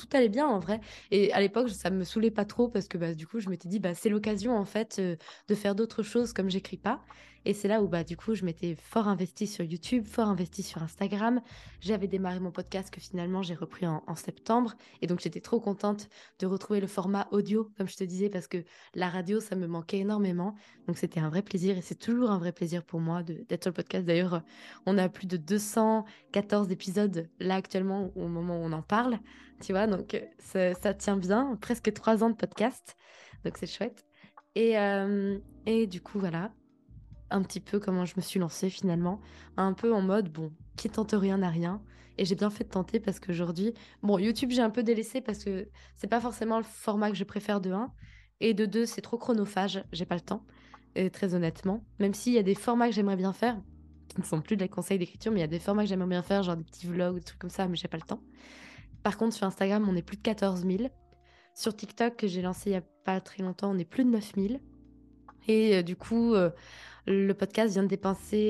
Tout 0.00 0.16
allait 0.16 0.28
bien 0.28 0.46
en 0.46 0.58
vrai. 0.58 0.80
Et 1.10 1.32
à 1.32 1.40
l'époque, 1.40 1.70
ça 1.70 1.90
me 1.90 2.04
saoulait 2.04 2.30
pas 2.30 2.44
trop 2.44 2.68
parce 2.68 2.88
que 2.88 2.98
bah, 2.98 3.14
du 3.14 3.26
coup, 3.26 3.40
je 3.40 3.48
m'étais 3.48 3.68
dit, 3.68 3.78
bah, 3.78 3.94
c'est 3.94 4.08
l'occasion 4.08 4.56
en 4.56 4.64
fait 4.64 5.00
de 5.00 5.54
faire 5.54 5.74
d'autres 5.74 6.02
choses 6.02 6.32
comme 6.32 6.50
j'écris 6.50 6.78
pas. 6.78 7.00
Et 7.46 7.54
c'est 7.54 7.68
là 7.68 7.82
où, 7.82 7.88
bah, 7.88 8.04
du 8.04 8.16
coup, 8.16 8.34
je 8.34 8.44
m'étais 8.44 8.74
fort 8.74 9.08
investie 9.08 9.46
sur 9.46 9.64
YouTube, 9.64 10.04
fort 10.04 10.28
investie 10.28 10.62
sur 10.62 10.82
Instagram. 10.82 11.40
J'avais 11.80 12.06
démarré 12.06 12.38
mon 12.38 12.50
podcast 12.50 12.90
que 12.90 13.00
finalement 13.00 13.42
j'ai 13.42 13.54
repris 13.54 13.86
en, 13.86 14.14
septembre. 14.14 14.74
Et 15.00 15.06
donc, 15.06 15.20
j'étais 15.20 15.40
trop 15.40 15.58
contente 15.58 16.08
de 16.38 16.46
retrouver 16.46 16.80
le 16.80 16.86
format 16.86 17.28
audio, 17.30 17.70
comme 17.78 17.88
je 17.88 17.96
te 17.96 18.04
disais, 18.04 18.28
parce 18.28 18.46
que 18.46 18.58
la 18.94 19.08
radio, 19.08 19.40
ça 19.40 19.56
me 19.56 19.66
manquait 19.66 19.98
énormément. 19.98 20.54
Donc, 20.86 20.98
c'était 20.98 21.20
un 21.20 21.30
vrai 21.30 21.40
plaisir 21.40 21.78
et 21.78 21.82
c'est 21.82 21.98
toujours 21.98 22.30
un 22.30 22.38
vrai 22.38 22.52
plaisir 22.52 22.84
pour 22.84 23.00
moi 23.00 23.22
d'être 23.22 23.62
sur 23.62 23.70
le 23.70 23.74
podcast. 23.74 24.04
D'ailleurs, 24.04 24.42
on 24.84 24.98
a 24.98 25.08
plus 25.08 25.26
de 25.26 25.38
214 25.38 26.70
épisodes 26.70 27.28
là 27.38 27.54
actuellement 27.54 28.12
au 28.16 28.28
moment 28.28 28.60
où 28.60 28.64
on 28.64 28.72
en 28.72 28.82
parle. 28.82 29.18
Tu 29.60 29.72
vois, 29.72 29.86
donc 29.86 30.20
ça, 30.38 30.74
ça 30.74 30.94
tient 30.94 31.16
bien. 31.16 31.56
Presque 31.60 31.92
trois 31.92 32.24
ans 32.24 32.30
de 32.30 32.36
podcast. 32.36 32.96
Donc, 33.44 33.56
c'est 33.58 33.66
chouette. 33.66 34.04
Et, 34.54 34.78
euh, 34.78 35.38
et 35.66 35.86
du 35.86 36.00
coup, 36.00 36.18
voilà, 36.18 36.52
un 37.30 37.42
petit 37.42 37.60
peu 37.60 37.78
comment 37.78 38.04
je 38.04 38.14
me 38.16 38.20
suis 38.22 38.40
lancée 38.40 38.70
finalement, 38.70 39.20
un 39.56 39.72
peu 39.72 39.94
en 39.94 40.02
mode 40.02 40.30
bon, 40.30 40.52
qui 40.76 40.90
tente 40.90 41.12
rien 41.12 41.38
n'a 41.38 41.50
rien. 41.50 41.82
Et 42.18 42.24
j'ai 42.24 42.34
bien 42.34 42.50
fait 42.50 42.64
de 42.64 42.68
tenter 42.68 43.00
parce 43.00 43.20
qu'aujourd'hui, 43.20 43.72
bon, 44.02 44.18
YouTube 44.18 44.50
j'ai 44.50 44.62
un 44.62 44.70
peu 44.70 44.82
délaissé 44.82 45.20
parce 45.20 45.44
que 45.44 45.68
c'est 45.96 46.08
pas 46.08 46.20
forcément 46.20 46.58
le 46.58 46.64
format 46.64 47.10
que 47.10 47.16
je 47.16 47.24
préfère 47.24 47.60
de 47.60 47.70
1 47.70 47.90
et 48.40 48.52
de 48.52 48.66
2 48.66 48.84
c'est 48.84 49.00
trop 49.00 49.16
chronophage, 49.16 49.82
j'ai 49.92 50.04
pas 50.04 50.16
le 50.16 50.20
temps. 50.20 50.44
Et 50.96 51.08
très 51.08 51.34
honnêtement, 51.34 51.84
même 51.98 52.12
s'il 52.12 52.32
y 52.32 52.38
a 52.38 52.42
des 52.42 52.56
formats 52.56 52.88
que 52.88 52.94
j'aimerais 52.94 53.16
bien 53.16 53.32
faire, 53.32 53.58
qui 54.08 54.20
ne 54.20 54.26
sont 54.26 54.40
plus 54.42 54.56
des 54.56 54.68
conseils 54.68 54.98
d'écriture, 54.98 55.30
mais 55.30 55.38
il 55.38 55.42
y 55.42 55.44
a 55.44 55.48
des 55.48 55.60
formats 55.60 55.84
que 55.84 55.88
j'aimerais 55.88 56.08
bien 56.08 56.22
faire, 56.22 56.42
genre 56.42 56.56
des 56.56 56.64
petits 56.64 56.86
vlogs, 56.86 57.14
des 57.14 57.22
trucs 57.22 57.38
comme 57.38 57.48
ça, 57.48 57.68
mais 57.68 57.76
j'ai 57.76 57.88
pas 57.88 57.96
le 57.96 58.02
temps. 58.02 58.20
Par 59.02 59.16
contre, 59.16 59.34
sur 59.34 59.46
Instagram, 59.46 59.86
on 59.88 59.96
est 59.96 60.02
plus 60.02 60.16
de 60.16 60.22
14 60.22 60.64
000. 60.66 60.90
Sur 61.54 61.74
TikTok, 61.74 62.16
que 62.16 62.26
j'ai 62.26 62.42
lancé 62.42 62.70
il 62.70 62.72
y 62.74 62.76
a 62.76 62.82
pas 63.04 63.20
très 63.20 63.42
longtemps, 63.42 63.70
on 63.70 63.78
est 63.78 63.84
plus 63.84 64.04
de 64.04 64.10
9 64.10 64.32
000. 64.36 64.60
Et 65.48 65.76
euh, 65.76 65.82
du 65.82 65.96
coup, 65.96 66.34
euh, 66.34 66.50
le 67.06 67.32
podcast 67.32 67.72
vient 67.72 67.82
de 67.82 67.88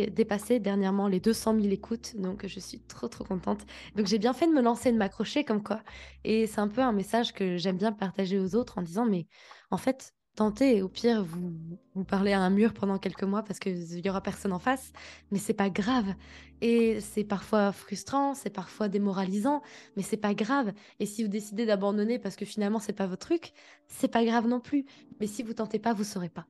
dépasser 0.08 0.60
dernièrement 0.60 1.08
les 1.08 1.20
200 1.20 1.54
000 1.60 1.72
écoutes, 1.72 2.16
donc 2.16 2.46
je 2.46 2.60
suis 2.60 2.80
trop 2.80 3.08
trop 3.08 3.24
contente. 3.24 3.64
Donc 3.96 4.06
j'ai 4.06 4.18
bien 4.18 4.32
fait 4.32 4.46
de 4.46 4.52
me 4.52 4.60
lancer, 4.60 4.92
de 4.92 4.98
m'accrocher 4.98 5.44
comme 5.44 5.62
quoi. 5.62 5.80
Et 6.24 6.46
c'est 6.46 6.60
un 6.60 6.68
peu 6.68 6.82
un 6.82 6.92
message 6.92 7.32
que 7.32 7.56
j'aime 7.56 7.76
bien 7.76 7.92
partager 7.92 8.38
aux 8.38 8.54
autres 8.56 8.78
en 8.78 8.82
disant, 8.82 9.06
mais 9.06 9.26
en 9.70 9.76
fait, 9.76 10.14
tentez, 10.34 10.82
au 10.82 10.88
pire, 10.88 11.24
vous, 11.24 11.52
vous 11.94 12.04
parlez 12.04 12.32
à 12.32 12.40
un 12.40 12.50
mur 12.50 12.72
pendant 12.72 12.98
quelques 12.98 13.24
mois 13.24 13.42
parce 13.42 13.58
qu'il 13.58 14.04
y 14.04 14.10
aura 14.10 14.22
personne 14.22 14.52
en 14.52 14.58
face, 14.58 14.92
mais 15.30 15.38
c'est 15.38 15.54
pas 15.54 15.70
grave. 15.70 16.14
Et 16.60 17.00
c'est 17.00 17.24
parfois 17.24 17.72
frustrant, 17.72 18.34
c'est 18.34 18.50
parfois 18.50 18.88
démoralisant, 18.88 19.62
mais 19.96 20.02
c'est 20.02 20.16
pas 20.16 20.34
grave. 20.34 20.72
Et 20.98 21.06
si 21.06 21.22
vous 21.22 21.28
décidez 21.28 21.66
d'abandonner 21.66 22.18
parce 22.18 22.36
que 22.36 22.44
finalement 22.44 22.78
c'est 22.78 22.92
pas 22.92 23.06
votre 23.06 23.26
truc, 23.26 23.52
c'est 23.86 24.08
pas 24.08 24.24
grave 24.24 24.46
non 24.46 24.60
plus. 24.60 24.84
Mais 25.20 25.26
si 25.26 25.42
vous 25.42 25.54
tentez 25.54 25.78
pas, 25.78 25.94
vous 25.94 26.04
saurez 26.04 26.28
pas. 26.28 26.46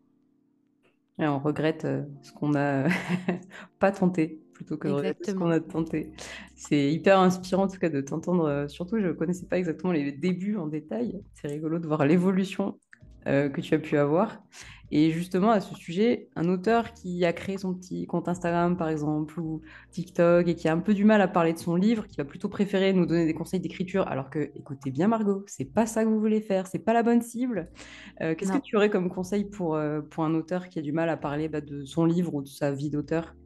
Et 1.19 1.27
on 1.27 1.39
regrette 1.39 1.85
euh, 1.85 2.03
ce 2.23 2.33
qu'on 2.33 2.51
n'a 2.51 2.87
pas 3.79 3.93
tenté 3.93 4.41
plutôt 4.55 4.77
que 4.79 4.89
ce 5.23 5.33
qu'on 5.33 5.51
a 5.51 5.61
tenté. 5.61 6.13
C'est 6.55 6.93
hyper 6.93 7.19
inspirant 7.19 7.65
en 7.65 7.69
tout 7.69 7.79
cas 7.79 7.91
de 7.91 8.01
t'entendre. 8.01 8.45
Euh, 8.45 8.69
surtout, 8.69 8.99
je 8.99 9.07
ne 9.09 9.13
connaissais 9.13 9.47
pas 9.47 9.59
exactement 9.59 9.93
les 9.93 10.13
débuts 10.13 10.57
en 10.57 10.67
détail. 10.67 11.21
C'est 11.35 11.49
rigolo 11.49 11.79
de 11.79 11.87
voir 11.87 12.05
l'évolution 12.07 12.79
que 13.25 13.61
tu 13.61 13.75
as 13.75 13.79
pu 13.79 13.97
avoir. 13.97 14.43
Et 14.93 15.13
justement, 15.13 15.51
à 15.51 15.61
ce 15.61 15.75
sujet, 15.77 16.29
un 16.35 16.49
auteur 16.49 16.93
qui 16.93 17.25
a 17.25 17.33
créé 17.33 17.59
son 17.59 17.75
petit 17.75 18.07
compte 18.07 18.29
Instagram, 18.29 18.77
par 18.77 18.89
exemple, 18.89 19.39
ou 19.39 19.61
TikTok, 19.93 20.49
et 20.49 20.57
qui 20.57 20.67
a 20.69 20.73
un 20.73 20.81
peu 20.81 20.95
du 20.95 21.05
mal 21.05 21.21
à 21.21 21.29
parler 21.29 21.53
de 21.53 21.59
son 21.59 21.77
livre, 21.77 22.09
qui 22.09 22.17
va 22.17 22.25
plutôt 22.25 22.49
préférer 22.49 22.93
nous 22.93 23.07
donner 23.07 23.25
des 23.25 23.35
conseils 23.35 23.61
d'écriture, 23.61 24.09
alors 24.09 24.31
que, 24.31 24.51
écoutez 24.57 24.91
bien, 24.91 25.07
Margot, 25.07 25.45
c'est 25.47 25.73
pas 25.73 25.87
ça 25.87 26.03
que 26.03 26.09
vous 26.09 26.19
voulez 26.19 26.41
faire, 26.41 26.67
c'est 26.67 26.81
pas 26.81 26.93
la 26.93 27.05
bonne 27.05 27.23
cible. 27.23 27.71
Euh, 28.21 28.35
qu'est-ce 28.35 28.53
que 28.53 28.59
tu 28.59 28.77
aurais 28.77 28.91
comme 28.91 29.11
conseil 29.11 29.45
pour, 29.45 29.77
euh, 29.77 30.01
pour 30.01 30.25
un 30.25 30.35
auteur 30.35 30.69
qui 30.69 30.81
a 30.81 30.83
du 30.83 30.93
mal 30.93 31.09
à 31.09 31.17
parler 31.17 31.49
bah, 31.49 31.61
de 31.61 31.85
son 31.85 32.05
livre 32.05 32.35
ou 32.35 32.43
de 32.43 32.49
sa 32.49 32.73
vie 32.73 32.91
d'auteur? 32.91 33.37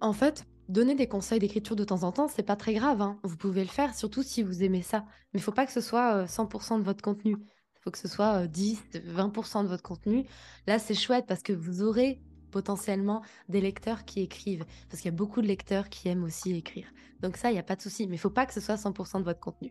En 0.00 0.14
fait, 0.14 0.46
donner 0.70 0.94
des 0.94 1.06
conseils 1.06 1.38
d'écriture 1.38 1.76
de 1.76 1.84
temps 1.84 2.04
en 2.04 2.12
temps, 2.12 2.28
c'est 2.28 2.42
pas 2.42 2.56
très 2.56 2.72
grave. 2.72 3.02
Hein. 3.02 3.18
Vous 3.24 3.36
pouvez 3.36 3.62
le 3.62 3.68
faire, 3.68 3.94
surtout 3.94 4.22
si 4.22 4.42
vous 4.42 4.62
aimez 4.62 4.82
ça. 4.82 5.04
Mais 5.32 5.40
il 5.40 5.42
faut 5.42 5.52
pas 5.52 5.66
que 5.66 5.72
ce 5.72 5.82
soit 5.82 6.24
100% 6.24 6.76
euh, 6.76 6.78
de 6.78 6.84
votre 6.84 7.02
contenu 7.02 7.36
faut 7.84 7.90
que 7.90 7.98
ce 7.98 8.08
soit 8.08 8.46
10, 8.46 8.82
20% 8.94 9.62
de 9.62 9.68
votre 9.68 9.82
contenu. 9.82 10.24
Là, 10.66 10.78
c'est 10.78 10.94
chouette 10.94 11.26
parce 11.28 11.42
que 11.42 11.52
vous 11.52 11.82
aurez 11.82 12.18
potentiellement 12.50 13.22
des 13.50 13.60
lecteurs 13.60 14.06
qui 14.06 14.20
écrivent. 14.20 14.64
Parce 14.88 15.02
qu'il 15.02 15.10
y 15.10 15.14
a 15.14 15.16
beaucoup 15.16 15.42
de 15.42 15.46
lecteurs 15.46 15.90
qui 15.90 16.08
aiment 16.08 16.24
aussi 16.24 16.52
écrire. 16.52 16.86
Donc 17.20 17.36
ça, 17.36 17.50
il 17.50 17.52
n'y 17.52 17.58
a 17.58 17.64
pas 17.64 17.76
de 17.76 17.82
souci. 17.82 18.06
Mais 18.06 18.16
il 18.16 18.18
faut 18.18 18.30
pas 18.30 18.46
que 18.46 18.54
ce 18.54 18.60
soit 18.60 18.76
100% 18.76 19.18
de 19.18 19.24
votre 19.24 19.40
contenu. 19.40 19.70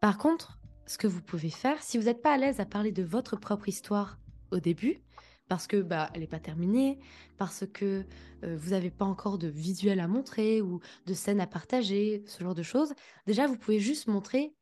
Par 0.00 0.16
contre, 0.16 0.60
ce 0.86 0.96
que 0.96 1.08
vous 1.08 1.22
pouvez 1.22 1.50
faire, 1.50 1.82
si 1.82 1.98
vous 1.98 2.04
n'êtes 2.04 2.22
pas 2.22 2.34
à 2.34 2.36
l'aise 2.36 2.60
à 2.60 2.66
parler 2.66 2.92
de 2.92 3.02
votre 3.02 3.36
propre 3.36 3.68
histoire 3.68 4.18
au 4.52 4.60
début, 4.60 5.02
parce 5.48 5.66
que 5.66 5.82
bah 5.82 6.10
elle 6.14 6.20
n'est 6.20 6.28
pas 6.28 6.38
terminée, 6.38 7.00
parce 7.36 7.64
que 7.72 8.06
vous 8.42 8.70
n'avez 8.70 8.90
pas 8.90 9.04
encore 9.04 9.38
de 9.38 9.48
visuel 9.48 9.98
à 9.98 10.06
montrer 10.06 10.62
ou 10.62 10.78
de 11.06 11.14
scène 11.14 11.40
à 11.40 11.48
partager, 11.48 12.22
ce 12.26 12.44
genre 12.44 12.54
de 12.54 12.62
choses. 12.62 12.92
Déjà, 13.26 13.48
vous 13.48 13.56
pouvez 13.56 13.80
juste 13.80 14.06
montrer 14.06 14.54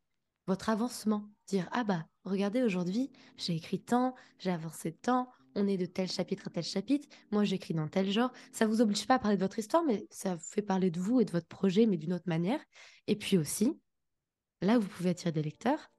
votre 0.49 0.71
avancement, 0.71 1.29
dire 1.47 1.69
ah 1.73 1.85
bah 1.85 2.07
regardez 2.25 2.63
aujourd'hui 2.63 3.13
j'ai 3.37 3.55
écrit 3.55 3.81
tant, 3.81 4.15
j'ai 4.39 4.51
avancé 4.51 4.93
tant, 4.93 5.29
on 5.55 5.69
est 5.69 5.77
de 5.77 5.85
tel 5.85 6.11
chapitre 6.11 6.49
à 6.49 6.51
tel 6.51 6.65
chapitre, 6.65 7.07
moi 7.31 7.45
j'écris 7.45 7.75
dans 7.75 7.87
tel 7.87 8.11
genre. 8.11 8.33
Ça 8.51 8.67
vous 8.67 8.81
oblige 8.81 9.07
pas 9.07 9.17
à 9.17 9.19
parler 9.19 9.37
de 9.37 9.43
votre 9.43 9.59
histoire, 9.59 9.85
mais 9.85 10.07
ça 10.11 10.37
vous 10.37 10.45
fait 10.45 10.63
parler 10.63 10.91
de 10.91 10.99
vous 10.99 11.21
et 11.21 11.27
de 11.27 11.31
votre 11.31 11.47
projet, 11.47 11.85
mais 11.85 11.99
d'une 11.99 12.15
autre 12.15 12.29
manière. 12.29 12.61
Et 13.07 13.17
puis 13.17 13.37
aussi, 13.37 13.79
là 14.63 14.79
vous 14.79 14.89
pouvez 14.89 15.11
attirer 15.11 15.33
des 15.33 15.43
lecteurs, 15.43 15.91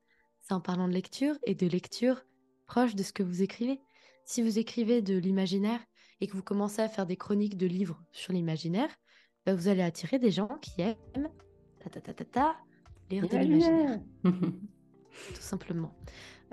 c'est 0.41 0.53
en 0.53 0.61
parlant 0.61 0.87
de 0.87 0.93
lecture 0.93 1.37
et 1.45 1.53
de 1.53 1.67
lecture 1.67 2.23
proche 2.65 2.95
de 2.95 3.03
ce 3.03 3.13
que 3.13 3.23
vous 3.23 3.43
écrivez. 3.43 3.79
Si 4.25 4.41
vous 4.41 4.57
écrivez 4.57 5.03
de 5.03 5.15
l'imaginaire 5.15 5.79
et 6.21 6.27
que 6.27 6.33
vous 6.33 6.43
commencez 6.43 6.81
à 6.81 6.89
faire 6.89 7.05
des 7.05 7.17
chroniques 7.17 7.57
de 7.57 7.67
livres 7.67 8.01
sur 8.11 8.33
l'imaginaire, 8.33 8.89
bah, 9.45 9.53
vous 9.53 9.67
allez 9.67 9.83
attirer 9.83 10.17
des 10.17 10.31
gens 10.31 10.57
qui 10.59 10.81
aiment 10.81 11.29
ta 11.81 11.89
ta 11.91 12.01
ta 12.01 12.13
ta 12.13 12.25
ta 12.25 12.68
lire 13.09 13.27
de 13.27 13.37
l'imaginaire. 13.37 13.99
Tout 14.23 15.41
simplement. 15.41 15.93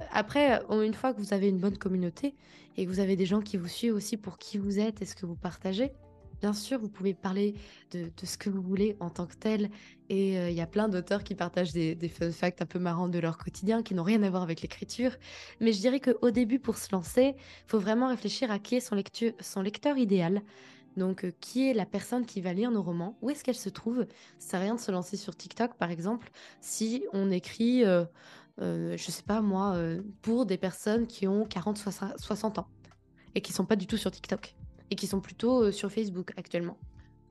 Euh, 0.01 0.05
après, 0.11 0.63
euh, 0.71 0.83
une 0.83 0.95
fois 0.95 1.15
que 1.15 1.21
vous 1.21 1.33
avez 1.33 1.49
une 1.49 1.59
bonne 1.59 1.79
communauté 1.79 2.35
et 2.77 2.85
que 2.85 2.91
vous 2.91 3.01
avez 3.01 3.17
des 3.17 3.27
gens 3.27 3.41
qui 3.41 3.57
vous 3.57 3.69
suivent 3.69 3.95
aussi 3.95 4.17
pour 4.17 4.39
qui 4.39 4.59
vous 4.59 4.79
êtes 4.79 5.03
et 5.03 5.07
ce 5.07 5.15
que 5.15 5.27
vous 5.27 5.37
partagez, 5.37 5.93
bien 6.41 6.53
sûr, 6.53 6.79
vous 6.79 6.89
pouvez 6.89 7.15
parler 7.15 7.55
de, 7.93 8.11
ce 8.23 8.37
que 8.37 8.51
vous 8.51 8.61
voulez 8.61 8.97
en 9.01 9.11
tant 9.11 9.27
que 9.27 9.37
tel. 9.37 9.71
Et 10.09 10.39
euh, 10.39 10.51
il 10.51 10.57
y 10.57 10.61
a 10.61 10.67
plein 10.67 10.89
d'auteurs 10.89 11.25
qui 11.25 11.35
partagent 11.35 11.73
des, 11.73 11.95
des, 11.95 12.09
fun 12.09 12.31
facts 12.31 12.61
un 12.61 12.67
peu 12.67 12.79
marrants 12.79 13.09
de 13.09 13.19
leur 13.19 13.39
quotidien, 13.39 13.83
qui 13.83 13.95
n'ont 13.95 14.03
rien 14.03 14.23
à 14.23 14.31
voir 14.31 14.43
avec 14.43 14.61
l'écriture. 14.63 15.13
Mais 15.61 15.73
je 15.73 15.81
dirais 15.81 16.01
qu'au 16.01 16.31
début, 16.31 16.59
pour 16.59 16.77
se 16.77 16.89
lancer, 16.93 17.35
il 17.37 17.71
faut 17.71 17.79
vraiment 17.79 18.09
réfléchir 18.09 18.51
à 18.51 18.59
qui 18.59 18.77
est 18.77 18.81
son, 18.81 19.03
son 19.41 19.63
lecteur 19.63 19.97
idéal. 19.97 20.43
Donc, 20.97 21.25
euh, 21.25 21.33
qui 21.41 21.69
est 21.69 21.75
la 21.75 21.87
personne 21.87 22.25
qui 22.25 22.41
va 22.41 22.53
lire 22.53 22.71
nos 22.71 22.83
romans? 22.83 23.17
Où 23.23 23.31
est-ce 23.31 23.45
qu'elle 23.45 23.57
se 23.57 23.69
trouve? 23.69 24.07
Ça 24.39 24.51
sert 24.51 24.61
à 24.61 24.63
rien 24.63 24.75
de 24.75 24.81
se 24.81 24.91
lancer 24.91 25.17
sur 25.17 25.37
TikTok, 25.37 25.75
par 25.75 25.91
exemple, 25.91 26.31
si 26.61 27.05
on 27.13 27.31
écrit, 27.31 27.85
euh, 27.85 28.05
euh, 28.61 28.97
je 28.97 29.11
sais 29.11 29.23
pas 29.23 29.41
moi, 29.41 29.77
pour 30.23 30.47
des 30.47 30.57
personnes 30.57 31.07
qui 31.07 31.27
ont 31.29 31.45
40, 31.45 31.79
60 32.17 32.59
ans 32.59 32.69
et 33.35 33.41
qui 33.41 33.53
sont 33.53 33.67
pas 33.67 33.77
du 33.77 33.87
tout 33.87 33.97
sur 33.97 34.11
TikTok 34.11 34.57
et 34.91 34.95
qui 34.95 35.07
sont 35.07 35.21
plutôt 35.21 35.71
sur 35.73 35.91
Facebook 35.91 36.33
actuellement 36.37 36.79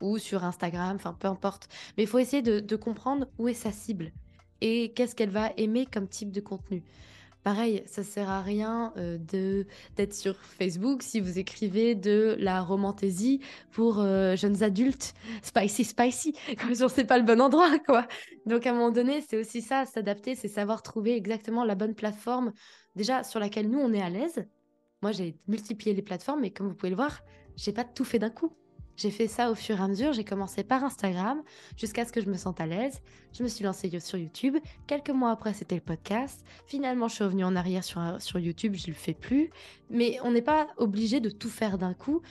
ou 0.00 0.18
sur 0.18 0.44
Instagram, 0.44 0.96
enfin 0.96 1.16
peu 1.18 1.26
importe. 1.26 1.68
Mais 1.96 2.04
il 2.04 2.06
faut 2.06 2.18
essayer 2.18 2.42
de 2.42 2.76
comprendre 2.76 3.26
où 3.38 3.48
est 3.48 3.54
sa 3.54 3.72
cible 3.72 4.12
et 4.60 4.92
qu'est-ce 4.92 5.14
qu'elle 5.14 5.30
va 5.30 5.52
aimer 5.56 5.86
comme 5.86 6.08
type 6.08 6.30
de 6.30 6.40
contenu. 6.40 6.82
Pareil, 7.46 7.84
ça 7.86 8.02
sert 8.02 8.28
à 8.28 8.42
rien 8.42 8.92
euh, 8.96 9.18
de 9.18 9.66
d'être 9.94 10.14
sur 10.14 10.34
Facebook 10.34 11.04
si 11.04 11.20
vous 11.20 11.38
écrivez 11.38 11.94
de 11.94 12.34
la 12.40 12.60
romantaisie 12.60 13.40
pour 13.70 14.00
euh, 14.00 14.34
jeunes 14.34 14.64
adultes, 14.64 15.14
spicy, 15.44 15.84
spicy, 15.84 16.34
comme 16.60 16.74
si 16.74 16.88
sait 16.88 17.04
pas 17.04 17.18
le 17.18 17.24
bon 17.24 17.40
endroit, 17.40 17.78
quoi. 17.86 18.08
Donc 18.46 18.66
à 18.66 18.70
un 18.70 18.72
moment 18.72 18.90
donné, 18.90 19.20
c'est 19.20 19.38
aussi 19.38 19.62
ça, 19.62 19.86
s'adapter, 19.86 20.34
c'est 20.34 20.48
savoir 20.48 20.82
trouver 20.82 21.14
exactement 21.14 21.64
la 21.64 21.76
bonne 21.76 21.94
plateforme, 21.94 22.52
déjà 22.96 23.22
sur 23.22 23.38
laquelle 23.38 23.70
nous 23.70 23.78
on 23.78 23.92
est 23.92 24.02
à 24.02 24.10
l'aise. 24.10 24.44
Moi, 25.02 25.12
j'ai 25.12 25.36
multiplié 25.46 25.94
les 25.94 26.02
plateformes, 26.02 26.40
mais 26.40 26.50
comme 26.50 26.66
vous 26.66 26.74
pouvez 26.74 26.90
le 26.90 26.96
voir, 26.96 27.20
j'ai 27.54 27.70
pas 27.70 27.84
tout 27.84 28.04
fait 28.04 28.18
d'un 28.18 28.30
coup. 28.30 28.56
J'ai 28.96 29.10
fait 29.10 29.28
ça 29.28 29.50
au 29.50 29.54
fur 29.54 29.78
et 29.78 29.82
à 29.82 29.88
mesure. 29.88 30.12
J'ai 30.12 30.24
commencé 30.24 30.64
par 30.64 30.82
Instagram 30.84 31.42
jusqu'à 31.76 32.04
ce 32.04 32.12
que 32.12 32.20
je 32.20 32.28
me 32.28 32.36
sente 32.36 32.60
à 32.60 32.66
l'aise. 32.66 33.00
Je 33.32 33.42
me 33.42 33.48
suis 33.48 33.64
lancée 33.64 33.90
sur 34.00 34.18
YouTube. 34.18 34.56
Quelques 34.86 35.10
mois 35.10 35.30
après, 35.30 35.52
c'était 35.52 35.74
le 35.74 35.80
podcast. 35.80 36.44
Finalement, 36.66 37.08
je 37.08 37.16
suis 37.16 37.24
revenue 37.24 37.44
en 37.44 37.56
arrière 37.56 37.84
sur, 37.84 38.00
sur 38.20 38.38
YouTube. 38.38 38.74
Je 38.74 38.84
ne 38.84 38.92
le 38.92 38.94
fais 38.94 39.14
plus. 39.14 39.50
Mais 39.90 40.18
on 40.24 40.32
n'est 40.32 40.42
pas 40.42 40.68
obligé 40.78 41.20
de 41.20 41.28
tout 41.28 41.50
faire 41.50 41.78
d'un 41.78 41.94
coup. 41.94 42.22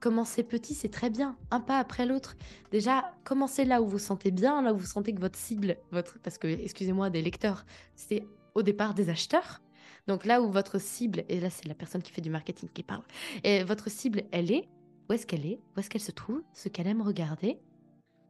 Commencer 0.00 0.42
petit, 0.42 0.74
c'est 0.74 0.90
très 0.90 1.08
bien, 1.08 1.34
un 1.50 1.60
pas 1.60 1.78
après 1.78 2.04
l'autre. 2.04 2.36
Déjà, 2.70 3.14
commencez 3.24 3.64
là 3.64 3.80
où 3.80 3.88
vous 3.88 3.98
sentez 3.98 4.30
bien, 4.30 4.60
là 4.60 4.74
où 4.74 4.76
vous 4.76 4.84
sentez 4.84 5.14
que 5.14 5.20
votre 5.20 5.38
cible, 5.38 5.78
votre, 5.92 6.18
parce 6.18 6.36
que, 6.36 6.46
excusez-moi, 6.46 7.08
des 7.08 7.22
lecteurs, 7.22 7.64
c'est 7.96 8.22
au 8.54 8.62
départ 8.62 8.92
des 8.92 9.08
acheteurs. 9.08 9.62
Donc 10.06 10.26
là 10.26 10.42
où 10.42 10.50
votre 10.50 10.78
cible, 10.78 11.24
et 11.30 11.40
là 11.40 11.48
c'est 11.48 11.66
la 11.66 11.74
personne 11.74 12.02
qui 12.02 12.12
fait 12.12 12.20
du 12.20 12.28
marketing 12.28 12.68
qui 12.74 12.82
parle, 12.82 13.02
et 13.42 13.64
votre 13.64 13.88
cible, 13.88 14.24
elle 14.30 14.52
est, 14.52 14.68
où 15.08 15.12
est-ce 15.12 15.26
qu'elle 15.26 15.46
est, 15.46 15.60
où 15.76 15.80
est-ce 15.80 15.90
qu'elle 15.90 16.00
se 16.00 16.12
trouve, 16.12 16.42
ce 16.52 16.68
qu'elle 16.68 16.86
aime 16.86 17.02
regarder. 17.02 17.58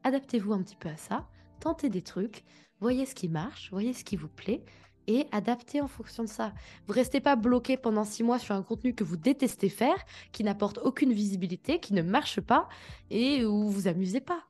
Adaptez-vous 0.03 0.53
un 0.53 0.63
petit 0.63 0.77
peu 0.77 0.89
à 0.89 0.97
ça, 0.97 1.27
tentez 1.61 1.89
des 1.89 2.03
trucs, 2.03 2.45
voyez 2.81 3.07
ce 3.07 3.15
qui 3.15 3.29
marche, 3.29 3.71
voyez 3.71 3.93
ce 3.93 4.05
qui 4.05 4.17
vous 4.17 4.29
plaît 4.29 4.65
et 5.07 5.27
adaptez 5.33 5.81
en 5.81 5.89
fonction 5.89 6.23
de 6.23 6.29
ça. 6.29 6.53
Vous 6.87 6.95
restez 6.95 7.21
pas 7.21 7.37
bloqué 7.37 7.77
pendant 7.77 8.05
six 8.05 8.23
mois 8.23 8.39
sur 8.39 8.55
un 8.55 8.63
contenu 8.63 8.95
que 8.95 9.05
vous 9.05 9.17
détestez 9.17 9.69
faire, 9.69 9.97
qui 10.33 10.45
n'apporte 10.45 10.79
aucune 10.79 11.13
visibilité, 11.13 11.79
qui 11.79 11.95
ne 11.95 12.03
marche 12.03 12.41
pas 12.41 12.69
et 13.11 13.45
où 13.45 13.65
vous 13.65 13.71
vous 13.71 13.89
amusez 13.89 14.21
pas 14.21 14.45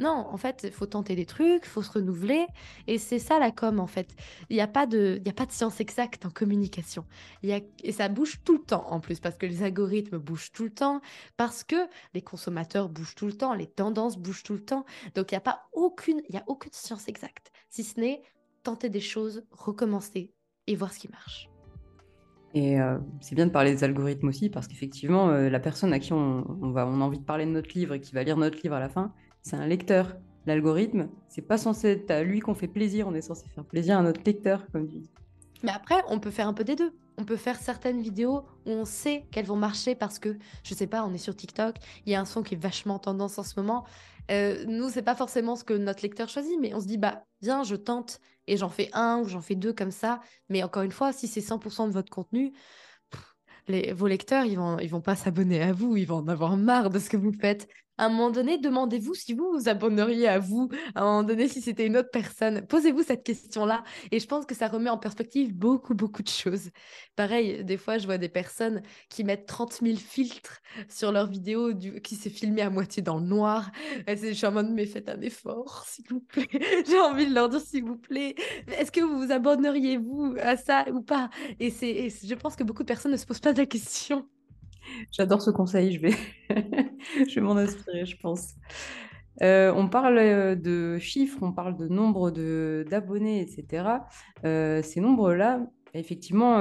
non, 0.00 0.26
en 0.30 0.36
fait, 0.36 0.62
il 0.64 0.72
faut 0.72 0.86
tenter 0.86 1.14
des 1.14 1.26
trucs, 1.26 1.62
il 1.64 1.68
faut 1.68 1.82
se 1.82 1.92
renouveler. 1.92 2.46
Et 2.86 2.98
c'est 2.98 3.18
ça 3.18 3.38
la 3.38 3.50
com, 3.50 3.78
en 3.78 3.86
fait. 3.86 4.14
Il 4.48 4.56
n'y 4.56 4.62
a, 4.62 4.66
pas 4.66 4.86
de, 4.86 5.20
a 5.26 5.32
pas 5.32 5.46
de 5.46 5.52
science 5.52 5.80
exacte 5.80 6.24
en 6.26 6.30
communication. 6.30 7.04
Y 7.42 7.52
a, 7.52 7.60
et 7.84 7.92
ça 7.92 8.08
bouge 8.08 8.40
tout 8.44 8.54
le 8.54 8.62
temps, 8.62 8.86
en 8.90 9.00
plus, 9.00 9.20
parce 9.20 9.36
que 9.36 9.46
les 9.46 9.62
algorithmes 9.62 10.18
bougent 10.18 10.52
tout 10.52 10.64
le 10.64 10.70
temps, 10.70 11.00
parce 11.36 11.62
que 11.62 11.76
les 12.14 12.22
consommateurs 12.22 12.88
bougent 12.88 13.14
tout 13.14 13.26
le 13.26 13.34
temps, 13.34 13.54
les 13.54 13.66
tendances 13.66 14.16
bougent 14.16 14.42
tout 14.42 14.54
le 14.54 14.64
temps. 14.64 14.84
Donc, 15.14 15.30
il 15.30 15.34
n'y 15.34 15.38
a 15.38 15.42
pas 15.42 15.68
aucune, 15.72 16.22
a 16.34 16.42
aucune 16.46 16.72
science 16.72 17.06
exacte, 17.06 17.52
si 17.68 17.84
ce 17.84 18.00
n'est 18.00 18.22
tenter 18.62 18.88
des 18.88 19.00
choses, 19.00 19.44
recommencer 19.50 20.32
et 20.66 20.76
voir 20.76 20.92
ce 20.92 20.98
qui 20.98 21.08
marche. 21.08 21.48
Et 22.52 22.80
euh, 22.80 22.98
c'est 23.20 23.34
bien 23.34 23.46
de 23.46 23.52
parler 23.52 23.72
des 23.72 23.84
algorithmes 23.84 24.28
aussi, 24.28 24.50
parce 24.50 24.66
qu'effectivement, 24.66 25.28
euh, 25.28 25.48
la 25.48 25.60
personne 25.60 25.92
à 25.92 25.98
qui 25.98 26.12
on, 26.12 26.42
va, 26.72 26.86
on 26.86 27.00
a 27.00 27.04
envie 27.04 27.18
de 27.18 27.24
parler 27.24 27.46
de 27.46 27.50
notre 27.50 27.76
livre 27.76 27.94
et 27.94 28.00
qui 28.00 28.12
va 28.12 28.22
lire 28.24 28.36
notre 28.36 28.60
livre 28.62 28.74
à 28.74 28.80
la 28.80 28.88
fin, 28.88 29.12
c'est 29.42 29.56
un 29.56 29.66
lecteur. 29.66 30.16
L'algorithme, 30.46 31.08
c'est 31.28 31.42
pas 31.42 31.58
censé 31.58 31.88
être 31.88 32.10
à 32.10 32.22
lui 32.22 32.40
qu'on 32.40 32.54
fait 32.54 32.68
plaisir, 32.68 33.06
on 33.06 33.14
est 33.14 33.20
censé 33.20 33.46
faire 33.54 33.64
plaisir 33.64 33.98
à 33.98 34.02
notre 34.02 34.22
lecteur, 34.24 34.66
comme 34.72 34.88
tu 34.88 34.98
dis. 34.98 35.10
Mais 35.62 35.70
après, 35.72 36.02
on 36.08 36.18
peut 36.18 36.30
faire 36.30 36.48
un 36.48 36.54
peu 36.54 36.64
des 36.64 36.76
deux. 36.76 36.92
On 37.18 37.24
peut 37.24 37.36
faire 37.36 37.56
certaines 37.56 38.00
vidéos 38.00 38.44
où 38.64 38.70
on 38.70 38.86
sait 38.86 39.26
qu'elles 39.30 39.44
vont 39.44 39.56
marcher 39.56 39.94
parce 39.94 40.18
que, 40.18 40.38
je 40.64 40.74
sais 40.74 40.86
pas, 40.86 41.04
on 41.04 41.12
est 41.12 41.18
sur 41.18 41.36
TikTok, 41.36 41.76
il 42.06 42.12
y 42.12 42.14
a 42.14 42.20
un 42.20 42.24
son 42.24 42.42
qui 42.42 42.54
est 42.54 42.58
vachement 42.58 42.98
tendance 42.98 43.38
en 43.38 43.42
ce 43.42 43.60
moment. 43.60 43.84
Euh, 44.30 44.64
nous, 44.66 44.88
c'est 44.88 45.02
pas 45.02 45.14
forcément 45.14 45.56
ce 45.56 45.64
que 45.64 45.74
notre 45.74 46.02
lecteur 46.02 46.28
choisit, 46.28 46.58
mais 46.58 46.72
on 46.72 46.80
se 46.80 46.86
dit, 46.86 46.96
bah, 46.96 47.24
viens, 47.42 47.62
je 47.62 47.76
tente 47.76 48.20
et 48.46 48.56
j'en 48.56 48.70
fais 48.70 48.88
un 48.94 49.18
ou 49.18 49.28
j'en 49.28 49.42
fais 49.42 49.54
deux 49.54 49.74
comme 49.74 49.90
ça. 49.90 50.20
Mais 50.48 50.62
encore 50.62 50.82
une 50.82 50.92
fois, 50.92 51.12
si 51.12 51.26
c'est 51.28 51.40
100% 51.40 51.88
de 51.88 51.92
votre 51.92 52.10
contenu, 52.10 52.52
les, 53.68 53.92
vos 53.92 54.06
lecteurs, 54.06 54.44
ils 54.46 54.56
vont, 54.56 54.78
ils 54.78 54.88
vont 54.88 55.00
pas 55.02 55.16
s'abonner 55.16 55.62
à 55.62 55.72
vous, 55.72 55.96
ils 55.96 56.06
vont 56.06 56.18
en 56.18 56.28
avoir 56.28 56.56
marre 56.56 56.90
de 56.90 56.98
ce 56.98 57.10
que 57.10 57.16
vous 57.16 57.32
faites 57.32 57.68
à 58.00 58.06
un 58.06 58.08
moment 58.08 58.30
donné, 58.30 58.56
demandez-vous 58.56 59.14
si 59.14 59.34
vous 59.34 59.52
vous 59.52 59.68
abonneriez 59.68 60.26
à 60.26 60.38
vous, 60.38 60.70
à 60.94 61.02
un 61.02 61.04
moment 61.04 61.22
donné, 61.22 61.48
si 61.48 61.60
c'était 61.60 61.84
une 61.84 61.98
autre 61.98 62.08
personne. 62.10 62.66
Posez-vous 62.66 63.02
cette 63.02 63.22
question-là. 63.22 63.84
Et 64.10 64.18
je 64.18 64.26
pense 64.26 64.46
que 64.46 64.54
ça 64.54 64.68
remet 64.68 64.88
en 64.88 64.96
perspective 64.96 65.54
beaucoup, 65.54 65.94
beaucoup 65.94 66.22
de 66.22 66.28
choses. 66.28 66.70
Pareil, 67.14 67.62
des 67.62 67.76
fois, 67.76 67.98
je 67.98 68.06
vois 68.06 68.16
des 68.16 68.30
personnes 68.30 68.80
qui 69.10 69.22
mettent 69.22 69.44
30 69.44 69.80
000 69.82 69.96
filtres 69.98 70.62
sur 70.88 71.12
leurs 71.12 71.26
vidéos 71.26 71.74
du... 71.74 72.00
qui 72.00 72.16
s'est 72.16 72.30
filmé 72.30 72.62
à 72.62 72.70
moitié 72.70 73.02
dans 73.02 73.18
le 73.18 73.26
noir. 73.26 73.70
Je 74.08 74.32
suis 74.32 74.46
en 74.46 74.52
mode, 74.52 74.70
mais 74.70 74.86
faites 74.86 75.10
un 75.10 75.20
effort, 75.20 75.84
s'il 75.86 76.06
vous 76.08 76.20
plaît. 76.20 76.48
J'ai 76.88 76.98
envie 76.98 77.26
de 77.26 77.34
leur 77.34 77.50
dire, 77.50 77.60
s'il 77.60 77.84
vous 77.84 77.98
plaît, 77.98 78.34
est-ce 78.78 78.90
que 78.90 79.02
vous 79.02 79.18
vous 79.18 79.30
abonneriez-vous 79.30 80.36
à 80.40 80.56
ça 80.56 80.86
ou 80.90 81.02
pas? 81.02 81.28
Et, 81.58 81.68
je 81.70 82.34
pense 82.34 82.56
que 82.56 82.64
beaucoup 82.64 82.82
de 82.82 82.88
personnes 82.88 83.12
ne 83.12 83.18
se 83.18 83.26
posent 83.26 83.40
pas 83.40 83.52
la 83.52 83.66
question. 83.66 84.26
J'adore 85.12 85.42
ce 85.42 85.50
conseil, 85.50 85.92
je 85.92 86.00
vais, 86.00 86.14
je 87.28 87.34
vais 87.34 87.40
m'en 87.40 87.56
inspirer, 87.56 88.04
je 88.04 88.16
pense. 88.18 88.54
Euh, 89.42 89.72
on 89.74 89.88
parle 89.88 90.18
euh, 90.18 90.54
de 90.54 90.98
chiffres, 90.98 91.38
on 91.42 91.52
parle 91.52 91.76
de 91.76 91.88
nombre 91.88 92.30
d'abonnés, 92.30 93.40
etc. 93.40 93.84
Euh, 94.44 94.82
ces 94.82 95.00
nombres-là, 95.00 95.60
effectivement, 95.94 96.58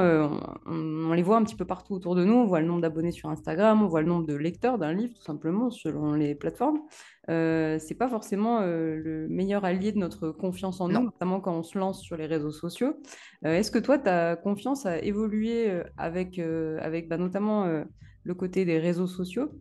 on, 0.66 1.14
les 1.14 1.22
voit 1.22 1.38
un 1.38 1.44
petit 1.44 1.56
peu 1.56 1.66
partout 1.66 1.94
autour 1.94 2.16
de 2.16 2.24
nous. 2.26 2.34
On 2.34 2.46
voit 2.46 2.62
le 2.62 2.68
nombre 2.68 2.82
d'abonnés 2.82 3.12
sur 3.12 3.30
Instagram, 3.30 3.84
on 3.84 3.88
voit 3.88 4.02
le 4.02 4.08
nombre 4.08 4.26
de 4.26 4.34
lecteurs 4.34 4.80
d'un 4.80 4.94
livre, 4.94 5.14
tout 5.14 5.22
simplement, 5.22 5.70
selon 5.70 6.14
les 6.14 6.34
plateformes. 6.34 6.80
c'est 7.28 7.98
pas 8.00 8.10
forcément 8.10 8.62
le 8.62 9.28
meilleur 9.30 9.66
allié 9.66 9.92
de 9.92 10.00
notre 10.00 10.32
confiance 10.32 10.82
en 10.82 10.88
nous, 10.88 11.04
notamment 11.04 11.42
quand 11.42 11.54
on 11.54 11.62
se 11.62 11.78
lance 11.78 12.02
sur 12.02 12.18
les 12.18 12.26
réseaux 12.26 12.50
sociaux. 12.50 12.96
Est-ce 13.44 13.70
que 13.70 13.78
toi, 13.78 14.00
ta 14.00 14.36
confiance 14.36 14.88
a 14.88 14.98
évolué 14.98 15.80
avec, 15.98 16.40
avec 16.40 17.08
bah, 17.08 17.18
notamment 17.18 17.84
le 18.24 18.34
côté 18.34 18.66
des 18.66 18.80
réseaux 18.80 19.08
sociaux 19.08 19.52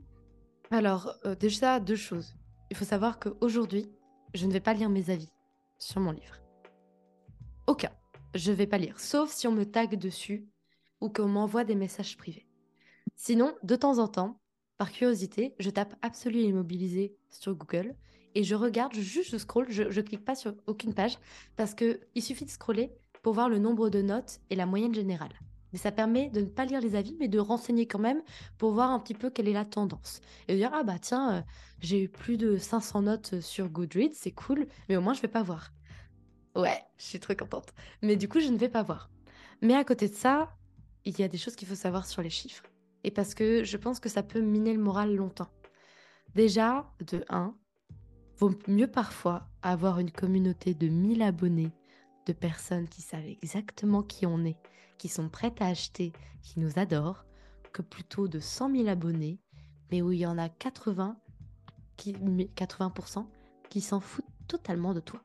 Alors, 0.71 1.15
euh, 1.25 1.35
déjà, 1.35 1.81
deux 1.81 1.97
choses. 1.97 2.35
Il 2.71 2.77
faut 2.77 2.85
savoir 2.85 3.19
qu'aujourd'hui, 3.19 3.91
je 4.35 4.47
ne 4.47 4.53
vais 4.53 4.61
pas 4.61 4.75
lire 4.75 4.91
mes 4.91 5.11
avis 5.11 5.33
sur 5.79 6.01
mon 6.01 6.13
livre. 6.13 6.37
Aucun. 7.67 7.91
Je 8.35 8.51
ne 8.51 8.57
vais 8.57 8.67
pas 8.67 8.79
lire, 8.79 9.01
sauf 9.01 9.31
si 9.31 9.47
on 9.47 9.53
me 9.53 9.65
tag 9.65 9.97
dessus 9.97 10.47
ou 11.01 11.09
qu'on 11.09 11.29
m'envoie 11.29 11.65
des 11.65 11.75
messages 11.75 12.17
privés. 12.17 12.47
Sinon, 13.17 13.55
de 13.63 13.77
temps 13.77 13.99
en 13.99 14.09
temps, 14.09 14.41
par 14.77 14.93
curiosité, 14.93 15.55
je 15.59 15.71
tape 15.71 15.95
Absolu 16.03 16.41
Immobilisé 16.41 17.17
sur 17.31 17.55
Google 17.55 17.97
et 18.35 18.45
je 18.45 18.55
regarde, 18.55 18.95
juste 18.95 19.31
je 19.33 19.39
scroll, 19.39 19.67
je, 19.71 19.83
ne 19.83 20.03
clique 20.03 20.25
pas 20.25 20.35
sur 20.35 20.55
aucune 20.67 20.95
page 20.95 21.19
parce 21.57 21.75
qu'il 21.75 21.99
suffit 22.23 22.45
de 22.45 22.51
scroller 22.51 22.93
pour 23.23 23.33
voir 23.33 23.49
le 23.49 23.59
nombre 23.59 23.91
de 23.91 24.03
notes 24.03 24.41
et 24.51 24.57
la 24.57 24.67
moyenne 24.67 24.95
générale. 24.95 25.33
Mais 25.73 25.79
ça 25.79 25.93
permet 25.93 26.31
de 26.31 26.41
ne 26.41 26.47
pas 26.47 26.65
lire 26.65 26.81
les 26.81 26.95
avis, 26.95 27.17
mais 27.21 27.29
de 27.29 27.39
renseigner 27.39 27.87
quand 27.87 27.99
même 27.99 28.23
pour 28.57 28.73
voir 28.73 28.91
un 28.91 28.99
petit 29.01 29.15
peu 29.15 29.31
quelle 29.31 29.49
est 29.49 29.53
la 29.53 29.65
tendance. 29.65 30.21
Et 30.47 30.55
de 30.55 30.59
dire, 30.59 30.71
ah 30.73 30.83
bah 30.83 30.99
tiens, 31.01 31.37
euh, 31.37 31.43
j'ai 31.81 32.03
eu 32.03 32.09
plus 32.09 32.37
de 32.37 32.57
500 32.57 33.03
notes 33.03 33.41
sur 33.41 33.69
Goodreads, 33.69 34.15
c'est 34.15 34.33
cool, 34.33 34.67
mais 34.89 34.97
au 34.97 35.01
moins 35.01 35.15
je 35.15 35.21
vais 35.21 35.29
pas 35.29 35.43
voir. 35.43 35.73
Ouais, 36.57 36.83
je 36.97 37.05
suis 37.05 37.21
très 37.21 37.37
contente. 37.37 37.73
Mais 38.03 38.17
du 38.17 38.29
coup, 38.29 38.41
je 38.41 38.49
ne 38.49 38.57
vais 38.57 38.69
pas 38.69 38.83
voir. 38.83 39.11
Mais 39.63 39.75
à 39.75 39.85
côté 39.85 40.09
de 40.09 40.15
ça, 40.15 40.57
il 41.05 41.19
y 41.19 41.23
a 41.23 41.29
des 41.29 41.39
choses 41.39 41.57
qu'il 41.57 41.69
faut 41.69 41.75
savoir 41.75 42.07
sur 42.07 42.23
les 42.23 42.31
chiffres. 42.31 42.65
Et 43.05 43.11
parce 43.11 43.35
que 43.35 43.65
je 43.65 43.77
pense 43.77 44.01
que 44.01 44.09
ça 44.09 44.23
peut 44.23 44.41
miner 44.41 44.73
le 44.73 44.83
moral 44.83 45.15
longtemps. 45.15 45.51
Déjà, 46.35 46.91
de 47.07 47.25
1, 47.29 47.55
vaut 48.39 48.53
mieux 48.67 48.87
parfois 48.87 49.49
avoir 49.63 49.99
une 49.99 50.11
communauté 50.11 50.75
de 50.75 50.89
1000 50.89 51.23
abonnés, 51.23 51.73
de 52.27 52.33
personnes 52.33 52.89
qui 52.89 53.03
savent 53.03 53.27
exactement 53.27 54.03
qui 54.03 54.27
on 54.27 54.45
est 54.45 54.59
qui 54.99 55.09
sont 55.09 55.29
prêtes 55.29 55.63
à 55.63 55.67
acheter, 55.67 56.13
qui 56.43 56.61
nous 56.61 56.79
adorent, 56.79 57.25
que 57.73 57.83
plutôt 57.83 58.29
de 58.29 58.41
100 58.41 58.77
000 58.77 58.89
abonnés, 58.89 59.41
mais 59.91 60.03
où 60.03 60.13
il 60.13 60.21
y 60.21 60.27
en 60.27 60.39
a 60.39 60.49
80, 60.49 61.17
qui, 61.97 62.13
80% 62.13 63.27
qui 63.71 63.81
s'en 63.81 64.01
foutent 64.01 64.25
totalement 64.47 64.95
de 64.95 65.01
toi 65.01 65.23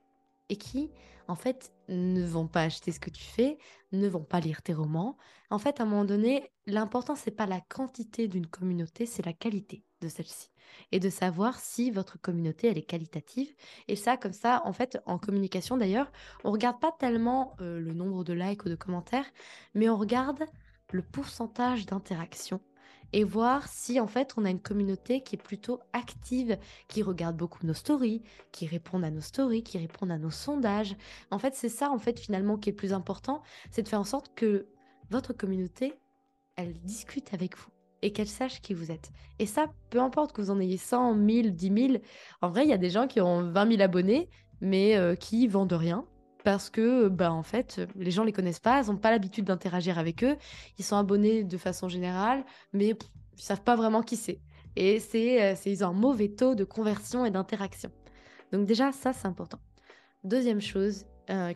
et 0.49 0.57
qui, 0.57 0.91
en 1.27 1.35
fait, 1.35 1.73
ne 1.87 2.23
vont 2.25 2.47
pas 2.47 2.63
acheter 2.63 2.91
ce 2.91 2.99
que 2.99 3.09
tu 3.09 3.23
fais, 3.23 3.57
ne 3.91 4.07
vont 4.07 4.23
pas 4.23 4.39
lire 4.39 4.61
tes 4.61 4.73
romans. 4.73 5.17
En 5.49 5.59
fait, 5.59 5.79
à 5.79 5.83
un 5.83 5.85
moment 5.85 6.05
donné, 6.05 6.51
l'important, 6.65 7.15
c'est 7.15 7.31
pas 7.31 7.45
la 7.45 7.61
quantité 7.61 8.27
d'une 8.27 8.47
communauté, 8.47 9.05
c'est 9.05 9.25
la 9.25 9.33
qualité 9.33 9.83
de 10.01 10.07
celle-ci. 10.07 10.52
Et 10.91 10.99
de 10.99 11.09
savoir 11.09 11.59
si 11.59 11.91
votre 11.91 12.19
communauté, 12.19 12.67
elle 12.67 12.77
est 12.77 12.83
qualitative. 12.83 13.53
Et 13.87 13.95
ça, 13.95 14.17
comme 14.17 14.33
ça, 14.33 14.61
en 14.65 14.73
fait, 14.73 14.99
en 15.05 15.17
communication 15.17 15.77
d'ailleurs, 15.77 16.11
on 16.43 16.51
regarde 16.51 16.79
pas 16.79 16.91
tellement 16.91 17.55
euh, 17.61 17.79
le 17.79 17.93
nombre 17.93 18.23
de 18.23 18.33
likes 18.33 18.65
ou 18.65 18.69
de 18.69 18.75
commentaires, 18.75 19.25
mais 19.73 19.89
on 19.89 19.97
regarde 19.97 20.43
le 20.91 21.01
pourcentage 21.01 21.85
d'interaction 21.85 22.61
et 23.13 23.23
voir 23.23 23.67
si 23.67 23.99
en 23.99 24.07
fait 24.07 24.33
on 24.37 24.43
a 24.43 24.49
une 24.49 24.59
communauté 24.59 25.21
qui 25.21 25.35
est 25.35 25.41
plutôt 25.41 25.79
active, 25.93 26.57
qui 26.87 27.03
regarde 27.03 27.37
beaucoup 27.37 27.65
nos 27.65 27.73
stories, 27.73 28.23
qui 28.51 28.67
répond 28.67 29.01
à 29.03 29.11
nos 29.11 29.21
stories, 29.21 29.63
qui 29.63 29.77
répond 29.77 30.09
à 30.09 30.17
nos 30.17 30.31
sondages. 30.31 30.95
En 31.31 31.39
fait, 31.39 31.53
c'est 31.55 31.69
ça 31.69 31.91
en 31.91 31.99
fait 31.99 32.19
finalement 32.19 32.57
qui 32.57 32.69
est 32.69 32.73
le 32.73 32.77
plus 32.77 32.93
important, 32.93 33.43
c'est 33.71 33.83
de 33.83 33.87
faire 33.87 33.99
en 33.99 34.05
sorte 34.05 34.33
que 34.35 34.67
votre 35.09 35.33
communauté, 35.33 35.93
elle 36.55 36.73
discute 36.81 37.33
avec 37.33 37.55
vous 37.55 37.69
et 38.03 38.11
qu'elle 38.11 38.27
sache 38.27 38.61
qui 38.61 38.73
vous 38.73 38.91
êtes. 38.91 39.11
Et 39.39 39.45
ça, 39.47 39.67
peu 39.89 39.99
importe 39.99 40.33
que 40.33 40.41
vous 40.41 40.51
en 40.51 40.59
ayez 40.59 40.77
100, 40.77 41.15
1000, 41.15 41.55
10 41.55 41.87
000, 41.93 42.03
en 42.41 42.49
vrai, 42.49 42.63
il 42.65 42.69
y 42.69 42.73
a 42.73 42.77
des 42.77 42.89
gens 42.89 43.07
qui 43.07 43.21
ont 43.21 43.49
20 43.49 43.71
000 43.71 43.81
abonnés, 43.81 44.29
mais 44.61 44.97
euh, 44.97 45.15
qui 45.15 45.47
vendent 45.47 45.73
rien. 45.73 46.05
parce 46.43 46.69
que 46.69 47.07
bah 47.07 47.31
en 47.31 47.43
fait 47.43 47.81
les 47.95 48.11
gens 48.11 48.25
les 48.25 48.33
connaissent 48.33 48.59
pas, 48.59 48.81
ils 48.83 48.87
n'ont 48.91 48.97
pas 48.97 49.11
l'habitude 49.11 49.45
d'interagir 49.45 49.97
avec 49.97 50.23
eux, 50.25 50.35
ils 50.77 50.83
sont 50.83 50.97
abonnés 50.97 51.45
de 51.45 51.57
façon 51.57 51.87
générale, 51.87 52.43
mais 52.73 52.89
ils 52.89 52.97
ils 53.37 53.41
savent 53.41 53.63
pas 53.63 53.75
vraiment 53.77 54.03
qui 54.03 54.17
c'est. 54.17 54.39
Et 54.75 54.99
c'est 54.99 55.55
ils 55.65 55.83
ont 55.85 55.89
un 55.89 55.93
mauvais 55.93 56.29
taux 56.29 56.55
de 56.55 56.65
conversion 56.65 57.25
et 57.25 57.31
d'interaction. 57.31 57.91
Donc 58.51 58.65
déjà 58.65 58.91
ça 58.91 59.13
c'est 59.13 59.27
important. 59.27 59.59
Deuxième 60.23 60.61
chose 60.61 61.05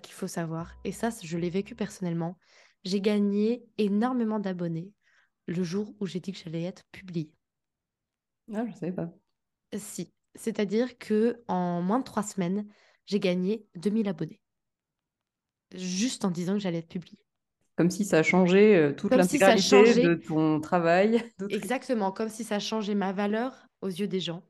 qu'il 0.01 0.13
faut 0.13 0.27
savoir, 0.27 0.71
et 0.85 0.93
ça 0.93 1.09
je 1.21 1.37
l'ai 1.37 1.49
vécu 1.49 1.75
personnellement, 1.75 2.37
j'ai 2.85 3.01
gagné 3.01 3.65
énormément 3.77 4.39
d'abonnés 4.39 4.93
le 5.47 5.63
jour 5.63 5.93
où 5.99 6.05
j'ai 6.05 6.19
dit 6.19 6.31
que 6.31 6.37
j'allais 6.37 6.63
être 6.63 6.83
publiée. 6.91 7.31
Ah, 8.53 8.65
je 8.67 8.73
savais 8.77 8.91
pas. 8.91 9.09
Si, 9.75 10.13
c'est-à-dire 10.35 10.97
que 10.97 11.41
en 11.47 11.81
moins 11.81 11.99
de 11.99 12.03
trois 12.03 12.23
semaines, 12.23 12.67
j'ai 13.05 13.19
gagné 13.19 13.65
2000 13.75 14.07
abonnés. 14.07 14.41
Juste 15.73 16.23
en 16.23 16.31
disant 16.31 16.53
que 16.53 16.59
j'allais 16.59 16.79
être 16.79 16.87
publiée. 16.87 17.19
Comme 17.75 17.91
si 17.91 18.05
ça 18.05 18.23
changeait 18.23 18.75
euh, 18.75 18.93
toute 18.93 19.13
l'intégralité 19.13 20.03
de 20.03 20.15
ton 20.15 20.59
travail. 20.59 21.23
Exactement, 21.49 22.11
comme 22.11 22.29
si 22.29 22.43
ça 22.43 22.59
changeait 22.59 22.95
ma 22.95 23.13
valeur 23.13 23.67
aux 23.81 23.87
yeux 23.87 24.07
des 24.07 24.19
gens, 24.19 24.43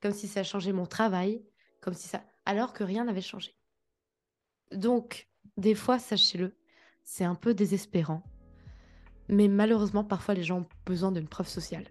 comme 0.00 0.12
si 0.12 0.26
ça 0.26 0.42
changeait 0.42 0.72
mon 0.72 0.86
travail, 0.86 1.44
comme 1.80 1.94
si 1.94 2.08
ça, 2.08 2.24
alors 2.44 2.72
que 2.72 2.82
rien 2.82 3.04
n'avait 3.04 3.20
changé. 3.20 3.54
Donc, 4.72 5.28
des 5.56 5.74
fois, 5.74 5.98
sachez-le, 5.98 6.56
c'est 7.04 7.24
un 7.24 7.34
peu 7.34 7.54
désespérant. 7.54 8.22
Mais 9.28 9.48
malheureusement, 9.48 10.04
parfois, 10.04 10.34
les 10.34 10.42
gens 10.42 10.60
ont 10.60 10.66
besoin 10.86 11.12
d'une 11.12 11.28
preuve 11.28 11.48
sociale. 11.48 11.86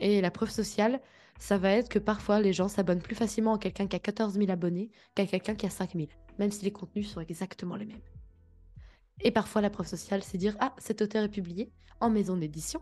Et 0.00 0.20
la 0.20 0.30
preuve 0.30 0.50
sociale, 0.50 1.00
ça 1.38 1.58
va 1.58 1.70
être 1.70 1.88
que 1.88 1.98
parfois, 1.98 2.40
les 2.40 2.52
gens 2.52 2.68
s'abonnent 2.68 3.02
plus 3.02 3.14
facilement 3.14 3.54
à 3.54 3.58
quelqu'un 3.58 3.86
qui 3.86 3.96
a 3.96 3.98
14 3.98 4.34
000 4.34 4.50
abonnés 4.50 4.90
qu'à 5.14 5.26
quelqu'un 5.26 5.54
qui 5.54 5.66
a 5.66 5.70
5 5.70 5.94
000, 5.94 6.08
même 6.38 6.50
si 6.50 6.64
les 6.64 6.70
contenus 6.70 7.10
sont 7.10 7.20
exactement 7.20 7.76
les 7.76 7.86
mêmes. 7.86 8.00
Et 9.22 9.30
parfois, 9.30 9.60
la 9.60 9.70
preuve 9.70 9.86
sociale, 9.86 10.22
c'est 10.22 10.38
dire 10.38 10.56
Ah, 10.60 10.74
cet 10.78 11.02
auteur 11.02 11.24
est 11.24 11.28
publié 11.28 11.70
en 12.00 12.10
maison 12.10 12.36
d'édition, 12.36 12.80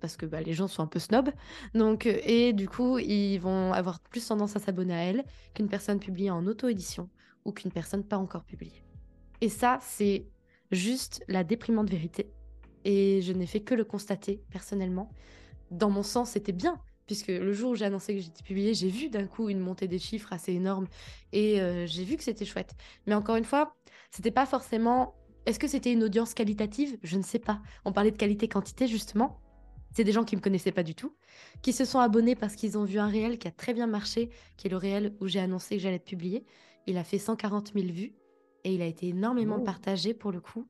parce 0.00 0.16
que 0.16 0.26
bah, 0.26 0.40
les 0.40 0.52
gens 0.52 0.68
sont 0.68 0.82
un 0.82 0.86
peu 0.86 0.98
snobs. 0.98 1.30
Donc, 1.74 2.06
euh, 2.06 2.18
et 2.24 2.52
du 2.52 2.68
coup, 2.68 2.98
ils 2.98 3.38
vont 3.38 3.72
avoir 3.72 4.00
plus 4.00 4.26
tendance 4.26 4.56
à 4.56 4.60
s'abonner 4.60 4.94
à 4.94 5.04
elle 5.04 5.24
qu'une 5.54 5.68
personne 5.68 5.98
publiée 5.98 6.30
en 6.30 6.46
auto-édition 6.46 7.08
ou 7.44 7.52
qu'une 7.52 7.72
personne 7.72 8.04
pas 8.04 8.18
encore 8.18 8.44
publiée. 8.44 8.84
Et 9.40 9.48
ça, 9.48 9.78
c'est 9.80 10.26
juste 10.70 11.24
la 11.28 11.44
déprimante 11.44 11.90
vérité. 11.90 12.30
Et 12.84 13.22
je 13.22 13.32
n'ai 13.32 13.46
fait 13.46 13.60
que 13.60 13.74
le 13.74 13.84
constater 13.84 14.42
personnellement. 14.50 15.10
Dans 15.70 15.90
mon 15.90 16.02
sens, 16.02 16.30
c'était 16.30 16.52
bien, 16.52 16.80
puisque 17.06 17.28
le 17.28 17.52
jour 17.52 17.72
où 17.72 17.74
j'ai 17.74 17.84
annoncé 17.84 18.14
que 18.14 18.20
j'étais 18.20 18.42
publiée, 18.42 18.74
j'ai 18.74 18.88
vu 18.88 19.08
d'un 19.08 19.26
coup 19.26 19.48
une 19.48 19.60
montée 19.60 19.88
des 19.88 19.98
chiffres 19.98 20.32
assez 20.32 20.52
énorme 20.52 20.86
et 21.32 21.60
euh, 21.60 21.86
j'ai 21.86 22.04
vu 22.04 22.16
que 22.16 22.24
c'était 22.24 22.44
chouette. 22.44 22.74
Mais 23.06 23.14
encore 23.14 23.36
une 23.36 23.44
fois, 23.44 23.74
c'était 24.10 24.30
pas 24.30 24.46
forcément. 24.46 25.14
Est-ce 25.46 25.58
que 25.58 25.68
c'était 25.68 25.92
une 25.92 26.04
audience 26.04 26.34
qualitative? 26.34 26.98
Je 27.02 27.16
ne 27.16 27.22
sais 27.22 27.38
pas. 27.38 27.60
On 27.84 27.92
parlait 27.92 28.12
de 28.12 28.16
qualité-quantité 28.16 28.86
justement. 28.86 29.40
C'est 29.94 30.04
des 30.04 30.12
gens 30.12 30.24
qui 30.24 30.36
me 30.36 30.40
connaissaient 30.40 30.72
pas 30.72 30.84
du 30.84 30.94
tout, 30.94 31.14
qui 31.60 31.74
se 31.74 31.84
sont 31.84 31.98
abonnés 31.98 32.34
parce 32.34 32.56
qu'ils 32.56 32.78
ont 32.78 32.84
vu 32.84 32.98
un 32.98 33.08
réel 33.08 33.38
qui 33.38 33.46
a 33.46 33.50
très 33.50 33.74
bien 33.74 33.86
marché, 33.86 34.30
qui 34.56 34.68
est 34.68 34.70
le 34.70 34.78
réel 34.78 35.14
où 35.20 35.26
j'ai 35.26 35.40
annoncé 35.40 35.76
que 35.76 35.82
j'allais 35.82 35.96
être 35.96 36.04
publiée. 36.04 36.46
Il 36.86 36.96
a 36.96 37.04
fait 37.04 37.18
140 37.18 37.72
000 37.74 37.88
vues 37.88 38.14
et 38.64 38.74
il 38.74 38.80
a 38.80 38.86
été 38.86 39.08
énormément 39.08 39.58
oh. 39.60 39.64
partagé 39.64 40.14
pour 40.14 40.32
le 40.32 40.40
coup. 40.40 40.66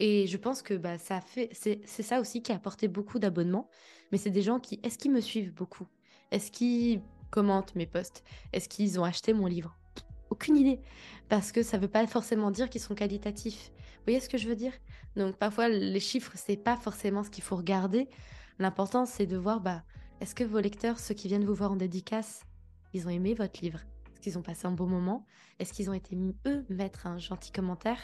Et 0.00 0.26
je 0.26 0.36
pense 0.36 0.62
que 0.62 0.74
bah, 0.74 0.98
ça 0.98 1.20
fait, 1.20 1.50
c'est 1.52 1.86
ça 1.86 2.20
aussi 2.20 2.42
qui 2.42 2.52
a 2.52 2.56
apporté 2.56 2.88
beaucoup 2.88 3.18
d'abonnements. 3.18 3.68
Mais 4.12 4.18
c'est 4.18 4.30
des 4.30 4.42
gens 4.42 4.60
qui, 4.60 4.80
est-ce 4.82 4.98
qu'ils 4.98 5.12
me 5.12 5.20
suivent 5.20 5.54
beaucoup? 5.54 5.86
Est-ce 6.30 6.50
qu'ils 6.50 7.00
commentent 7.30 7.74
mes 7.74 7.86
posts? 7.86 8.24
Est-ce 8.52 8.68
qu'ils 8.68 8.98
ont 9.00 9.04
acheté 9.04 9.32
mon 9.32 9.46
livre? 9.46 9.76
Aucune 10.30 10.56
idée. 10.56 10.80
Parce 11.28 11.52
que 11.52 11.62
ça 11.62 11.76
ne 11.76 11.82
veut 11.82 11.88
pas 11.88 12.06
forcément 12.06 12.50
dire 12.50 12.68
qu'ils 12.68 12.80
sont 12.80 12.94
qualitatifs. 12.94 13.70
Vous 13.70 14.02
voyez 14.06 14.20
ce 14.20 14.28
que 14.28 14.38
je 14.38 14.48
veux 14.48 14.56
dire? 14.56 14.72
Donc 15.16 15.36
parfois, 15.36 15.68
les 15.68 16.00
chiffres, 16.00 16.32
c'est 16.34 16.56
pas 16.56 16.76
forcément 16.76 17.22
ce 17.22 17.30
qu'il 17.30 17.44
faut 17.44 17.56
regarder. 17.56 18.08
L'important, 18.58 19.06
c'est 19.06 19.26
de 19.26 19.36
voir, 19.36 19.60
bah, 19.60 19.84
est-ce 20.20 20.34
que 20.34 20.44
vos 20.44 20.60
lecteurs, 20.60 20.98
ceux 20.98 21.14
qui 21.14 21.28
viennent 21.28 21.44
vous 21.44 21.54
voir 21.54 21.72
en 21.72 21.76
dédicace, 21.76 22.42
ils 22.92 23.06
ont 23.06 23.10
aimé 23.10 23.34
votre 23.34 23.60
livre? 23.62 23.80
Est-ce 24.12 24.20
qu'ils 24.20 24.38
ont 24.38 24.42
passé 24.42 24.66
un 24.66 24.72
bon 24.72 24.86
moment? 24.86 25.26
Est-ce 25.58 25.72
qu'ils 25.72 25.90
ont 25.90 25.94
été, 25.94 26.16
eux, 26.46 26.64
mettre 26.68 27.06
un 27.06 27.18
gentil 27.18 27.52
commentaire? 27.52 27.98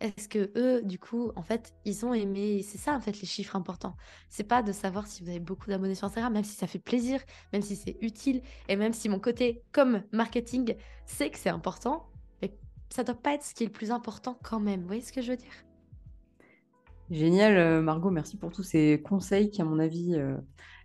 Est-ce 0.00 0.28
que 0.28 0.50
eux, 0.56 0.82
du 0.82 0.98
coup, 0.98 1.32
en 1.34 1.42
fait, 1.42 1.74
ils 1.84 2.06
ont 2.06 2.14
aimé 2.14 2.62
C'est 2.62 2.78
ça, 2.78 2.94
en 2.94 3.00
fait, 3.00 3.20
les 3.20 3.26
chiffres 3.26 3.56
importants. 3.56 3.96
C'est 4.28 4.44
pas 4.44 4.62
de 4.62 4.72
savoir 4.72 5.06
si 5.06 5.22
vous 5.22 5.28
avez 5.28 5.40
beaucoup 5.40 5.68
d'abonnés 5.70 5.96
sur 5.96 6.06
Instagram, 6.06 6.32
même 6.32 6.44
si 6.44 6.54
ça 6.54 6.66
fait 6.66 6.78
plaisir, 6.78 7.20
même 7.52 7.62
si 7.62 7.74
c'est 7.74 7.96
utile, 8.00 8.42
et 8.68 8.76
même 8.76 8.92
si 8.92 9.08
mon 9.08 9.18
côté, 9.18 9.62
comme 9.72 10.02
marketing, 10.12 10.76
sait 11.04 11.30
que 11.30 11.38
c'est 11.38 11.48
important, 11.48 12.06
mais 12.40 12.54
ça 12.90 13.02
doit 13.02 13.14
pas 13.14 13.34
être 13.34 13.42
ce 13.42 13.54
qui 13.54 13.64
est 13.64 13.66
le 13.66 13.72
plus 13.72 13.90
important 13.90 14.38
quand 14.42 14.60
même. 14.60 14.82
Vous 14.82 14.86
voyez 14.86 15.02
ce 15.02 15.12
que 15.12 15.20
je 15.20 15.32
veux 15.32 15.36
dire? 15.36 15.52
Génial, 17.10 17.56
euh, 17.56 17.80
Margot, 17.80 18.10
merci 18.10 18.36
pour 18.36 18.52
tous 18.52 18.62
ces 18.62 19.02
conseils 19.02 19.50
qui, 19.50 19.62
à 19.62 19.64
mon 19.64 19.78
avis, 19.78 20.14
euh, 20.14 20.36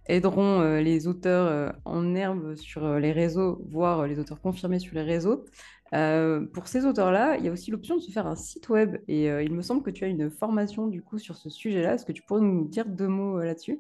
aideront 0.08 0.62
euh, 0.62 0.80
les 0.80 1.06
auteurs 1.06 1.76
en 1.84 2.16
herbe 2.16 2.56
sur 2.56 2.98
les 2.98 3.12
réseaux, 3.12 3.62
voire 3.70 4.08
les 4.08 4.20
auteurs 4.20 4.40
confirmés 4.40 4.80
sur 4.80 4.96
les 4.96 5.02
réseaux. 5.02 5.46
Euh, 5.94 6.46
pour 6.48 6.68
ces 6.68 6.86
auteurs-là, 6.86 7.38
il 7.38 7.46
y 7.46 7.48
a 7.48 7.52
aussi 7.52 7.70
l'option 7.70 7.98
de 7.98 8.02
se 8.02 8.12
faire 8.12 8.26
un 8.26 8.36
site 8.36 8.70
web. 8.70 8.98
Et 9.08 9.30
euh, 9.30 9.44
il 9.44 9.54
me 9.54 9.62
semble 9.62 9.84
que 9.84 9.92
tu 9.92 10.04
as 10.04 10.08
une 10.08 10.30
formation 10.30 10.88
du 10.88 11.02
coup 11.02 11.20
sur 11.20 11.36
ce 11.36 11.50
sujet-là. 11.50 11.94
Est-ce 11.94 12.06
que 12.06 12.12
tu 12.12 12.24
pourrais 12.24 12.42
nous 12.42 12.68
dire 12.68 12.86
deux 12.86 13.08
mots 13.08 13.40
euh, 13.40 13.46
là-dessus? 13.46 13.80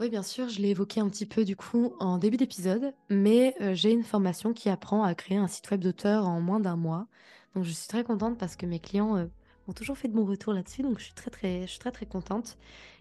Oui, 0.00 0.10
bien 0.10 0.22
sûr, 0.22 0.48
je 0.48 0.60
l'ai 0.60 0.70
évoqué 0.70 1.00
un 1.00 1.08
petit 1.08 1.26
peu 1.26 1.44
du 1.44 1.56
coup 1.56 1.92
en 1.98 2.18
début 2.18 2.36
d'épisode, 2.36 2.94
mais 3.10 3.56
j'ai 3.72 3.90
une 3.90 4.04
formation 4.04 4.52
qui 4.52 4.68
apprend 4.68 5.02
à 5.02 5.12
créer 5.16 5.38
un 5.38 5.48
site 5.48 5.68
web 5.72 5.80
d'auteur 5.80 6.24
en 6.24 6.40
moins 6.40 6.60
d'un 6.60 6.76
mois. 6.76 7.08
Donc 7.56 7.64
je 7.64 7.72
suis 7.72 7.88
très 7.88 8.04
contente 8.04 8.38
parce 8.38 8.54
que 8.54 8.64
mes 8.64 8.78
clients 8.78 9.28
ont 9.66 9.72
toujours 9.72 9.98
fait 9.98 10.06
de 10.06 10.12
bons 10.12 10.24
retours 10.24 10.52
là-dessus, 10.52 10.82
donc 10.82 11.00
je 11.00 11.06
suis 11.06 11.14
très 11.14 11.32
très, 11.32 11.62
je 11.62 11.72
suis 11.72 11.80
très 11.80 11.90
très 11.90 12.06
contente. 12.06 12.58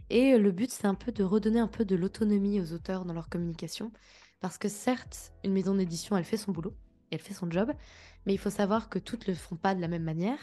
Et 0.09 0.39
le 0.39 0.51
but, 0.51 0.71
c'est 0.71 0.87
un 0.87 0.95
peu 0.95 1.11
de 1.11 1.23
redonner 1.23 1.59
un 1.59 1.67
peu 1.67 1.85
de 1.85 1.95
l'autonomie 1.95 2.59
aux 2.59 2.73
auteurs 2.73 3.05
dans 3.05 3.13
leur 3.13 3.29
communication, 3.29 3.91
parce 4.39 4.57
que 4.57 4.67
certes, 4.67 5.33
une 5.43 5.53
maison 5.53 5.75
d'édition, 5.75 6.17
elle 6.17 6.23
fait 6.23 6.35
son 6.35 6.51
boulot 6.51 6.73
elle 7.11 7.19
fait 7.19 7.33
son 7.33 7.49
job, 7.49 7.71
mais 8.25 8.33
il 8.33 8.37
faut 8.37 8.49
savoir 8.49 8.89
que 8.89 8.99
toutes 8.99 9.27
ne 9.27 9.33
le 9.33 9.39
font 9.39 9.55
pas 9.55 9.75
de 9.75 9.81
la 9.81 9.87
même 9.87 10.03
manière 10.03 10.39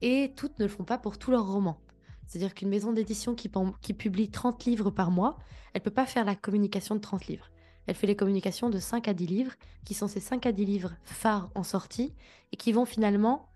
et 0.00 0.32
toutes 0.36 0.58
ne 0.58 0.64
le 0.64 0.70
font 0.70 0.84
pas 0.84 0.98
pour 0.98 1.18
tous 1.18 1.30
leurs 1.30 1.46
romans. 1.46 1.80
C'est-à-dire 2.26 2.54
qu'une 2.54 2.68
maison 2.68 2.92
d'édition 2.92 3.34
qui, 3.34 3.48
publie 3.48 4.30
30 4.30 4.64
livres 4.64 4.90
par 4.90 5.10
mois, 5.10 5.36
elle 5.74 5.80
ne 5.80 5.84
peut 5.84 5.90
pas 5.90 6.06
faire 6.06 6.24
la 6.24 6.34
communication 6.34 6.94
de 6.94 7.00
30 7.00 7.26
livres. 7.26 7.50
Elle 7.86 7.94
fait 7.94 8.06
les 8.06 8.16
communications 8.16 8.70
de 8.70 8.78
5 8.78 9.08
à 9.08 9.14
10 9.14 9.26
livres, 9.26 9.52
qui 9.84 9.94
sont 9.94 10.08
ces 10.08 10.20
5 10.20 10.46
à 10.46 10.52
10 10.52 10.64
livres 10.64 10.92
phares 11.04 11.50
en 11.54 11.62
sortie, 11.62 12.14
et 12.52 12.56
qui 12.56 12.72
vont 12.72 12.84
finalement 12.84 13.48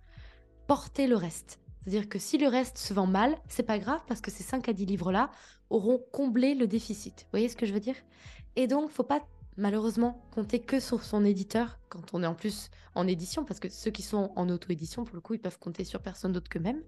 porter 0.66 1.06
le 1.06 1.16
reste. 1.16 1.60
C'est-à-dire 1.80 2.08
que 2.08 2.18
si 2.18 2.36
le 2.36 2.48
reste 2.48 2.78
se 2.78 2.92
vend 2.92 3.06
mal, 3.06 3.36
c'est 3.48 3.62
pas 3.62 3.78
grave 3.78 4.00
parce 4.08 4.20
que 4.20 4.30
ces 4.30 4.42
5 4.42 4.68
à 4.68 4.72
10 4.72 4.86
livres-là 4.86 5.30
auront 5.70 6.02
comblé 6.12 6.54
le 6.54 6.66
déficit. 6.66 7.20
Vous 7.20 7.30
voyez 7.32 7.48
ce 7.48 7.56
que 7.56 7.66
je 7.66 7.72
veux 7.72 7.80
dire? 7.80 7.96
Et 8.56 8.66
donc, 8.66 8.90
faut 8.90 9.04
pas 9.04 9.20
malheureusement 9.56 10.26
compter 10.32 10.60
que 10.60 10.80
sur 10.80 11.02
son 11.02 11.24
éditeur 11.24 11.78
quand 11.88 12.14
on 12.14 12.22
est 12.22 12.26
en 12.26 12.34
plus 12.34 12.70
en 12.94 13.06
édition, 13.06 13.44
parce 13.44 13.60
que 13.60 13.68
ceux 13.68 13.90
qui 13.90 14.02
sont 14.02 14.32
en 14.36 14.48
auto-édition, 14.48 15.04
pour 15.04 15.14
le 15.14 15.20
coup, 15.20 15.34
ils 15.34 15.40
peuvent 15.40 15.58
compter 15.58 15.84
sur 15.84 16.00
personne 16.00 16.32
d'autre 16.32 16.48
qu'eux-mêmes 16.48 16.82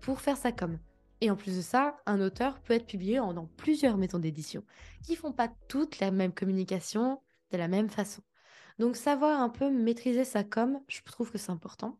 pour 0.00 0.20
faire 0.20 0.36
sa 0.36 0.52
com. 0.52 0.78
Et 1.20 1.30
en 1.30 1.36
plus 1.36 1.56
de 1.56 1.62
ça, 1.62 1.96
un 2.06 2.20
auteur 2.20 2.60
peut 2.60 2.74
être 2.74 2.86
publié 2.86 3.18
en, 3.18 3.34
dans 3.34 3.46
plusieurs 3.46 3.98
maisons 3.98 4.18
d'édition 4.18 4.64
qui 5.04 5.16
font 5.16 5.32
pas 5.32 5.52
toutes 5.68 5.98
la 6.00 6.10
même 6.10 6.32
communication 6.32 7.20
de 7.50 7.58
la 7.58 7.68
même 7.68 7.90
façon. 7.90 8.22
Donc 8.78 8.96
savoir 8.96 9.40
un 9.40 9.50
peu 9.50 9.70
maîtriser 9.70 10.24
sa 10.24 10.44
com, 10.44 10.80
je 10.88 11.02
trouve 11.02 11.30
que 11.30 11.38
c'est 11.38 11.50
important. 11.50 11.98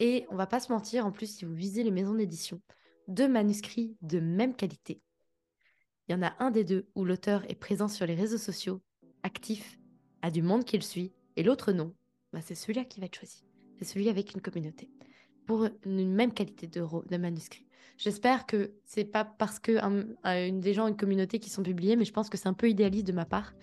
Et 0.00 0.26
on 0.30 0.36
va 0.36 0.46
pas 0.46 0.60
se 0.60 0.72
mentir, 0.72 1.06
en 1.06 1.12
plus, 1.12 1.36
si 1.36 1.44
vous 1.44 1.54
visez 1.54 1.82
les 1.84 1.90
maisons 1.90 2.14
d'édition, 2.14 2.60
deux 3.06 3.28
manuscrits 3.28 3.96
de 4.02 4.20
même 4.20 4.54
qualité. 4.54 5.00
Il 6.08 6.12
y 6.12 6.14
en 6.14 6.22
a 6.22 6.34
un 6.38 6.50
des 6.50 6.64
deux 6.64 6.88
où 6.94 7.04
l'auteur 7.04 7.44
est 7.50 7.54
présent 7.54 7.88
sur 7.88 8.06
les 8.06 8.14
réseaux 8.14 8.38
sociaux 8.38 8.80
actif, 9.28 9.78
a 10.22 10.30
du 10.30 10.40
monde 10.42 10.64
qui 10.64 10.76
le 10.78 10.82
suit, 10.82 11.12
et 11.36 11.42
l'autre 11.42 11.72
non, 11.72 11.94
bah 12.32 12.40
c'est 12.40 12.54
celui-là 12.54 12.84
qui 12.86 12.98
va 12.98 13.06
être 13.06 13.14
choisi. 13.14 13.44
C'est 13.78 13.84
celui 13.84 14.08
avec 14.08 14.32
une 14.32 14.40
communauté. 14.40 14.90
Pour 15.46 15.68
une 15.84 16.14
même 16.14 16.32
qualité 16.32 16.66
de, 16.66 16.80
de 16.80 17.16
manuscrit. 17.18 17.67
J'espère 17.96 18.46
que 18.46 18.72
c'est 18.84 19.04
pas 19.04 19.24
parce 19.24 19.58
que 19.58 19.80
des 20.60 20.74
gens 20.74 20.84
ont 20.84 20.88
une 20.88 20.96
communauté 20.96 21.38
qui 21.38 21.50
sont 21.50 21.62
publiés, 21.62 21.96
mais 21.96 22.04
je 22.04 22.12
pense 22.12 22.28
que 22.28 22.36
c'est 22.38 22.48
un 22.48 22.54
peu 22.54 22.68
idéaliste 22.68 23.06
de 23.06 23.12
ma 23.12 23.24
part, 23.24 23.54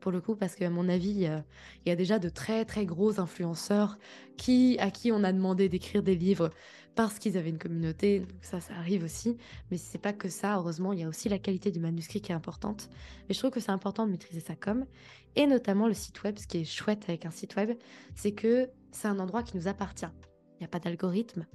pour 0.00 0.10
le 0.10 0.20
coup, 0.20 0.34
parce 0.34 0.56
qu'à 0.56 0.68
mon 0.68 0.88
avis, 0.88 1.10
il 1.10 1.44
y 1.86 1.90
a 1.90 1.96
déjà 1.96 2.18
de 2.18 2.28
très 2.28 2.64
très 2.64 2.86
gros 2.86 3.20
influenceurs 3.20 3.98
qui, 4.36 4.76
à 4.80 4.90
qui 4.90 5.12
on 5.12 5.22
a 5.22 5.32
demandé 5.32 5.68
d'écrire 5.68 6.02
des 6.02 6.16
livres 6.16 6.50
parce 6.94 7.18
qu'ils 7.18 7.36
avaient 7.36 7.50
une 7.50 7.58
communauté. 7.58 8.24
Ça, 8.40 8.60
ça 8.60 8.74
arrive 8.74 9.02
aussi. 9.04 9.36
Mais 9.70 9.76
c'est 9.76 9.98
pas 9.98 10.12
que 10.12 10.28
ça. 10.28 10.56
Heureusement, 10.56 10.92
il 10.92 11.00
y 11.00 11.02
a 11.02 11.08
aussi 11.08 11.28
la 11.28 11.38
qualité 11.38 11.70
du 11.70 11.80
manuscrit 11.80 12.20
qui 12.20 12.30
est 12.30 12.34
importante. 12.34 12.88
Mais 13.28 13.34
je 13.34 13.38
trouve 13.40 13.50
que 13.50 13.60
c'est 13.60 13.72
important 13.72 14.06
de 14.06 14.12
maîtriser 14.12 14.40
sa 14.40 14.54
com. 14.54 14.86
Et 15.34 15.46
notamment 15.46 15.88
le 15.88 15.94
site 15.94 16.22
web. 16.22 16.38
Ce 16.38 16.46
qui 16.46 16.58
est 16.58 16.64
chouette 16.64 17.04
avec 17.08 17.26
un 17.26 17.32
site 17.32 17.56
web, 17.56 17.76
c'est 18.14 18.32
que 18.32 18.70
c'est 18.92 19.08
un 19.08 19.18
endroit 19.18 19.42
qui 19.42 19.56
nous 19.56 19.66
appartient. 19.66 20.06
Il 20.54 20.58
n'y 20.60 20.66
a 20.66 20.68
pas 20.68 20.78
d'algorithme. 20.78 21.46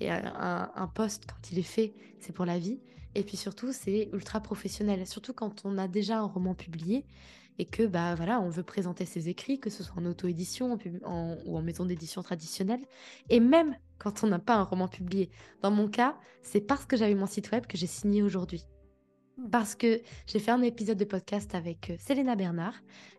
Et 0.00 0.10
un, 0.10 0.90
poste, 0.94 1.26
quand 1.26 1.50
il 1.50 1.58
est 1.58 1.62
fait, 1.62 1.94
c'est 2.20 2.32
pour 2.32 2.44
la 2.44 2.58
vie. 2.58 2.80
Et 3.14 3.22
puis 3.22 3.36
surtout, 3.36 3.72
c'est 3.72 4.10
ultra 4.12 4.40
professionnel. 4.40 5.06
Surtout 5.06 5.32
quand 5.32 5.62
on 5.64 5.78
a 5.78 5.88
déjà 5.88 6.18
un 6.18 6.26
roman 6.26 6.54
publié 6.54 7.04
et 7.58 7.64
que 7.64 7.86
bah 7.86 8.14
voilà, 8.14 8.40
on 8.40 8.50
veut 8.50 8.62
présenter 8.62 9.06
ses 9.06 9.30
écrits, 9.30 9.58
que 9.58 9.70
ce 9.70 9.82
soit 9.82 9.96
en 9.98 10.04
auto-édition 10.04 10.78
ou 11.46 11.56
en 11.56 11.62
maison 11.62 11.86
d'édition 11.86 12.22
traditionnelle. 12.22 12.84
Et 13.30 13.40
même 13.40 13.74
quand 13.98 14.22
on 14.22 14.26
n'a 14.26 14.38
pas 14.38 14.56
un 14.56 14.64
roman 14.64 14.88
publié. 14.88 15.30
Dans 15.62 15.70
mon 15.70 15.88
cas, 15.88 16.18
c'est 16.42 16.60
parce 16.60 16.84
que 16.84 16.96
j'avais 16.96 17.14
mon 17.14 17.26
site 17.26 17.50
web 17.52 17.66
que 17.66 17.78
j'ai 17.78 17.86
signé 17.86 18.22
aujourd'hui. 18.22 18.64
Parce 19.50 19.74
que 19.74 20.00
j'ai 20.26 20.38
fait 20.38 20.50
un 20.50 20.62
épisode 20.62 20.96
de 20.96 21.04
podcast 21.04 21.54
avec 21.54 21.90
euh, 21.90 21.96
Selena 21.98 22.36
Bernard, 22.36 22.74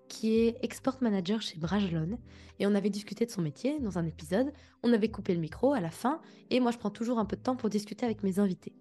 qui 0.08 0.36
est 0.40 0.58
export 0.64 0.98
manager 1.02 1.42
chez 1.42 1.58
Brajlon. 1.58 2.18
Et 2.60 2.66
on 2.66 2.74
avait 2.74 2.90
discuté 2.90 3.26
de 3.26 3.32
son 3.32 3.42
métier 3.42 3.80
dans 3.80 4.00
un 4.00 4.06
épisode. 4.06 4.52
On 4.82 4.92
avait 4.94 5.10
coupé 5.10 5.36
le 5.36 5.40
micro 5.40 5.74
à 5.74 5.80
la 5.80 5.92
fin. 5.92 6.20
Et 6.50 6.60
moi, 6.60 6.72
je 6.72 6.80
prends 6.80 6.90
toujours 6.90 7.20
un 7.20 7.26
peu 7.26 7.36
de 7.36 7.44
temps 7.44 7.56
pour 7.56 7.70
discuter 7.70 8.04
avec 8.04 8.24
mes 8.24 8.40
invités. 8.40 8.74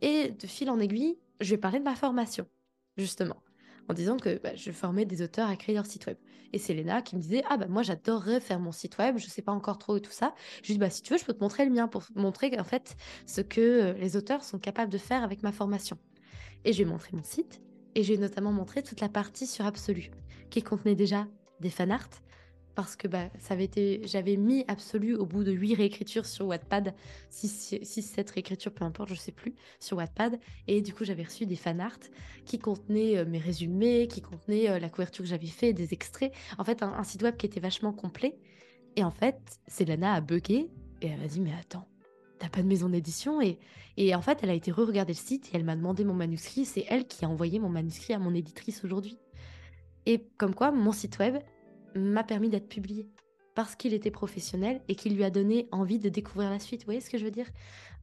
Et 0.00 0.30
de 0.30 0.46
fil 0.46 0.70
en 0.70 0.78
aiguille, 0.78 1.18
je 1.40 1.50
vais 1.50 1.58
parler 1.58 1.80
de 1.80 1.84
ma 1.84 1.96
formation, 1.96 2.46
justement, 2.96 3.42
en 3.88 3.94
disant 3.94 4.16
que 4.16 4.38
bah, 4.38 4.54
je 4.54 4.70
formais 4.70 5.04
des 5.04 5.22
auteurs 5.22 5.48
à 5.48 5.56
créer 5.56 5.74
leur 5.74 5.86
site 5.86 6.06
web. 6.06 6.16
Et 6.52 6.58
c'est 6.58 6.72
Léna 6.72 7.02
qui 7.02 7.16
me 7.16 7.20
disait 7.20 7.42
Ah, 7.50 7.56
bah 7.56 7.66
moi 7.66 7.82
j'adorerais 7.82 8.40
faire 8.40 8.60
mon 8.60 8.72
site 8.72 8.96
web, 8.98 9.18
je 9.18 9.26
sais 9.26 9.42
pas 9.42 9.52
encore 9.52 9.78
trop 9.78 9.96
et 9.96 10.00
tout 10.00 10.12
ça. 10.12 10.34
Je 10.62 10.68
lui 10.68 10.74
dis 10.74 10.78
Bah 10.78 10.90
si 10.90 11.02
tu 11.02 11.12
veux, 11.12 11.18
je 11.18 11.24
peux 11.24 11.34
te 11.34 11.40
montrer 11.40 11.64
le 11.64 11.72
mien 11.72 11.88
pour 11.88 12.04
montrer 12.14 12.56
en 12.58 12.64
fait 12.64 12.96
ce 13.26 13.40
que 13.40 13.60
euh, 13.60 13.92
les 13.94 14.16
auteurs 14.16 14.44
sont 14.44 14.58
capables 14.58 14.92
de 14.92 14.98
faire 14.98 15.24
avec 15.24 15.42
ma 15.42 15.50
formation. 15.50 15.98
Et 16.66 16.72
je 16.72 16.78
lui 16.78 16.88
ai 16.88 16.90
montré 16.90 17.10
mon 17.12 17.22
site, 17.22 17.62
et 17.94 18.02
j'ai 18.02 18.18
notamment 18.18 18.50
montré 18.50 18.82
toute 18.82 19.00
la 19.00 19.08
partie 19.08 19.46
sur 19.46 19.64
Absolu, 19.64 20.10
qui 20.50 20.62
contenait 20.62 20.96
déjà 20.96 21.28
des 21.60 21.70
fanarts, 21.70 22.10
parce 22.74 22.96
que 22.96 23.06
bah, 23.06 23.30
ça 23.38 23.54
avait 23.54 23.64
été, 23.64 24.00
j'avais 24.04 24.36
mis 24.36 24.64
Absolu 24.66 25.14
au 25.14 25.26
bout 25.26 25.44
de 25.44 25.52
8 25.52 25.76
réécritures 25.76 26.26
sur 26.26 26.46
Wattpad, 26.46 26.92
6, 27.30 27.78
7 27.84 28.30
réécritures, 28.32 28.74
peu 28.74 28.84
importe, 28.84 29.10
je 29.10 29.14
sais 29.14 29.30
plus, 29.30 29.54
sur 29.78 29.96
Wattpad. 29.96 30.40
Et 30.66 30.82
du 30.82 30.92
coup, 30.92 31.04
j'avais 31.04 31.22
reçu 31.22 31.46
des 31.46 31.54
fanarts 31.54 32.00
qui 32.44 32.58
contenaient 32.58 33.16
euh, 33.16 33.24
mes 33.24 33.38
résumés, 33.38 34.08
qui 34.08 34.20
contenaient 34.20 34.68
euh, 34.68 34.78
la 34.80 34.88
couverture 34.88 35.22
que 35.22 35.30
j'avais 35.30 35.46
fait, 35.46 35.72
des 35.72 35.94
extraits. 35.94 36.34
En 36.58 36.64
fait, 36.64 36.82
un, 36.82 37.04
site 37.04 37.22
web 37.22 37.36
qui 37.36 37.46
était 37.46 37.60
vachement 37.60 37.92
complet. 37.92 38.36
Et 38.96 39.04
en 39.04 39.12
fait, 39.12 39.38
Selena 39.68 40.14
a 40.14 40.20
bugué 40.20 40.68
et 41.00 41.06
elle 41.06 41.20
m'a 41.20 41.28
dit 41.28 41.40
Mais 41.40 41.54
attends, 41.58 41.86
t'as 42.38 42.48
pas 42.48 42.62
de 42.62 42.66
maison 42.66 42.88
d'édition 42.88 43.40
et, 43.40 43.58
et 43.96 44.14
en 44.14 44.20
fait, 44.20 44.38
elle 44.42 44.50
a 44.50 44.54
été 44.54 44.70
re-regarder 44.70 45.12
le 45.12 45.18
site 45.18 45.48
et 45.52 45.56
elle 45.56 45.64
m'a 45.64 45.76
demandé 45.76 46.04
mon 46.04 46.14
manuscrit. 46.14 46.64
C'est 46.64 46.84
elle 46.88 47.06
qui 47.06 47.24
a 47.24 47.28
envoyé 47.28 47.58
mon 47.58 47.68
manuscrit 47.68 48.14
à 48.14 48.18
mon 48.18 48.34
éditrice 48.34 48.84
aujourd'hui. 48.84 49.18
Et 50.04 50.26
comme 50.38 50.54
quoi, 50.54 50.70
mon 50.70 50.92
site 50.92 51.18
web, 51.18 51.38
m'a 51.94 52.24
permis 52.24 52.48
d'être 52.48 52.68
publié 52.68 53.08
parce 53.54 53.74
qu'il 53.74 53.94
était 53.94 54.10
professionnel 54.10 54.82
et 54.88 54.94
qu'il 54.94 55.16
lui 55.16 55.24
a 55.24 55.30
donné 55.30 55.66
envie 55.72 55.98
de 55.98 56.10
découvrir 56.10 56.50
la 56.50 56.58
suite. 56.58 56.82
Vous 56.82 56.86
voyez 56.86 57.00
ce 57.00 57.10
que 57.10 57.18
je 57.18 57.24
veux 57.24 57.30
dire? 57.30 57.48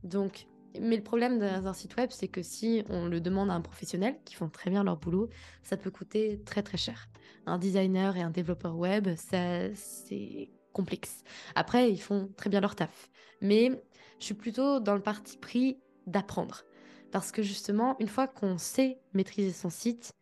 Donc, 0.03 0.47
mais 0.81 0.97
le 0.97 1.03
problème 1.03 1.37
d'un 1.37 1.73
site 1.73 1.95
web, 1.97 2.09
c'est 2.11 2.27
que 2.27 2.41
si 2.41 2.83
on 2.89 3.05
le 3.05 3.21
demande 3.21 3.51
à 3.51 3.53
un 3.53 3.61
professionnel 3.61 4.17
qui 4.25 4.33
font 4.33 4.49
très 4.49 4.71
bien 4.71 4.83
leur 4.83 4.97
boulot, 4.97 5.29
ça 5.61 5.77
peut 5.77 5.91
coûter 5.91 6.41
très 6.43 6.63
très 6.63 6.77
cher. 6.77 7.07
Un 7.45 7.59
designer 7.59 8.17
et 8.17 8.21
un 8.21 8.31
développeur 8.31 8.75
web, 8.75 9.09
ça 9.15 9.73
c'est 9.75 10.49
complexe. 10.71 11.23
Après, 11.53 11.91
ils 11.91 12.01
font 12.01 12.31
très 12.35 12.49
bien 12.49 12.59
leur 12.59 12.75
taf. 12.75 13.11
Mais 13.39 13.83
je 14.19 14.25
suis 14.25 14.33
plutôt 14.33 14.79
dans 14.79 14.95
le 14.95 15.01
parti 15.01 15.37
pris 15.37 15.77
d'apprendre. 16.07 16.63
Parce 17.11 17.31
que 17.31 17.43
justement, 17.43 17.95
une 17.99 18.07
fois 18.07 18.27
qu'on 18.27 18.57
sait 18.57 18.99
maîtriser 19.13 19.51
son 19.51 19.69
site, 19.69 20.13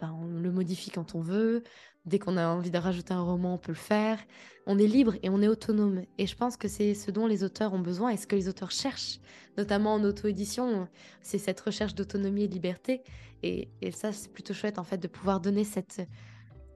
ben, 0.00 0.16
on 0.20 0.26
le 0.40 0.50
modifie 0.50 0.90
quand 0.90 1.14
on 1.14 1.20
veut, 1.20 1.62
Dès 2.08 2.18
qu'on 2.18 2.38
a 2.38 2.48
envie 2.48 2.70
de 2.70 2.78
rajouter 2.78 3.12
un 3.12 3.20
roman, 3.20 3.54
on 3.54 3.58
peut 3.58 3.72
le 3.72 3.76
faire. 3.76 4.18
On 4.66 4.78
est 4.78 4.86
libre 4.86 5.14
et 5.22 5.28
on 5.28 5.42
est 5.42 5.48
autonome. 5.48 6.04
Et 6.16 6.26
je 6.26 6.34
pense 6.34 6.56
que 6.56 6.66
c'est 6.66 6.94
ce 6.94 7.10
dont 7.10 7.26
les 7.26 7.44
auteurs 7.44 7.74
ont 7.74 7.80
besoin 7.80 8.08
et 8.08 8.16
ce 8.16 8.26
que 8.26 8.34
les 8.34 8.48
auteurs 8.48 8.70
cherchent, 8.70 9.20
notamment 9.58 9.92
en 9.92 10.02
auto-édition, 10.02 10.88
c'est 11.20 11.36
cette 11.36 11.60
recherche 11.60 11.94
d'autonomie 11.94 12.44
et 12.44 12.48
de 12.48 12.54
liberté. 12.54 13.02
Et, 13.42 13.68
ça, 13.92 14.12
c'est 14.12 14.32
plutôt 14.32 14.54
chouette 14.54 14.78
en 14.78 14.84
fait 14.84 14.96
de 14.96 15.06
pouvoir 15.06 15.40
donner 15.40 15.64
cette 15.64 16.00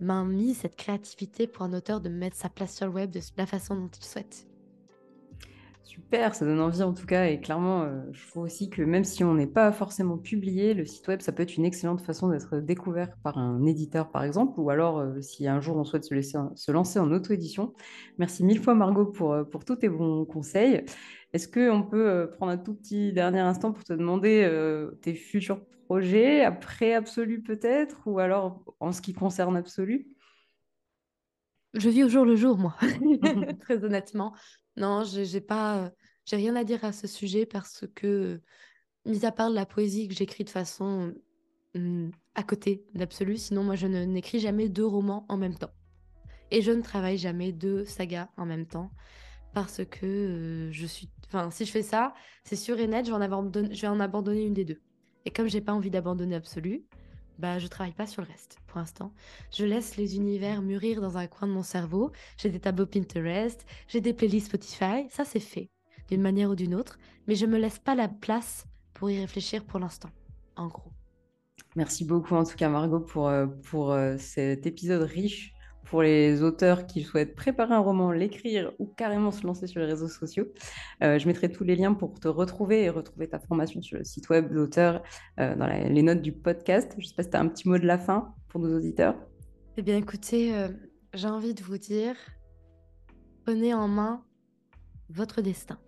main 0.01 0.27
mise, 0.27 0.59
cette 0.59 0.77
créativité 0.77 1.47
pour 1.47 1.63
un 1.63 1.73
auteur 1.73 2.03
de 2.03 2.11
mettre 2.11 2.37
sa 2.37 2.51
place 2.51 2.77
sur 2.77 2.87
le 2.87 2.93
web 2.93 3.11
de 3.11 3.21
la 3.39 3.47
façon 3.47 3.75
dont 3.75 3.91
il 3.99 4.05
souhaite. 4.05 4.52
Super, 5.85 6.35
ça 6.35 6.45
donne 6.45 6.61
envie 6.61 6.83
en 6.83 6.95
tout 6.95 7.07
cas. 7.07 7.27
Et 7.27 7.41
clairement, 7.41 7.83
euh, 7.83 8.01
je 8.13 8.29
trouve 8.29 8.45
aussi 8.45 8.71
que 8.71 8.83
même 8.83 9.05
si 9.05 9.25
on 9.25 9.35
n'est 9.35 9.49
pas 9.49 9.73
forcément 9.73 10.17
publié, 10.17 10.75
le 10.75 10.87
site 10.87 11.09
web, 11.09 11.21
ça 11.21 11.33
peut 11.33 11.43
être 11.43 11.57
une 11.57 11.65
excellente 11.65 12.01
façon 12.01 12.29
d'être 12.29 12.59
découvert 12.59 13.17
par 13.23 13.37
un 13.37 13.67
éditeur, 13.67 14.11
par 14.11 14.23
exemple, 14.23 14.61
ou 14.61 14.71
alors 14.71 14.99
euh, 14.99 15.21
si 15.21 15.49
un 15.49 15.61
jour 15.61 15.77
on 15.77 15.85
souhaite 15.85 16.05
se, 16.05 16.15
laisser, 16.15 16.39
se 16.55 16.71
lancer 16.71 17.01
en 17.01 17.11
auto-édition. 17.11 17.75
Merci 18.19 18.45
mille 18.45 18.61
fois, 18.61 18.75
Margot, 18.75 19.07
pour, 19.07 19.33
euh, 19.33 19.45
pour 19.45 19.65
tous 19.65 19.77
tes 19.77 19.89
bons 19.89 20.25
conseils. 20.25 20.85
Est-ce 21.33 21.49
qu'on 21.49 21.83
peut 21.83 22.31
prendre 22.37 22.53
un 22.53 22.59
tout 22.59 22.75
petit 22.75 23.13
dernier 23.13 23.41
instant 23.41 23.73
pour 23.73 23.85
te 23.85 23.95
demander 23.95 24.47
tes 25.01 25.15
futurs 25.15 25.63
projets, 25.87 26.45
après 26.45 26.93
Absolu 26.93 27.43
peut-être, 27.43 28.03
ou 28.05 28.19
alors 28.19 28.63
en 28.81 28.93
ce 28.93 29.01
qui 29.01 29.15
concerne 29.15 29.57
Absolu? 29.57 30.09
Je 31.73 31.89
vis 31.89 32.05
au 32.05 32.09
jour 32.11 32.27
le 32.27 32.37
jour, 32.37 32.59
moi, 32.59 32.77
très 33.61 33.83
honnêtement. 33.83 34.35
Non, 34.77 35.05
j'ai 35.05 35.41
pas, 35.41 35.93
j'ai 36.25 36.37
rien 36.37 36.57
à 36.57 36.65
dire 36.65 36.85
à 36.85 36.93
ce 36.93 37.07
sujet 37.07 37.47
parce 37.47 37.85
que, 37.95 38.41
mis 39.05 39.25
à 39.27 39.33
part 39.33 39.51
la 39.51 39.67
poésie 39.67 40.09
que 40.09 40.15
j'écris 40.15 40.45
de 40.45 40.51
façon 40.51 41.15
mmh, 41.75 42.11
à 42.35 42.43
côté 42.43 42.85
d'absolu, 42.95 43.37
sinon 43.37 43.65
moi 43.65 43.75
je 43.75 43.87
n'écris 43.87 44.41
jamais 44.41 44.69
deux 44.69 44.87
romans 44.87 45.27
en 45.29 45.37
même 45.37 45.57
temps. 45.57 45.73
Et 46.51 46.63
je 46.63 46.71
ne 46.71 46.83
travaille 46.83 47.19
jamais 47.19 47.53
deux 47.53 47.85
sagas 47.85 48.29
en 48.37 48.47
même 48.47 48.67
temps 48.67 48.91
parce 49.55 49.85
que 49.85 50.69
je 50.73 50.87
suis, 50.87 51.11
enfin 51.27 51.51
si 51.51 51.65
je 51.65 51.71
fais 51.71 51.83
ça, 51.83 52.15
c'est 52.45 52.57
sûr 52.57 52.79
et 52.79 52.87
net, 52.87 53.05
je 53.05 53.11
vais 53.11 53.17
en, 53.17 53.21
abandonner, 53.21 53.75
je 53.75 53.83
vais 53.83 53.89
en 53.89 54.01
abandonner 54.01 54.45
une 54.45 54.55
des 54.55 54.65
deux. 54.65 54.81
Et 55.25 55.31
comme 55.31 55.49
j'ai 55.49 55.61
pas 55.61 55.73
envie 55.73 55.91
d'abandonner 55.91 56.35
absolu, 56.35 56.85
bah, 57.39 57.59
je 57.59 57.67
travaille 57.67 57.93
pas 57.93 58.07
sur 58.07 58.23
le 58.23 58.29
reste 58.29 58.59
pour 58.67 58.79
l'instant. 58.79 59.13
Je 59.53 59.65
laisse 59.65 59.97
les 59.97 60.17
univers 60.17 60.63
mûrir 60.63 61.01
dans 61.01 61.19
un 61.19 61.27
coin 61.27 61.49
de 61.49 61.53
mon 61.53 61.63
cerveau. 61.63 62.13
J'ai 62.37 62.51
des 62.51 62.61
tableaux 62.61 62.87
Pinterest, 62.87 63.65
j'ai 63.89 64.01
des 64.01 64.13
playlists 64.13 64.47
Spotify, 64.47 65.07
ça 65.11 65.25
c'est 65.25 65.41
fait 65.41 65.71
d'une 66.09 66.23
manière 66.23 66.51
ou 66.51 66.55
d'une 66.55 66.75
autre, 66.75 66.99
mais 67.27 67.35
je 67.35 67.47
me 67.47 67.59
laisse 67.59 67.79
pas 67.79 67.95
la 67.95 68.09
place 68.09 68.67
pour 68.93 69.11
y 69.11 69.19
réfléchir 69.19 69.65
pour 69.65 69.81
l'instant, 69.81 70.11
en 70.57 70.69
gros. 70.69 70.93
Merci 71.75 72.05
beaucoup 72.05 72.35
en 72.35 72.45
tout 72.45 72.57
cas 72.57 72.69
Margot 72.69 73.01
pour, 73.01 73.29
euh, 73.29 73.47
pour 73.47 73.93
euh, 73.93 74.17
cet 74.19 74.67
épisode 74.67 75.03
riche 75.03 75.55
pour 75.85 76.03
les 76.03 76.43
auteurs 76.43 76.87
qui 76.87 77.03
souhaitent 77.03 77.35
préparer 77.35 77.75
un 77.75 77.81
roman, 77.81 78.13
l'écrire 78.13 78.73
ou 78.79 78.87
carrément 78.87 79.31
se 79.31 79.47
lancer 79.47 79.67
sur 79.67 79.81
les 79.81 79.87
réseaux 79.87 80.09
sociaux. 80.09 80.47
Euh, 81.03 81.19
je 81.19 81.27
mettrai 81.27 81.51
tous 81.51 81.65
les 81.65 81.77
liens 81.77 81.95
pour 81.95 82.19
te 82.19 82.29
retrouver 82.29 82.83
et 82.83 82.91
retrouver 82.91 83.29
ta 83.29 83.39
formation 83.39 83.83
sur 83.83 83.99
le 83.99 84.05
site 84.05 84.29
web 84.31 84.53
d'auteur 84.53 85.03
euh, 85.41 85.55
dans 85.57 85.67
les 85.67 86.03
notes 86.03 86.23
du 86.23 86.33
podcast. 86.33 86.93
Je 86.97 87.03
ne 87.03 87.09
sais 87.09 87.15
pas 87.15 87.23
si 87.23 87.31
tu 87.31 87.37
as 87.37 87.41
un 87.41 87.49
petit 87.49 87.69
mot 87.69 87.79
de 87.79 87.87
la 87.87 87.99
fin 87.99 88.35
pour 88.49 88.61
nos 88.61 88.77
auditeurs. 88.77 89.17
Eh 89.77 89.83
bien 89.83 89.97
écoutez, 89.97 90.55
euh, 90.55 90.69
j'ai 91.15 91.29
envie 91.29 91.55
de 91.55 91.63
vous 91.63 91.79
dire, 91.79 92.15
prenez 93.45 93.75
en 93.75 93.89
main 93.89 94.25
votre 95.09 95.43
destin. 95.43 95.79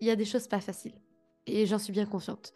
Il 0.00 0.06
y 0.06 0.10
a 0.10 0.16
des 0.16 0.24
choses 0.24 0.48
pas 0.48 0.60
faciles 0.60 1.00
et 1.46 1.66
j'en 1.66 1.78
suis 1.78 1.92
bien 1.92 2.06
consciente. 2.06 2.52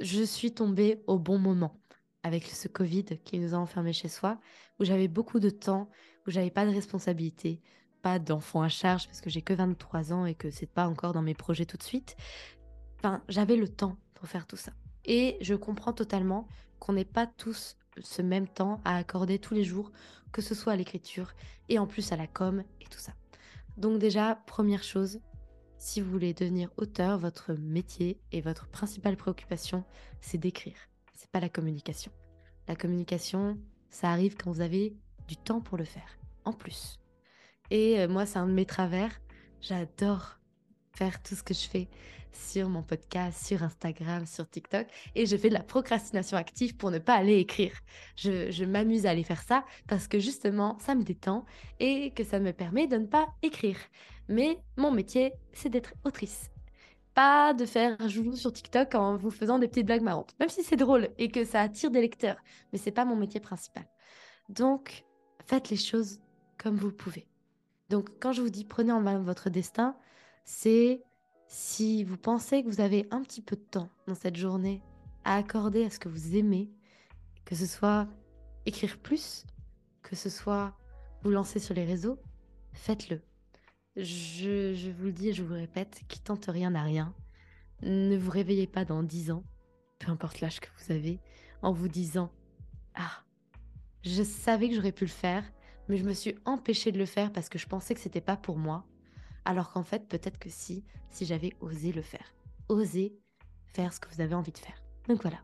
Je 0.00 0.22
suis 0.22 0.52
tombée 0.52 1.02
au 1.06 1.18
bon 1.18 1.38
moment 1.38 1.79
avec 2.22 2.46
ce 2.46 2.68
Covid 2.68 3.04
qui 3.24 3.38
nous 3.38 3.54
a 3.54 3.58
enfermés 3.58 3.92
chez 3.92 4.08
soi, 4.08 4.38
où 4.78 4.84
j'avais 4.84 5.08
beaucoup 5.08 5.40
de 5.40 5.50
temps, 5.50 5.88
où 6.26 6.30
j'avais 6.30 6.50
pas 6.50 6.66
de 6.66 6.70
responsabilité, 6.70 7.60
pas 8.02 8.18
d'enfants 8.18 8.62
à 8.62 8.68
charge 8.68 9.06
parce 9.06 9.20
que 9.20 9.30
j'ai 9.30 9.42
que 9.42 9.52
23 9.52 10.12
ans 10.12 10.26
et 10.26 10.34
que 10.34 10.50
c'est 10.50 10.66
pas 10.66 10.88
encore 10.88 11.12
dans 11.12 11.22
mes 11.22 11.34
projets 11.34 11.66
tout 11.66 11.76
de 11.76 11.82
suite. 11.82 12.16
Enfin, 12.98 13.22
j'avais 13.28 13.56
le 13.56 13.68
temps 13.68 13.96
pour 14.14 14.28
faire 14.28 14.46
tout 14.46 14.56
ça. 14.56 14.72
Et 15.04 15.36
je 15.40 15.54
comprends 15.54 15.92
totalement 15.92 16.46
qu'on 16.78 16.92
n'ait 16.92 17.04
pas 17.04 17.26
tous 17.26 17.76
ce 18.00 18.22
même 18.22 18.48
temps 18.48 18.80
à 18.84 18.96
accorder 18.96 19.38
tous 19.38 19.54
les 19.54 19.64
jours, 19.64 19.92
que 20.32 20.42
ce 20.42 20.54
soit 20.54 20.72
à 20.72 20.76
l'écriture 20.76 21.32
et 21.68 21.78
en 21.78 21.86
plus 21.86 22.12
à 22.12 22.16
la 22.16 22.26
com 22.26 22.62
et 22.80 22.86
tout 22.86 22.98
ça. 22.98 23.12
Donc 23.76 23.98
déjà, 23.98 24.36
première 24.46 24.82
chose, 24.82 25.20
si 25.78 26.00
vous 26.00 26.10
voulez 26.10 26.34
devenir 26.34 26.70
auteur, 26.76 27.18
votre 27.18 27.54
métier 27.54 28.20
et 28.32 28.40
votre 28.40 28.68
principale 28.68 29.16
préoccupation, 29.16 29.84
c'est 30.20 30.38
d'écrire 30.38 30.76
c'est 31.20 31.30
pas 31.30 31.40
la 31.40 31.50
communication. 31.50 32.10
La 32.66 32.74
communication, 32.74 33.58
ça 33.90 34.10
arrive 34.10 34.36
quand 34.36 34.50
vous 34.50 34.62
avez 34.62 34.94
du 35.28 35.36
temps 35.36 35.60
pour 35.60 35.76
le 35.76 35.84
faire, 35.84 36.18
en 36.46 36.52
plus. 36.54 36.98
Et 37.70 38.00
euh, 38.00 38.08
moi, 38.08 38.24
c'est 38.24 38.38
un 38.38 38.46
de 38.46 38.52
mes 38.52 38.64
travers. 38.64 39.20
J'adore 39.60 40.38
faire 40.94 41.22
tout 41.22 41.34
ce 41.34 41.42
que 41.42 41.52
je 41.52 41.68
fais 41.68 41.88
sur 42.32 42.70
mon 42.70 42.82
podcast, 42.82 43.46
sur 43.46 43.62
Instagram, 43.62 44.24
sur 44.24 44.48
TikTok. 44.48 44.86
Et 45.14 45.26
je 45.26 45.36
fais 45.36 45.50
de 45.50 45.54
la 45.54 45.62
procrastination 45.62 46.38
active 46.38 46.74
pour 46.76 46.90
ne 46.90 46.98
pas 46.98 47.16
aller 47.16 47.36
écrire. 47.36 47.78
Je, 48.16 48.50
je 48.50 48.64
m'amuse 48.64 49.04
à 49.04 49.10
aller 49.10 49.24
faire 49.24 49.42
ça 49.42 49.66
parce 49.88 50.08
que 50.08 50.18
justement, 50.18 50.78
ça 50.78 50.94
me 50.94 51.02
détend 51.02 51.44
et 51.80 52.12
que 52.12 52.24
ça 52.24 52.40
me 52.40 52.52
permet 52.52 52.86
de 52.86 52.96
ne 52.96 53.06
pas 53.06 53.28
écrire. 53.42 53.76
Mais 54.28 54.58
mon 54.78 54.90
métier, 54.90 55.32
c'est 55.52 55.68
d'être 55.68 55.92
autrice 56.04 56.49
de 57.56 57.66
faire 57.66 57.96
joujou 58.08 58.36
sur 58.36 58.52
TikTok 58.52 58.94
en 58.94 59.16
vous 59.16 59.30
faisant 59.30 59.58
des 59.58 59.68
petites 59.68 59.86
blagues 59.86 60.02
marrantes, 60.02 60.34
même 60.38 60.48
si 60.48 60.62
c'est 60.62 60.76
drôle 60.76 61.08
et 61.18 61.28
que 61.28 61.44
ça 61.44 61.60
attire 61.60 61.90
des 61.90 62.00
lecteurs, 62.00 62.36
mais 62.72 62.78
c'est 62.78 62.90
pas 62.90 63.04
mon 63.04 63.16
métier 63.16 63.40
principal. 63.40 63.84
Donc, 64.48 65.04
faites 65.46 65.70
les 65.70 65.76
choses 65.76 66.20
comme 66.58 66.76
vous 66.76 66.92
pouvez. 66.92 67.26
Donc, 67.88 68.08
quand 68.20 68.32
je 68.32 68.42
vous 68.42 68.50
dis 68.50 68.64
prenez 68.64 68.92
en 68.92 69.00
main 69.00 69.18
votre 69.18 69.50
destin, 69.50 69.96
c'est 70.44 71.02
si 71.46 72.04
vous 72.04 72.16
pensez 72.16 72.62
que 72.62 72.68
vous 72.68 72.80
avez 72.80 73.06
un 73.10 73.22
petit 73.22 73.42
peu 73.42 73.56
de 73.56 73.60
temps 73.60 73.88
dans 74.06 74.14
cette 74.14 74.36
journée 74.36 74.82
à 75.24 75.36
accorder 75.36 75.84
à 75.84 75.90
ce 75.90 75.98
que 75.98 76.08
vous 76.08 76.36
aimez, 76.36 76.70
que 77.44 77.54
ce 77.54 77.66
soit 77.66 78.06
écrire 78.66 78.98
plus, 78.98 79.44
que 80.02 80.16
ce 80.16 80.30
soit 80.30 80.74
vous 81.22 81.30
lancer 81.30 81.58
sur 81.58 81.74
les 81.74 81.84
réseaux, 81.84 82.18
faites-le. 82.72 83.20
Je, 83.96 84.74
je 84.74 84.90
vous 84.90 85.06
le 85.06 85.12
dis 85.12 85.28
et 85.28 85.32
je 85.32 85.42
vous 85.42 85.54
le 85.54 85.60
répète, 85.60 86.02
qui 86.08 86.20
tente 86.20 86.46
rien 86.46 86.70
n'a 86.70 86.82
rien. 86.82 87.14
Ne 87.82 88.16
vous 88.16 88.30
réveillez 88.30 88.66
pas 88.66 88.84
dans 88.84 89.02
10 89.02 89.30
ans, 89.32 89.44
peu 89.98 90.10
importe 90.10 90.40
l'âge 90.40 90.60
que 90.60 90.68
vous 90.78 90.92
avez, 90.92 91.18
en 91.62 91.72
vous 91.72 91.88
disant 91.88 92.30
Ah, 92.94 93.24
je 94.02 94.22
savais 94.22 94.68
que 94.68 94.74
j'aurais 94.74 94.92
pu 94.92 95.04
le 95.04 95.10
faire, 95.10 95.44
mais 95.88 95.96
je 95.96 96.04
me 96.04 96.12
suis 96.12 96.36
empêchée 96.44 96.92
de 96.92 96.98
le 96.98 97.06
faire 97.06 97.32
parce 97.32 97.48
que 97.48 97.58
je 97.58 97.66
pensais 97.66 97.94
que 97.94 98.00
c'était 98.00 98.20
pas 98.20 98.36
pour 98.36 98.56
moi. 98.56 98.84
Alors 99.44 99.72
qu'en 99.72 99.82
fait, 99.82 100.08
peut-être 100.08 100.38
que 100.38 100.50
si, 100.50 100.84
si 101.10 101.24
j'avais 101.24 101.52
osé 101.60 101.92
le 101.92 102.02
faire. 102.02 102.34
Osez 102.68 103.14
faire 103.72 103.92
ce 103.92 104.00
que 104.00 104.08
vous 104.14 104.20
avez 104.20 104.34
envie 104.34 104.52
de 104.52 104.58
faire. 104.58 104.82
Donc 105.08 105.22
voilà. 105.22 105.38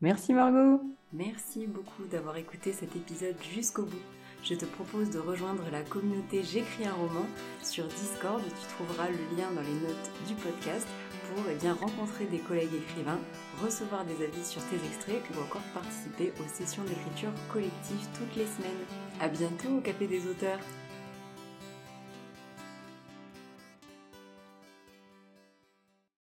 Merci 0.00 0.32
Margot. 0.32 0.82
Merci 1.12 1.66
beaucoup 1.66 2.04
d'avoir 2.06 2.36
écouté 2.36 2.72
cet 2.72 2.96
épisode 2.96 3.36
jusqu'au 3.54 3.84
bout. 3.84 4.21
Je 4.42 4.54
te 4.54 4.64
propose 4.64 5.10
de 5.10 5.20
rejoindre 5.20 5.62
la 5.70 5.82
communauté 5.82 6.42
J'écris 6.42 6.84
un 6.84 6.94
roman 6.94 7.26
sur 7.62 7.86
Discord. 7.86 8.42
Tu 8.42 8.74
trouveras 8.74 9.08
le 9.08 9.36
lien 9.36 9.52
dans 9.54 9.62
les 9.62 9.86
notes 9.86 10.10
du 10.26 10.34
podcast 10.34 10.86
pour 11.28 11.44
eh 11.48 11.54
bien, 11.54 11.74
rencontrer 11.74 12.24
des 12.24 12.40
collègues 12.40 12.74
écrivains, 12.74 13.20
recevoir 13.62 14.04
des 14.04 14.24
avis 14.24 14.44
sur 14.44 14.60
tes 14.64 14.76
extraits 14.84 15.22
ou 15.30 15.40
encore 15.40 15.62
participer 15.72 16.32
aux 16.40 16.48
sessions 16.52 16.82
d'écriture 16.82 17.30
collective 17.52 18.08
toutes 18.18 18.34
les 18.34 18.46
semaines. 18.46 18.84
A 19.20 19.28
bientôt 19.28 19.78
au 19.78 19.80
Café 19.80 20.08
des 20.08 20.26
auteurs 20.26 20.58